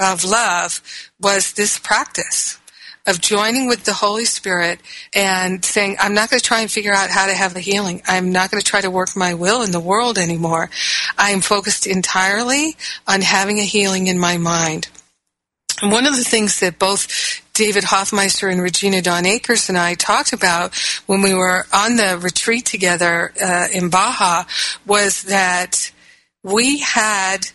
of 0.00 0.24
love 0.24 0.80
was 1.20 1.52
this 1.52 1.78
practice 1.78 2.58
of 3.06 3.20
joining 3.20 3.68
with 3.68 3.84
the 3.84 3.92
Holy 3.92 4.24
Spirit 4.24 4.80
and 5.12 5.64
saying, 5.64 5.96
I'm 5.98 6.14
not 6.14 6.30
going 6.30 6.38
to 6.38 6.46
try 6.46 6.60
and 6.60 6.70
figure 6.70 6.92
out 6.92 7.10
how 7.10 7.26
to 7.26 7.34
have 7.34 7.52
the 7.52 7.60
healing. 7.60 8.02
I'm 8.06 8.30
not 8.30 8.50
going 8.50 8.60
to 8.60 8.66
try 8.66 8.80
to 8.80 8.90
work 8.90 9.16
my 9.16 9.34
will 9.34 9.62
in 9.62 9.72
the 9.72 9.80
world 9.80 10.18
anymore. 10.18 10.70
I'm 11.18 11.40
focused 11.40 11.86
entirely 11.86 12.76
on 13.08 13.20
having 13.20 13.58
a 13.58 13.64
healing 13.64 14.06
in 14.06 14.18
my 14.18 14.36
mind. 14.36 14.88
And 15.82 15.90
one 15.90 16.06
of 16.06 16.16
the 16.16 16.22
things 16.22 16.60
that 16.60 16.78
both 16.78 17.42
David 17.54 17.84
Hoffmeister 17.84 18.48
and 18.48 18.62
Regina 18.62 19.02
Dawn 19.02 19.26
Akers 19.26 19.68
and 19.68 19.76
I 19.76 19.94
talked 19.94 20.32
about 20.32 20.74
when 21.06 21.22
we 21.22 21.34
were 21.34 21.66
on 21.72 21.96
the 21.96 22.18
retreat 22.22 22.64
together 22.64 23.32
uh, 23.42 23.66
in 23.72 23.90
Baja 23.90 24.44
was 24.86 25.24
that 25.24 25.90
we 26.44 26.78
had 26.78 27.48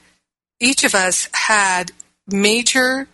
each 0.59 0.83
of 0.83 0.93
us 0.93 1.29
had 1.31 1.93
major 2.27 3.07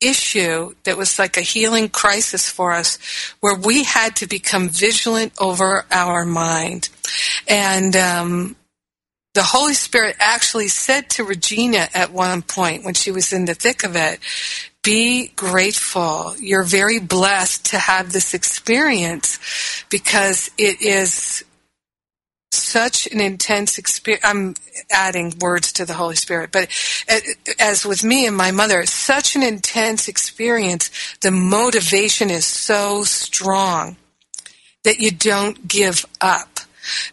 issue 0.00 0.74
that 0.84 0.96
was 0.96 1.18
like 1.18 1.36
a 1.36 1.42
healing 1.42 1.88
crisis 1.88 2.48
for 2.48 2.72
us 2.72 2.98
where 3.40 3.56
we 3.56 3.84
had 3.84 4.16
to 4.16 4.26
become 4.26 4.68
vigilant 4.68 5.32
over 5.40 5.86
our 5.90 6.24
mind. 6.24 6.88
And 7.48 7.96
um, 7.96 8.56
the 9.34 9.42
Holy 9.42 9.74
Spirit 9.74 10.16
actually 10.18 10.68
said 10.68 11.10
to 11.10 11.24
Regina 11.24 11.88
at 11.94 12.12
one 12.12 12.42
point 12.42 12.84
when 12.84 12.94
she 12.94 13.10
was 13.10 13.32
in 13.32 13.46
the 13.46 13.54
thick 13.54 13.84
of 13.84 13.96
it, 13.96 14.20
be 14.82 15.28
grateful. 15.34 16.34
You're 16.38 16.62
very 16.62 17.00
blessed 17.00 17.66
to 17.66 17.78
have 17.78 18.12
this 18.12 18.34
experience 18.34 19.38
because 19.90 20.50
it 20.56 20.80
is 20.80 21.44
such 22.52 23.06
an 23.08 23.20
intense 23.20 23.78
experience. 23.78 24.24
I'm 24.24 24.54
adding 24.90 25.34
words 25.40 25.72
to 25.74 25.84
the 25.84 25.94
Holy 25.94 26.16
Spirit, 26.16 26.50
but 26.52 26.68
uh, 27.08 27.18
as 27.58 27.84
with 27.84 28.04
me 28.04 28.26
and 28.26 28.36
my 28.36 28.50
mother, 28.50 28.84
such 28.86 29.36
an 29.36 29.42
intense 29.42 30.08
experience, 30.08 30.90
the 31.20 31.30
motivation 31.30 32.30
is 32.30 32.46
so 32.46 33.04
strong 33.04 33.96
that 34.84 35.00
you 35.00 35.10
don't 35.10 35.66
give 35.66 36.06
up. 36.20 36.60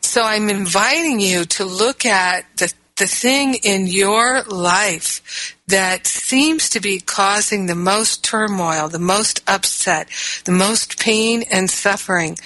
So 0.02 0.22
I'm 0.22 0.50
inviting 0.50 1.20
you 1.20 1.46
to 1.46 1.66
look 1.66 2.06
at 2.06 2.46
the 2.58 2.72
the 2.98 3.08
thing 3.08 3.56
in 3.56 3.88
your 3.88 4.44
life 4.44 5.56
that 5.68 6.06
seems 6.06 6.70
to 6.70 6.80
be 6.80 7.00
causing 7.00 7.66
the 7.66 7.76
most 7.76 8.24
turmoil, 8.24 8.88
the 8.88 9.00
most 9.00 9.42
upset, 9.48 10.08
the 10.46 10.52
most 10.52 11.00
pain 11.00 11.44
and 11.52 11.70
suffering. 11.70 12.38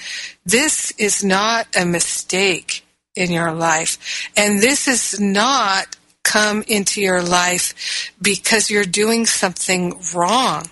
This 0.46 0.90
is 0.92 1.22
not 1.22 1.66
a 1.76 1.84
mistake 1.84 2.86
in 3.14 3.30
your 3.30 3.52
life. 3.52 4.30
And 4.36 4.60
this 4.60 4.88
is 4.88 5.20
not 5.20 5.96
come 6.22 6.62
into 6.66 7.00
your 7.00 7.22
life 7.22 8.12
because 8.20 8.70
you're 8.70 8.84
doing 8.84 9.26
something 9.26 10.00
wrong. 10.14 10.70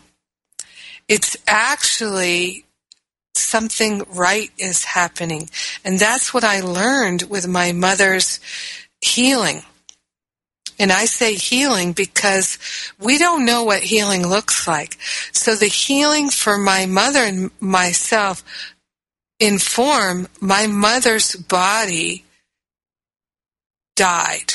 It's 1.08 1.36
actually 1.46 2.64
something 3.34 4.02
right 4.12 4.50
is 4.58 4.84
happening. 4.84 5.48
And 5.84 5.98
that's 5.98 6.32
what 6.32 6.44
I 6.44 6.60
learned 6.60 7.24
with 7.24 7.46
my 7.46 7.72
mother's 7.72 8.40
healing. 9.06 9.62
And 10.78 10.92
I 10.92 11.06
say 11.06 11.34
healing 11.34 11.92
because 11.92 12.58
we 12.98 13.18
don't 13.18 13.46
know 13.46 13.64
what 13.64 13.82
healing 13.82 14.26
looks 14.26 14.68
like. 14.68 14.98
So 15.32 15.54
the 15.54 15.66
healing 15.66 16.28
for 16.28 16.58
my 16.58 16.84
mother 16.86 17.20
and 17.20 17.50
myself 17.60 18.44
inform 19.40 20.28
my 20.40 20.66
mother's 20.66 21.34
body 21.34 22.24
died. 23.94 24.54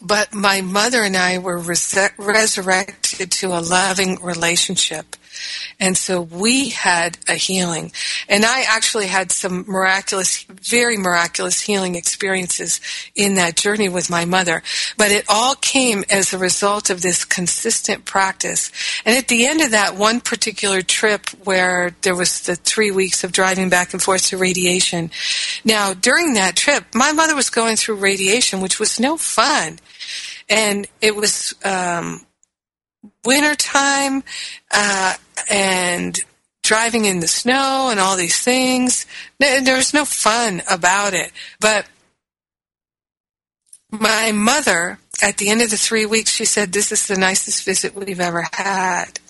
But 0.00 0.32
my 0.32 0.60
mother 0.60 1.02
and 1.02 1.16
I 1.16 1.38
were 1.38 1.58
res- 1.58 2.10
resurrected 2.16 3.30
to 3.32 3.48
a 3.48 3.60
loving 3.60 4.16
relationship. 4.22 5.16
And 5.80 5.96
so 5.96 6.20
we 6.20 6.70
had 6.70 7.18
a 7.28 7.34
healing. 7.34 7.92
And 8.28 8.44
I 8.44 8.64
actually 8.68 9.06
had 9.06 9.32
some 9.32 9.64
miraculous, 9.66 10.42
very 10.44 10.96
miraculous 10.96 11.60
healing 11.60 11.94
experiences 11.94 12.80
in 13.14 13.34
that 13.34 13.56
journey 13.56 13.88
with 13.88 14.10
my 14.10 14.24
mother. 14.24 14.62
But 14.96 15.10
it 15.10 15.24
all 15.28 15.54
came 15.54 16.04
as 16.10 16.32
a 16.32 16.38
result 16.38 16.90
of 16.90 17.02
this 17.02 17.24
consistent 17.24 18.04
practice. 18.04 18.72
And 19.04 19.16
at 19.16 19.28
the 19.28 19.46
end 19.46 19.60
of 19.60 19.70
that 19.70 19.96
one 19.96 20.20
particular 20.20 20.82
trip 20.82 21.30
where 21.44 21.94
there 22.02 22.16
was 22.16 22.42
the 22.42 22.56
three 22.56 22.90
weeks 22.90 23.24
of 23.24 23.32
driving 23.32 23.68
back 23.68 23.92
and 23.92 24.02
forth 24.02 24.26
to 24.28 24.36
radiation. 24.36 25.10
Now, 25.64 25.94
during 25.94 26.34
that 26.34 26.56
trip, 26.56 26.84
my 26.94 27.12
mother 27.12 27.34
was 27.34 27.50
going 27.50 27.76
through 27.76 27.96
radiation, 27.96 28.60
which 28.60 28.80
was 28.80 28.98
no 28.98 29.16
fun. 29.16 29.78
And 30.48 30.86
it 31.00 31.14
was, 31.14 31.54
um, 31.64 32.24
wintertime 33.24 34.22
uh, 34.70 35.14
and 35.50 36.18
driving 36.62 37.06
in 37.06 37.20
the 37.20 37.28
snow 37.28 37.88
and 37.90 37.98
all 37.98 38.16
these 38.16 38.38
things. 38.38 39.06
There 39.38 39.76
was 39.76 39.94
no 39.94 40.04
fun 40.04 40.62
about 40.70 41.14
it. 41.14 41.32
But 41.60 41.86
my 43.90 44.32
mother, 44.32 44.98
at 45.22 45.38
the 45.38 45.48
end 45.48 45.62
of 45.62 45.70
the 45.70 45.76
three 45.76 46.04
weeks, 46.04 46.30
she 46.30 46.44
said, 46.44 46.72
This 46.72 46.92
is 46.92 47.06
the 47.06 47.16
nicest 47.16 47.64
visit 47.64 47.94
we've 47.94 48.20
ever 48.20 48.44
had. 48.52 49.20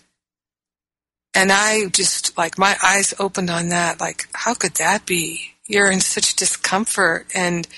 And 1.35 1.53
I 1.53 1.87
just, 1.87 2.37
like, 2.37 2.59
my 2.59 2.77
eyes 2.83 3.15
opened 3.21 3.51
on 3.51 3.69
that. 3.69 4.01
Like, 4.01 4.27
how 4.33 4.55
could 4.55 4.75
that 4.75 5.07
be? 5.07 5.53
You're 5.67 5.93
in 5.93 6.01
such 6.01 6.35
discomfort. 6.35 7.27
And, 7.35 7.69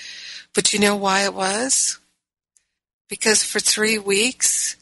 but 0.55 0.73
you 0.73 0.79
know 0.79 0.95
why 0.95 1.25
it 1.25 1.33
was? 1.35 1.99
Because 3.09 3.43
for 3.43 3.59
three 3.59 3.99
weeks, 3.99 4.77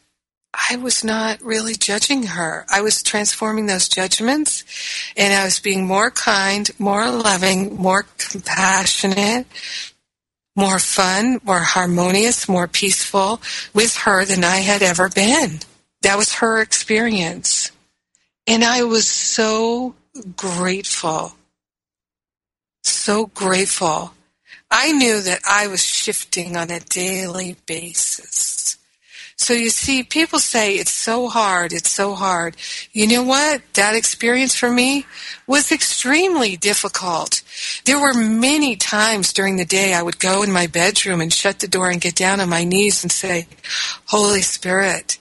I 0.69 0.75
was 0.75 1.03
not 1.03 1.41
really 1.41 1.75
judging 1.75 2.23
her. 2.23 2.65
I 2.69 2.81
was 2.81 3.01
transforming 3.01 3.67
those 3.67 3.87
judgments 3.87 4.63
and 5.15 5.33
I 5.33 5.45
was 5.45 5.59
being 5.59 5.87
more 5.87 6.11
kind, 6.11 6.69
more 6.79 7.09
loving, 7.09 7.75
more 7.75 8.05
compassionate, 8.17 9.47
more 10.55 10.79
fun, 10.79 11.39
more 11.43 11.59
harmonious, 11.59 12.49
more 12.49 12.67
peaceful 12.67 13.41
with 13.73 13.95
her 13.97 14.25
than 14.25 14.43
I 14.43 14.57
had 14.57 14.81
ever 14.81 15.07
been. 15.07 15.59
That 16.01 16.17
was 16.17 16.33
her 16.35 16.61
experience. 16.61 17.71
And 18.45 18.63
I 18.63 18.83
was 18.83 19.07
so 19.07 19.95
grateful. 20.35 21.33
So 22.83 23.27
grateful. 23.27 24.13
I 24.71 24.91
knew 24.91 25.21
that 25.21 25.41
I 25.49 25.67
was 25.67 25.83
shifting 25.83 26.57
on 26.57 26.69
a 26.69 26.79
daily 26.79 27.55
basis. 27.65 28.78
So 29.39 29.53
you 29.53 29.69
see, 29.69 30.03
people 30.03 30.37
say 30.37 30.75
it's 30.75 30.91
so 30.91 31.29
hard, 31.29 31.71
it's 31.71 31.89
so 31.89 32.13
hard. 32.13 32.57
You 32.91 33.07
know 33.07 33.23
what? 33.23 33.61
That 33.75 33.95
experience 33.95 34.53
for 34.53 34.69
me 34.69 35.05
was 35.47 35.71
extremely 35.71 36.57
difficult. 36.57 37.41
There 37.85 37.97
were 37.97 38.13
many 38.13 38.75
times 38.75 39.31
during 39.31 39.55
the 39.55 39.63
day 39.63 39.93
I 39.93 40.03
would 40.03 40.19
go 40.19 40.43
in 40.43 40.51
my 40.51 40.67
bedroom 40.67 41.21
and 41.21 41.31
shut 41.31 41.59
the 41.59 41.69
door 41.69 41.89
and 41.89 42.01
get 42.01 42.15
down 42.15 42.41
on 42.41 42.49
my 42.49 42.65
knees 42.65 43.01
and 43.01 43.11
say, 43.13 43.47
Holy 44.07 44.41
Spirit, 44.41 45.17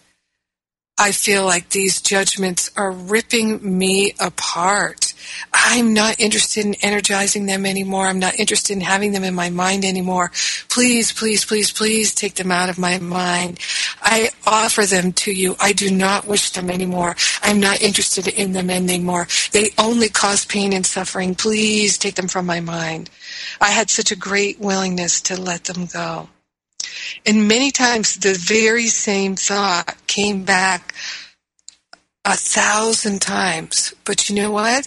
I 0.99 1.13
feel 1.13 1.45
like 1.45 1.69
these 1.69 2.03
judgments 2.03 2.73
are 2.77 2.91
ripping 2.91 3.79
me 3.79 4.15
apart. 4.19 5.08
I'm 5.53 5.95
not 5.95 6.21
interested 6.21 6.65
in 6.65 6.75
energizing 6.83 7.47
them 7.47 7.67
anymore. 7.67 8.07
I'm 8.07 8.19
not 8.19 8.39
interested 8.39 8.75
in 8.75 8.81
having 8.81 9.13
them 9.13 9.25
in 9.25 9.35
my 9.35 9.51
mind 9.51 9.85
anymore. 9.85 10.31
Please, 10.69 11.13
please, 11.13 11.45
please, 11.45 11.73
please 11.73 12.15
take 12.15 12.35
them 12.35 12.51
out 12.51 12.69
of 12.69 12.79
my 12.79 12.99
mind. 12.99 13.59
I 14.03 14.31
offer 14.47 14.87
them 14.87 15.13
to 15.13 15.33
you. 15.33 15.57
I 15.61 15.73
do 15.73 15.91
not 15.91 16.27
wish 16.27 16.51
them 16.51 16.71
anymore. 16.71 17.17
I'm 17.43 17.61
not 17.61 17.83
interested 17.83 18.29
in 18.29 18.53
them 18.53 18.71
anymore. 18.71 19.29
They 19.53 19.71
only 19.79 20.09
cause 20.09 20.45
pain 20.45 20.73
and 20.73 20.87
suffering. 20.87 21.35
Please 21.35 21.99
take 21.99 22.15
them 22.15 22.29
from 22.29 22.47
my 22.47 22.61
mind. 22.61 23.11
I 23.61 23.71
had 23.71 23.91
such 23.91 24.11
a 24.13 24.17
great 24.17 24.61
willingness 24.61 25.21
to 25.23 25.41
let 25.41 25.65
them 25.65 25.87
go. 25.87 26.29
And 27.27 27.49
many 27.49 27.71
times 27.71 28.17
the 28.17 28.35
very 28.35 28.87
same 28.87 29.37
thought 29.37 29.97
came 30.07 30.45
back 30.45 30.95
a 32.29 32.37
thousand 32.37 33.23
times. 33.23 33.95
But 34.05 34.29
you 34.29 34.37
know 34.37 34.51
what? 34.51 34.87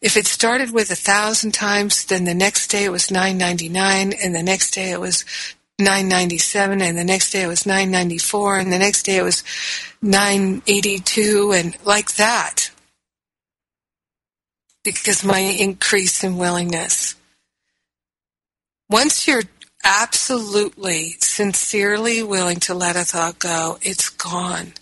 If 0.00 0.16
it 0.16 0.26
started 0.26 0.72
with 0.72 0.90
a 0.90 0.96
thousand 0.96 1.52
times, 1.52 2.06
then 2.06 2.24
the 2.24 2.34
next 2.34 2.68
day 2.68 2.84
it 2.84 2.92
was 2.92 3.10
999 3.10 4.14
and 4.14 4.34
the 4.34 4.42
next 4.42 4.70
day 4.70 4.92
it 4.92 5.00
was 5.00 5.24
997 5.78 6.80
and 6.80 6.96
the 6.96 7.04
next 7.04 7.30
day 7.30 7.42
it 7.42 7.46
was 7.46 7.66
994 7.66 8.58
and 8.58 8.72
the 8.72 8.78
next 8.78 9.02
day 9.02 9.18
it 9.18 9.22
was 9.22 9.44
982 10.00 11.52
and 11.52 11.76
like 11.84 12.14
that. 12.14 12.70
Because 14.82 15.22
my 15.22 15.40
increase 15.40 16.24
in 16.24 16.38
willingness. 16.38 17.16
Once 18.88 19.28
you're 19.28 19.42
absolutely, 19.84 21.16
sincerely 21.20 22.22
willing 22.22 22.60
to 22.60 22.72
let 22.72 22.96
a 22.96 23.04
thought 23.04 23.38
go, 23.38 23.78
it's 23.82 24.08
gone. 24.08 24.72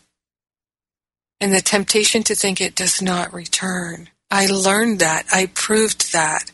And 1.41 1.53
the 1.53 1.61
temptation 1.61 2.22
to 2.24 2.34
think 2.34 2.61
it 2.61 2.74
does 2.74 3.03
not 3.03 3.32
return. 3.32 4.09
I 4.30 4.47
learned 4.47 5.01
that. 5.01 5.26
I 5.32 5.47
proved 5.47 6.12
that. 6.12 6.51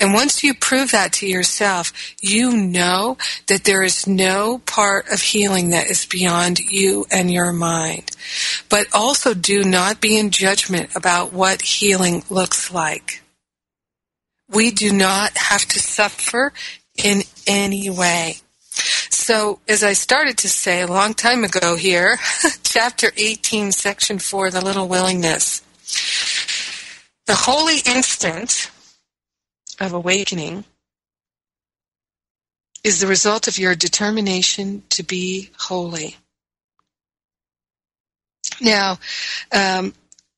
And 0.00 0.12
once 0.12 0.44
you 0.44 0.54
prove 0.54 0.92
that 0.92 1.12
to 1.14 1.26
yourself, 1.26 1.92
you 2.20 2.56
know 2.56 3.16
that 3.48 3.64
there 3.64 3.82
is 3.82 4.06
no 4.06 4.58
part 4.58 5.08
of 5.08 5.20
healing 5.20 5.70
that 5.70 5.90
is 5.90 6.06
beyond 6.06 6.58
you 6.58 7.06
and 7.10 7.30
your 7.30 7.52
mind. 7.52 8.10
But 8.68 8.86
also 8.92 9.34
do 9.34 9.64
not 9.64 10.00
be 10.00 10.18
in 10.18 10.30
judgment 10.30 10.94
about 10.94 11.32
what 11.32 11.62
healing 11.62 12.22
looks 12.30 12.70
like. 12.72 13.22
We 14.48 14.70
do 14.70 14.92
not 14.92 15.36
have 15.36 15.64
to 15.66 15.80
suffer 15.80 16.52
in 17.02 17.22
any 17.46 17.90
way. 17.90 18.36
So, 19.26 19.58
as 19.66 19.82
I 19.82 19.94
started 19.94 20.38
to 20.38 20.48
say 20.48 20.82
a 20.82 20.86
long 20.86 21.12
time 21.12 21.42
ago 21.42 21.74
here, 21.74 22.16
chapter 22.62 23.10
18, 23.16 23.72
section 23.72 24.20
4, 24.20 24.52
the 24.52 24.64
little 24.64 24.86
willingness. 24.86 25.62
The 27.26 27.34
holy 27.34 27.78
instant 27.78 28.70
of 29.80 29.92
awakening 29.92 30.64
is 32.84 33.00
the 33.00 33.08
result 33.08 33.48
of 33.48 33.58
your 33.58 33.74
determination 33.74 34.84
to 34.90 35.02
be 35.02 35.50
holy. 35.58 36.14
Now, 38.60 39.00
um, 39.50 39.92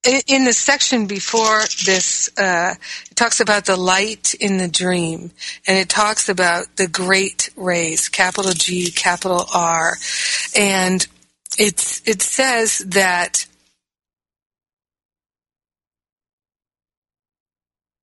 in 0.04 0.44
the 0.44 0.52
section 0.52 1.06
before 1.06 1.60
this, 1.84 2.30
uh, 2.38 2.74
it 3.10 3.16
talks 3.16 3.40
about 3.40 3.66
the 3.66 3.76
light 3.76 4.34
in 4.34 4.58
the 4.58 4.68
dream, 4.68 5.32
and 5.66 5.78
it 5.78 5.88
talks 5.88 6.28
about 6.28 6.76
the 6.76 6.86
great 6.86 7.50
rays, 7.56 8.08
capital 8.08 8.52
G, 8.52 8.90
capital 8.90 9.44
R, 9.52 9.96
and 10.56 11.06
it's 11.58 12.06
it 12.06 12.22
says 12.22 12.78
that 12.78 13.46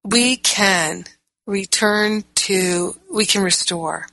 we 0.04 0.36
can 0.36 1.06
return 1.48 2.24
to, 2.36 2.96
we 3.12 3.26
can 3.26 3.42
restore, 3.42 4.08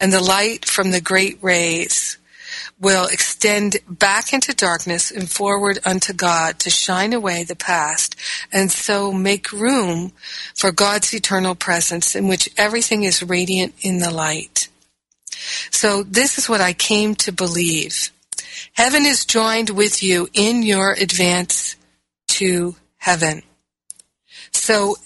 and 0.00 0.12
the 0.12 0.22
light 0.22 0.64
from 0.64 0.90
the 0.90 1.00
great 1.00 1.38
rays 1.42 2.17
will 2.80 3.06
extend 3.06 3.76
back 3.88 4.32
into 4.32 4.54
darkness 4.54 5.10
and 5.10 5.30
forward 5.30 5.78
unto 5.84 6.12
God 6.12 6.58
to 6.60 6.70
shine 6.70 7.12
away 7.12 7.44
the 7.44 7.56
past 7.56 8.16
and 8.52 8.70
so 8.70 9.12
make 9.12 9.52
room 9.52 10.12
for 10.54 10.72
God's 10.72 11.14
eternal 11.14 11.54
presence 11.54 12.14
in 12.14 12.28
which 12.28 12.48
everything 12.56 13.04
is 13.04 13.22
radiant 13.22 13.74
in 13.80 13.98
the 13.98 14.10
light. 14.10 14.68
So 15.70 16.02
this 16.02 16.38
is 16.38 16.48
what 16.48 16.60
I 16.60 16.72
came 16.72 17.14
to 17.16 17.32
believe. 17.32 18.10
Heaven 18.74 19.06
is 19.06 19.24
joined 19.24 19.70
with 19.70 20.02
you 20.02 20.28
in 20.32 20.62
your 20.62 20.92
advance 20.92 21.76
to 22.28 22.76
heaven. 22.98 23.42
So 24.52 24.96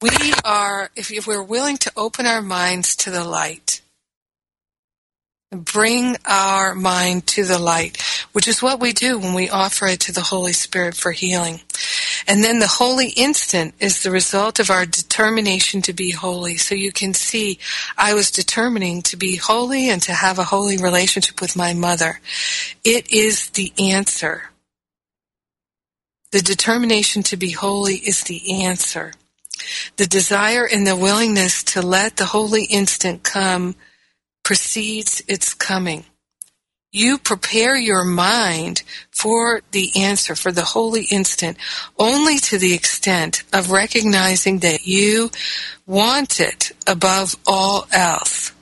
we 0.00 0.34
are, 0.44 0.90
if 0.94 1.26
we're 1.26 1.42
willing 1.42 1.78
to 1.78 1.92
open 1.96 2.26
our 2.26 2.42
minds 2.42 2.96
to 2.96 3.10
the 3.10 3.24
light, 3.24 3.80
bring 5.54 6.16
our 6.24 6.74
mind 6.74 7.26
to 7.28 7.44
the 7.44 7.58
light, 7.58 8.00
which 8.32 8.48
is 8.48 8.62
what 8.62 8.80
we 8.80 8.92
do 8.92 9.18
when 9.18 9.34
we 9.34 9.48
offer 9.48 9.86
it 9.86 10.00
to 10.00 10.12
the 10.12 10.20
Holy 10.20 10.52
Spirit 10.52 10.94
for 10.96 11.12
healing. 11.12 11.60
And 12.26 12.42
then 12.42 12.58
the 12.58 12.66
holy 12.66 13.10
instant 13.10 13.74
is 13.80 14.02
the 14.02 14.10
result 14.10 14.58
of 14.58 14.70
our 14.70 14.86
determination 14.86 15.82
to 15.82 15.92
be 15.92 16.10
holy. 16.10 16.56
So 16.56 16.74
you 16.74 16.92
can 16.92 17.12
see 17.14 17.58
I 17.98 18.14
was 18.14 18.30
determining 18.30 19.02
to 19.02 19.16
be 19.16 19.36
holy 19.36 19.90
and 19.90 20.00
to 20.02 20.12
have 20.12 20.38
a 20.38 20.44
holy 20.44 20.76
relationship 20.76 21.40
with 21.40 21.56
my 21.56 21.74
mother. 21.74 22.20
It 22.82 23.12
is 23.12 23.50
the 23.50 23.72
answer. 23.78 24.50
The 26.32 26.40
determination 26.40 27.22
to 27.24 27.36
be 27.36 27.50
holy 27.50 27.96
is 27.96 28.24
the 28.24 28.64
answer. 28.64 29.12
The 29.96 30.06
desire 30.06 30.66
and 30.66 30.86
the 30.86 30.96
willingness 30.96 31.62
to 31.64 31.82
let 31.82 32.16
the 32.16 32.26
holy 32.26 32.64
instant 32.64 33.22
come 33.22 33.76
precedes 34.44 35.22
its 35.26 35.52
coming. 35.52 36.04
You 36.92 37.18
prepare 37.18 37.76
your 37.76 38.04
mind 38.04 38.84
for 39.10 39.62
the 39.72 39.90
answer, 39.96 40.36
for 40.36 40.52
the 40.52 40.62
holy 40.62 41.06
instant, 41.10 41.56
only 41.98 42.38
to 42.38 42.56
the 42.56 42.72
extent 42.72 43.42
of 43.52 43.72
recognizing 43.72 44.60
that 44.60 44.86
you 44.86 45.30
want 45.86 46.38
it 46.38 46.70
above 46.86 47.34
all 47.48 47.88
else. 47.90 48.52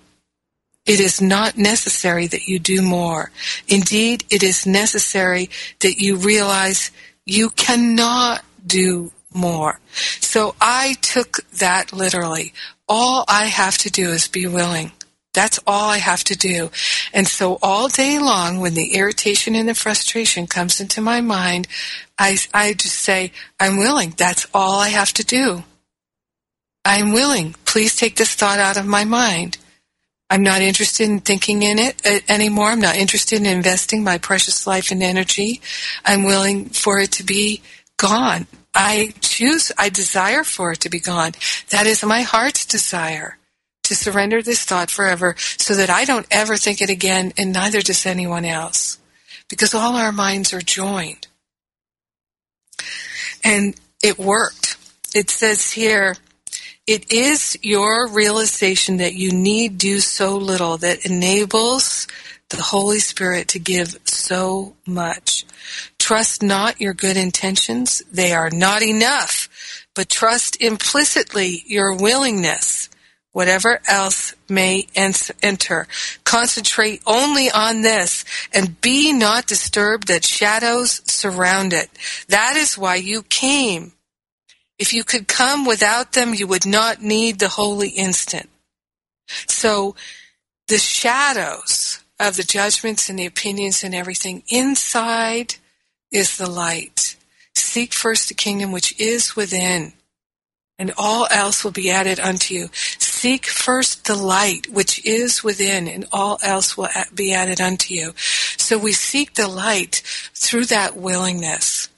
It 0.87 0.99
is 0.99 1.20
not 1.20 1.59
necessary 1.59 2.26
that 2.28 2.49
you 2.49 2.59
do 2.59 2.80
more. 2.80 3.30
Indeed, 3.68 4.24
it 4.30 4.43
is 4.43 4.66
necessary 4.66 5.51
that 5.80 5.99
you 5.99 6.16
realize 6.16 6.91
you 7.26 7.51
cannot 7.51 8.45
do 8.66 9.12
more. 9.35 9.78
So 10.20 10.55
I 10.59 10.95
took 11.03 11.49
that 11.51 11.93
literally. 11.93 12.55
All 12.89 13.24
I 13.28 13.47
have 13.47 13.76
to 13.78 13.91
do 13.91 14.09
is 14.09 14.26
be 14.26 14.47
willing. 14.47 14.93
That's 15.33 15.59
all 15.66 15.89
I 15.89 15.99
have 15.99 16.24
to 16.24 16.37
do. 16.37 16.70
And 17.12 17.26
so 17.26 17.59
all 17.62 17.89
day 17.89 18.18
long, 18.18 18.61
when 18.61 18.74
the 18.74 18.95
irritation 18.95 19.55
and 19.55 19.68
the 19.68 19.74
frustration 19.74 20.47
comes 20.47 20.80
into 20.80 21.01
my 21.01 21.22
mind, 21.22 21.68
I, 22.18 22.37
I 22.53 22.74
just 22.74 22.97
say, 22.97 23.33
I'm 23.59 23.78
willing. 23.78 24.12
That's 24.16 24.47
all 24.53 24.78
I 24.78 24.89
have 24.89 25.12
to 25.14 25.24
do. 25.24 25.64
I'm 26.85 27.12
willing. 27.12 27.55
Please 27.64 27.97
take 27.97 28.16
this 28.16 28.35
thought 28.35 28.59
out 28.59 28.76
of 28.76 28.87
my 28.87 29.05
mind. 29.05 29.57
I'm 30.28 30.43
not 30.43 30.61
interested 30.61 31.09
in 31.09 31.20
thinking 31.20 31.62
in 31.62 31.78
it 31.78 32.07
uh, 32.07 32.20
anymore. 32.28 32.68
I'm 32.68 32.80
not 32.80 32.97
interested 32.97 33.41
in 33.41 33.47
investing 33.47 34.03
my 34.05 34.18
precious 34.18 34.66
life 34.66 34.91
and 34.91 35.03
energy. 35.03 35.61
I'm 36.05 36.24
willing 36.24 36.70
for 36.70 36.99
it 37.01 37.12
to 37.12 37.22
be 37.22 37.62
gone. 37.97 38.47
I 38.74 39.12
choose, 39.20 39.72
I 39.78 39.91
desire 39.91 40.45
for 40.45 40.72
it 40.72 40.80
to 40.80 40.91
be 40.91 41.01
gone. 41.01 41.33
That 41.70 41.87
is 41.87 42.03
my 42.05 42.22
heart's 42.22 42.64
desire 42.64 43.39
to 43.85 43.95
surrender 43.95 44.43
this 44.43 44.64
thought 44.64 44.91
forever 44.91 45.35
so 45.39 45.74
that 45.74 45.91
I 45.91 46.05
don't 46.05 46.26
ever 46.30 46.57
think 46.57 46.80
it 46.80 46.91
again 46.91 47.33
and 47.37 47.53
neither 47.53 47.80
does 47.80 48.07
anyone 48.07 48.45
else. 48.45 48.99
Because 49.49 49.74
all 49.74 49.97
our 49.97 50.12
minds 50.12 50.53
are 50.53 50.61
joined. 50.61 51.26
And 53.45 53.74
it 54.03 54.18
worked. 54.18 54.76
It 55.14 55.30
says 55.30 55.72
here, 55.72 56.16
it 56.87 57.12
is 57.12 57.59
your 57.62 58.09
realization 58.09 58.97
that 58.97 59.14
you 59.14 59.30
need 59.30 59.78
do 59.78 60.01
so 60.01 60.37
little 60.37 60.78
that 60.78 61.05
enables 61.05 62.07
the 62.51 62.62
Holy 62.62 62.99
Spirit 62.99 63.49
to 63.49 63.59
give 63.59 63.97
so 64.05 64.74
much. 64.87 65.45
Trust 65.99 66.43
not 66.43 66.80
your 66.80 66.93
good 66.93 67.16
intentions. 67.16 68.03
They 68.11 68.33
are 68.33 68.51
not 68.51 68.83
enough, 68.83 69.49
but 69.95 70.09
trust 70.09 70.61
implicitly 70.61 71.62
your 71.66 71.95
willingness 71.95 72.89
whatever 73.33 73.80
else 73.89 74.35
may 74.49 74.87
enter. 74.95 75.89
Concentrate 76.24 77.03
only 77.07 77.51
on 77.51 77.83
this 77.83 78.24
and 78.53 78.80
be 78.80 79.12
not 79.12 79.47
disturbed 79.47 80.09
that 80.09 80.24
shadows 80.24 81.01
surround 81.11 81.72
it. 81.72 81.91
That 82.28 82.57
is 82.57 82.78
why 82.78 82.97
you 82.97 83.22
came. 83.22 83.93
If 84.78 84.93
you 84.93 85.05
could 85.05 85.28
come 85.28 85.64
without 85.64 86.12
them, 86.12 86.35
you 86.35 86.47
would 86.47 86.66
not 86.66 87.03
need 87.03 87.39
the 87.39 87.49
holy 87.49 87.91
instant. 87.91 88.49
So 89.47 89.97
the 90.68 90.78
shadows 90.78 92.01
of 92.20 92.37
the 92.37 92.43
judgments 92.43 93.09
and 93.09 93.18
the 93.18 93.26
opinions 93.26 93.83
and 93.83 93.95
everything 93.95 94.43
inside 94.49 95.57
is 96.11 96.37
the 96.37 96.51
light. 96.51 97.16
Seek 97.55 97.93
first 97.93 98.28
the 98.28 98.35
kingdom 98.35 98.72
which 98.72 98.99
is 99.01 99.35
within 99.35 99.95
and 100.83 100.93
all 100.99 101.28
else 101.30 101.62
will 101.62 101.70
be 101.70 101.91
added 101.91 102.18
unto 102.18 102.55
you. 102.55 102.68
Seek 103.23 103.47
first 103.47 104.07
the 104.07 104.16
light 104.16 104.68
which 104.68 105.07
is 105.07 105.45
within, 105.45 105.87
and 105.87 106.07
all 106.11 106.41
else 106.43 106.77
will 106.77 106.89
be 107.14 107.33
added 107.33 107.61
unto 107.61 107.95
you. 107.95 108.14
So 108.57 108.77
we 108.77 108.93
seek 108.93 109.35
the 109.35 109.47
light 109.47 110.03
through 110.35 110.64
that 110.64 110.97
willingness. 110.97 111.89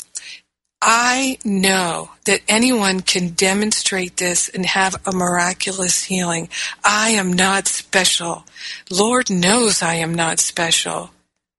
I 0.83 1.39
know 1.43 2.11
that 2.27 2.43
anyone 2.47 3.01
can 3.01 3.31
demonstrate 3.31 4.19
this 4.19 4.51
and 4.51 4.67
have 4.67 5.01
a 5.07 5.13
miraculous 5.13 6.05
healing. 6.05 6.51
I 6.85 7.13
am 7.13 7.33
not 7.33 7.69
special. 7.69 8.45
Lord 8.91 9.31
knows 9.31 9.81
I 9.83 9.95
am 9.95 10.13
not 10.13 10.41
special. 10.41 11.09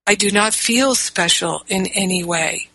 I 0.05 0.13
do 0.13 0.29
not 0.29 0.53
feel 0.53 0.93
special 0.93 1.63
in 1.67 1.87
any 1.87 2.23
way. 2.23 2.69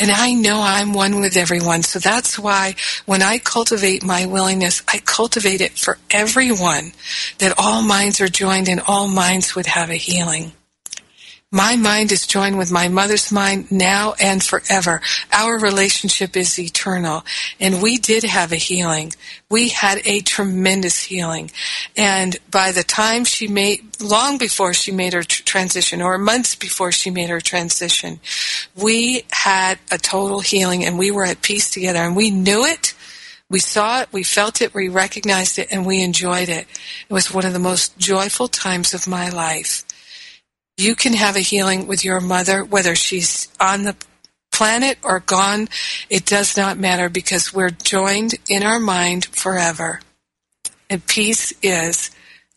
And 0.00 0.10
I 0.10 0.32
know 0.32 0.62
I'm 0.62 0.94
one 0.94 1.20
with 1.20 1.36
everyone. 1.36 1.82
So 1.82 1.98
that's 1.98 2.38
why 2.38 2.74
when 3.04 3.20
I 3.20 3.36
cultivate 3.36 4.02
my 4.02 4.24
willingness, 4.24 4.82
I 4.88 4.98
cultivate 4.98 5.60
it 5.60 5.78
for 5.78 5.98
everyone, 6.10 6.92
that 7.38 7.54
all 7.58 7.82
minds 7.82 8.18
are 8.20 8.28
joined 8.28 8.68
and 8.70 8.80
all 8.88 9.08
minds 9.08 9.54
would 9.54 9.66
have 9.66 9.90
a 9.90 9.94
healing. 9.94 10.52
My 11.52 11.74
mind 11.74 12.12
is 12.12 12.28
joined 12.28 12.58
with 12.58 12.70
my 12.70 12.86
mother's 12.86 13.32
mind 13.32 13.72
now 13.72 14.14
and 14.20 14.40
forever. 14.40 15.00
Our 15.32 15.58
relationship 15.58 16.36
is 16.36 16.56
eternal. 16.60 17.24
And 17.58 17.82
we 17.82 17.96
did 17.96 18.22
have 18.22 18.52
a 18.52 18.56
healing. 18.56 19.14
We 19.50 19.70
had 19.70 20.00
a 20.04 20.20
tremendous 20.20 21.02
healing. 21.02 21.50
And 21.96 22.36
by 22.52 22.70
the 22.70 22.84
time 22.84 23.24
she 23.24 23.48
made, 23.48 24.00
long 24.00 24.38
before 24.38 24.72
she 24.74 24.92
made 24.92 25.12
her 25.12 25.24
tr- 25.24 25.42
transition, 25.42 26.00
or 26.00 26.18
months 26.18 26.54
before 26.54 26.92
she 26.92 27.10
made 27.10 27.30
her 27.30 27.40
transition, 27.40 28.20
we 28.76 29.24
had 29.32 29.80
a 29.90 29.98
total 29.98 30.38
healing 30.38 30.84
and 30.84 31.00
we 31.00 31.10
were 31.10 31.24
at 31.24 31.42
peace 31.42 31.68
together 31.68 31.98
and 31.98 32.14
we 32.14 32.30
knew 32.30 32.64
it. 32.64 32.94
We 33.48 33.58
saw 33.58 34.02
it, 34.02 34.12
we 34.12 34.22
felt 34.22 34.62
it, 34.62 34.72
we 34.72 34.88
recognized 34.88 35.58
it, 35.58 35.66
and 35.72 35.84
we 35.84 36.04
enjoyed 36.04 36.48
it. 36.48 36.68
It 37.08 37.12
was 37.12 37.34
one 37.34 37.44
of 37.44 37.52
the 37.52 37.58
most 37.58 37.98
joyful 37.98 38.46
times 38.46 38.94
of 38.94 39.08
my 39.08 39.28
life. 39.28 39.84
You 40.80 40.94
can 40.94 41.12
have 41.12 41.36
a 41.36 41.40
healing 41.40 41.86
with 41.86 42.06
your 42.06 42.20
mother, 42.20 42.64
whether 42.64 42.94
she's 42.94 43.48
on 43.60 43.82
the 43.82 43.94
planet 44.50 44.96
or 45.02 45.20
gone. 45.20 45.68
It 46.08 46.24
does 46.24 46.56
not 46.56 46.78
matter 46.78 47.10
because 47.10 47.52
we're 47.52 47.68
joined 47.68 48.36
in 48.48 48.62
our 48.62 48.80
mind 48.80 49.26
forever. 49.26 50.00
And 50.88 51.06
peace 51.06 51.52
is 51.62 52.10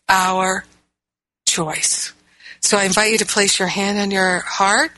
our 0.08 0.64
choice. 1.46 2.14
So 2.60 2.78
I 2.78 2.84
invite 2.84 3.12
you 3.12 3.18
to 3.18 3.26
place 3.26 3.58
your 3.58 3.68
hand 3.68 3.98
on 3.98 4.10
your 4.10 4.38
heart 4.38 4.92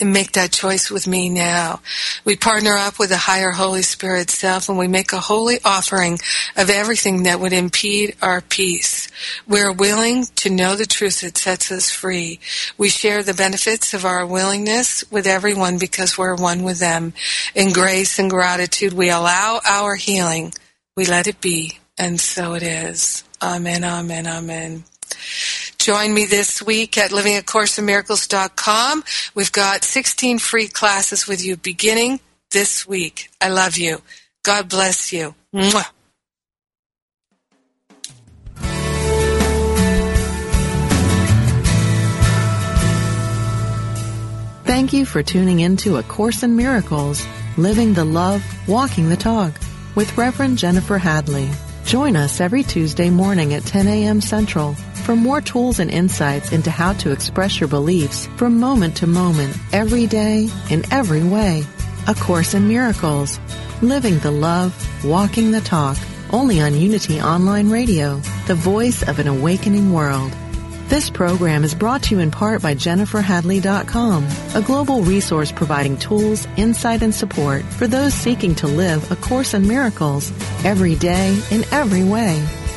and 0.00 0.12
make 0.12 0.32
that 0.32 0.52
choice 0.52 0.90
with 0.90 1.06
me 1.06 1.28
now. 1.28 1.80
We 2.24 2.36
partner 2.36 2.72
up 2.72 2.98
with 2.98 3.10
the 3.10 3.16
higher 3.16 3.50
Holy 3.50 3.82
Spirit 3.82 4.30
self 4.30 4.68
and 4.68 4.78
we 4.78 4.88
make 4.88 5.12
a 5.12 5.20
holy 5.20 5.58
offering 5.64 6.18
of 6.56 6.70
everything 6.70 7.24
that 7.24 7.40
would 7.40 7.52
impede 7.52 8.16
our 8.22 8.40
peace. 8.40 9.08
We're 9.46 9.72
willing 9.72 10.26
to 10.36 10.50
know 10.50 10.76
the 10.76 10.86
truth 10.86 11.20
that 11.20 11.36
sets 11.36 11.70
us 11.70 11.90
free. 11.90 12.40
We 12.78 12.88
share 12.88 13.22
the 13.22 13.34
benefits 13.34 13.94
of 13.94 14.04
our 14.04 14.26
willingness 14.26 15.04
with 15.10 15.26
everyone 15.26 15.78
because 15.78 16.16
we're 16.16 16.36
one 16.36 16.62
with 16.62 16.78
them. 16.78 17.12
In 17.54 17.72
grace 17.72 18.18
and 18.18 18.30
gratitude, 18.30 18.92
we 18.92 19.10
allow 19.10 19.60
our 19.68 19.96
healing. 19.96 20.52
We 20.96 21.06
let 21.06 21.26
it 21.26 21.40
be. 21.40 21.78
And 21.98 22.20
so 22.20 22.54
it 22.54 22.62
is. 22.62 23.24
Amen, 23.42 23.84
amen, 23.84 24.26
amen. 24.26 24.84
Join 25.82 26.14
me 26.14 26.26
this 26.26 26.62
week 26.62 26.96
at 26.96 27.10
livingacourseofmiracles.com. 27.10 29.02
We've 29.34 29.50
got 29.50 29.82
16 29.82 30.38
free 30.38 30.68
classes 30.68 31.26
with 31.26 31.44
you 31.44 31.56
beginning 31.56 32.20
this 32.52 32.86
week. 32.86 33.30
I 33.40 33.48
love 33.48 33.76
you. 33.76 34.00
God 34.44 34.68
bless 34.68 35.12
you. 35.12 35.34
Mwah. 35.52 35.90
Thank 44.64 44.92
you 44.92 45.04
for 45.04 45.24
tuning 45.24 45.58
in 45.58 45.76
to 45.78 45.96
A 45.96 46.04
Course 46.04 46.44
in 46.44 46.54
Miracles, 46.54 47.26
Living 47.56 47.92
the 47.92 48.04
Love, 48.04 48.44
Walking 48.68 49.08
the 49.08 49.16
Talk 49.16 49.52
with 49.96 50.16
Reverend 50.16 50.58
Jennifer 50.58 50.98
Hadley. 50.98 51.50
Join 51.84 52.14
us 52.14 52.40
every 52.40 52.62
Tuesday 52.62 53.10
morning 53.10 53.52
at 53.54 53.64
10 53.64 53.88
a.m. 53.88 54.20
Central 54.20 54.76
for 55.02 55.16
more 55.16 55.40
tools 55.40 55.78
and 55.78 55.90
insights 55.90 56.52
into 56.52 56.70
how 56.70 56.92
to 56.94 57.10
express 57.10 57.60
your 57.60 57.68
beliefs 57.68 58.26
from 58.36 58.60
moment 58.60 58.96
to 58.96 59.06
moment, 59.06 59.56
every 59.72 60.06
day, 60.06 60.48
in 60.70 60.82
every 60.92 61.22
way. 61.22 61.64
A 62.08 62.14
Course 62.14 62.54
in 62.54 62.68
Miracles. 62.68 63.38
Living 63.80 64.18
the 64.20 64.30
love, 64.30 64.74
walking 65.04 65.50
the 65.50 65.60
talk. 65.60 65.96
Only 66.30 66.60
on 66.60 66.74
Unity 66.74 67.20
Online 67.20 67.68
Radio, 67.68 68.16
the 68.46 68.54
voice 68.54 69.06
of 69.06 69.18
an 69.18 69.28
awakening 69.28 69.92
world. 69.92 70.32
This 70.88 71.10
program 71.10 71.64
is 71.64 71.74
brought 71.74 72.02
to 72.04 72.14
you 72.14 72.20
in 72.20 72.30
part 72.30 72.60
by 72.60 72.74
JenniferHadley.com, 72.74 74.28
a 74.54 74.60
global 74.60 75.02
resource 75.02 75.50
providing 75.50 75.96
tools, 75.96 76.46
insight, 76.56 77.02
and 77.02 77.14
support 77.14 77.62
for 77.64 77.86
those 77.86 78.12
seeking 78.12 78.54
to 78.56 78.66
live 78.66 79.10
A 79.10 79.16
Course 79.16 79.54
in 79.54 79.66
Miracles 79.66 80.30
every 80.64 80.94
day 80.94 81.40
in 81.50 81.64
every 81.72 82.04
way. 82.04 82.46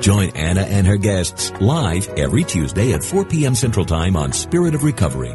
Join 0.00 0.30
Anna 0.30 0.60
and 0.62 0.86
her 0.86 0.96
guests 0.96 1.50
live 1.60 2.08
every 2.10 2.44
Tuesday 2.44 2.92
at 2.92 3.02
4 3.02 3.24
p.m. 3.24 3.54
Central 3.54 3.84
Time 3.84 4.16
on 4.16 4.32
Spirit 4.32 4.74
of 4.74 4.84
Recovery, 4.84 5.32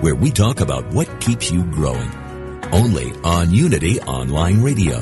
where 0.00 0.14
we 0.14 0.30
talk 0.30 0.60
about 0.60 0.86
what 0.92 1.20
keeps 1.20 1.50
you 1.50 1.64
growing. 1.64 2.10
Only 2.72 3.12
on 3.22 3.52
Unity 3.52 4.00
Online 4.00 4.62
Radio, 4.62 5.00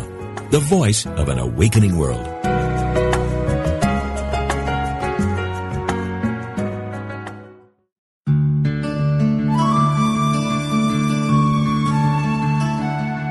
the 0.51 0.59
voice 0.59 1.07
of 1.07 1.29
an 1.29 1.39
awakening 1.39 1.97
world. 1.97 2.25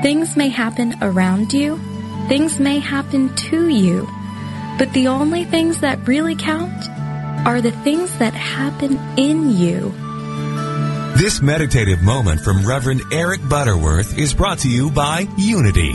Things 0.02 0.36
may 0.36 0.48
happen 0.48 0.94
around 1.02 1.52
you, 1.52 1.78
things 2.28 2.58
may 2.58 2.78
happen 2.78 3.34
to 3.36 3.68
you, 3.68 4.08
but 4.78 4.92
the 4.92 5.08
only 5.08 5.44
things 5.44 5.80
that 5.80 6.06
really 6.06 6.34
count 6.34 6.88
are 7.46 7.60
the 7.60 7.70
things 7.70 8.18
that 8.18 8.34
happen 8.34 8.98
in 9.16 9.50
you. 9.50 9.92
This 11.16 11.40
meditative 11.40 12.02
moment 12.02 12.40
from 12.40 12.66
Reverend 12.66 13.02
Eric 13.12 13.46
Butterworth 13.48 14.18
is 14.18 14.34
brought 14.34 14.58
to 14.60 14.68
you 14.68 14.90
by 14.90 15.28
Unity. 15.36 15.94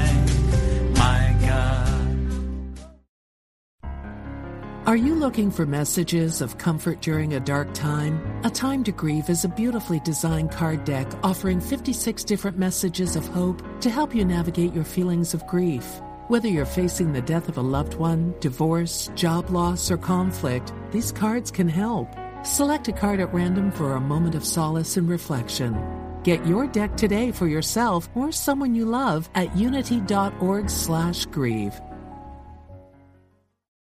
Are 4.87 4.97
you 4.97 5.13
looking 5.13 5.51
for 5.51 5.67
messages 5.67 6.41
of 6.41 6.57
comfort 6.57 7.01
during 7.01 7.35
a 7.35 7.39
dark 7.39 7.71
time? 7.75 8.19
A 8.43 8.49
Time 8.49 8.83
to 8.85 8.91
Grieve 8.91 9.29
is 9.29 9.45
a 9.45 9.49
beautifully 9.49 9.99
designed 9.99 10.49
card 10.49 10.85
deck 10.85 11.05
offering 11.21 11.61
56 11.61 12.23
different 12.23 12.57
messages 12.57 13.15
of 13.15 13.27
hope 13.27 13.61
to 13.81 13.91
help 13.91 14.15
you 14.15 14.25
navigate 14.25 14.73
your 14.73 14.83
feelings 14.83 15.35
of 15.35 15.45
grief. 15.45 16.01
Whether 16.29 16.47
you're 16.47 16.65
facing 16.65 17.13
the 17.13 17.21
death 17.21 17.47
of 17.47 17.59
a 17.59 17.61
loved 17.61 17.93
one, 17.93 18.33
divorce, 18.39 19.11
job 19.13 19.51
loss, 19.51 19.91
or 19.91 19.97
conflict, 19.97 20.73
these 20.89 21.11
cards 21.11 21.51
can 21.51 21.69
help. 21.69 22.09
Select 22.43 22.87
a 22.87 22.91
card 22.91 23.19
at 23.19 23.31
random 23.31 23.71
for 23.71 23.93
a 23.93 24.01
moment 24.01 24.33
of 24.33 24.43
solace 24.43 24.97
and 24.97 25.07
reflection. 25.07 25.77
Get 26.23 26.43
your 26.47 26.65
deck 26.65 26.97
today 26.97 27.31
for 27.31 27.47
yourself 27.47 28.09
or 28.15 28.31
someone 28.31 28.73
you 28.73 28.85
love 28.85 29.29
at 29.35 29.55
unity.org/grieve. 29.55 31.81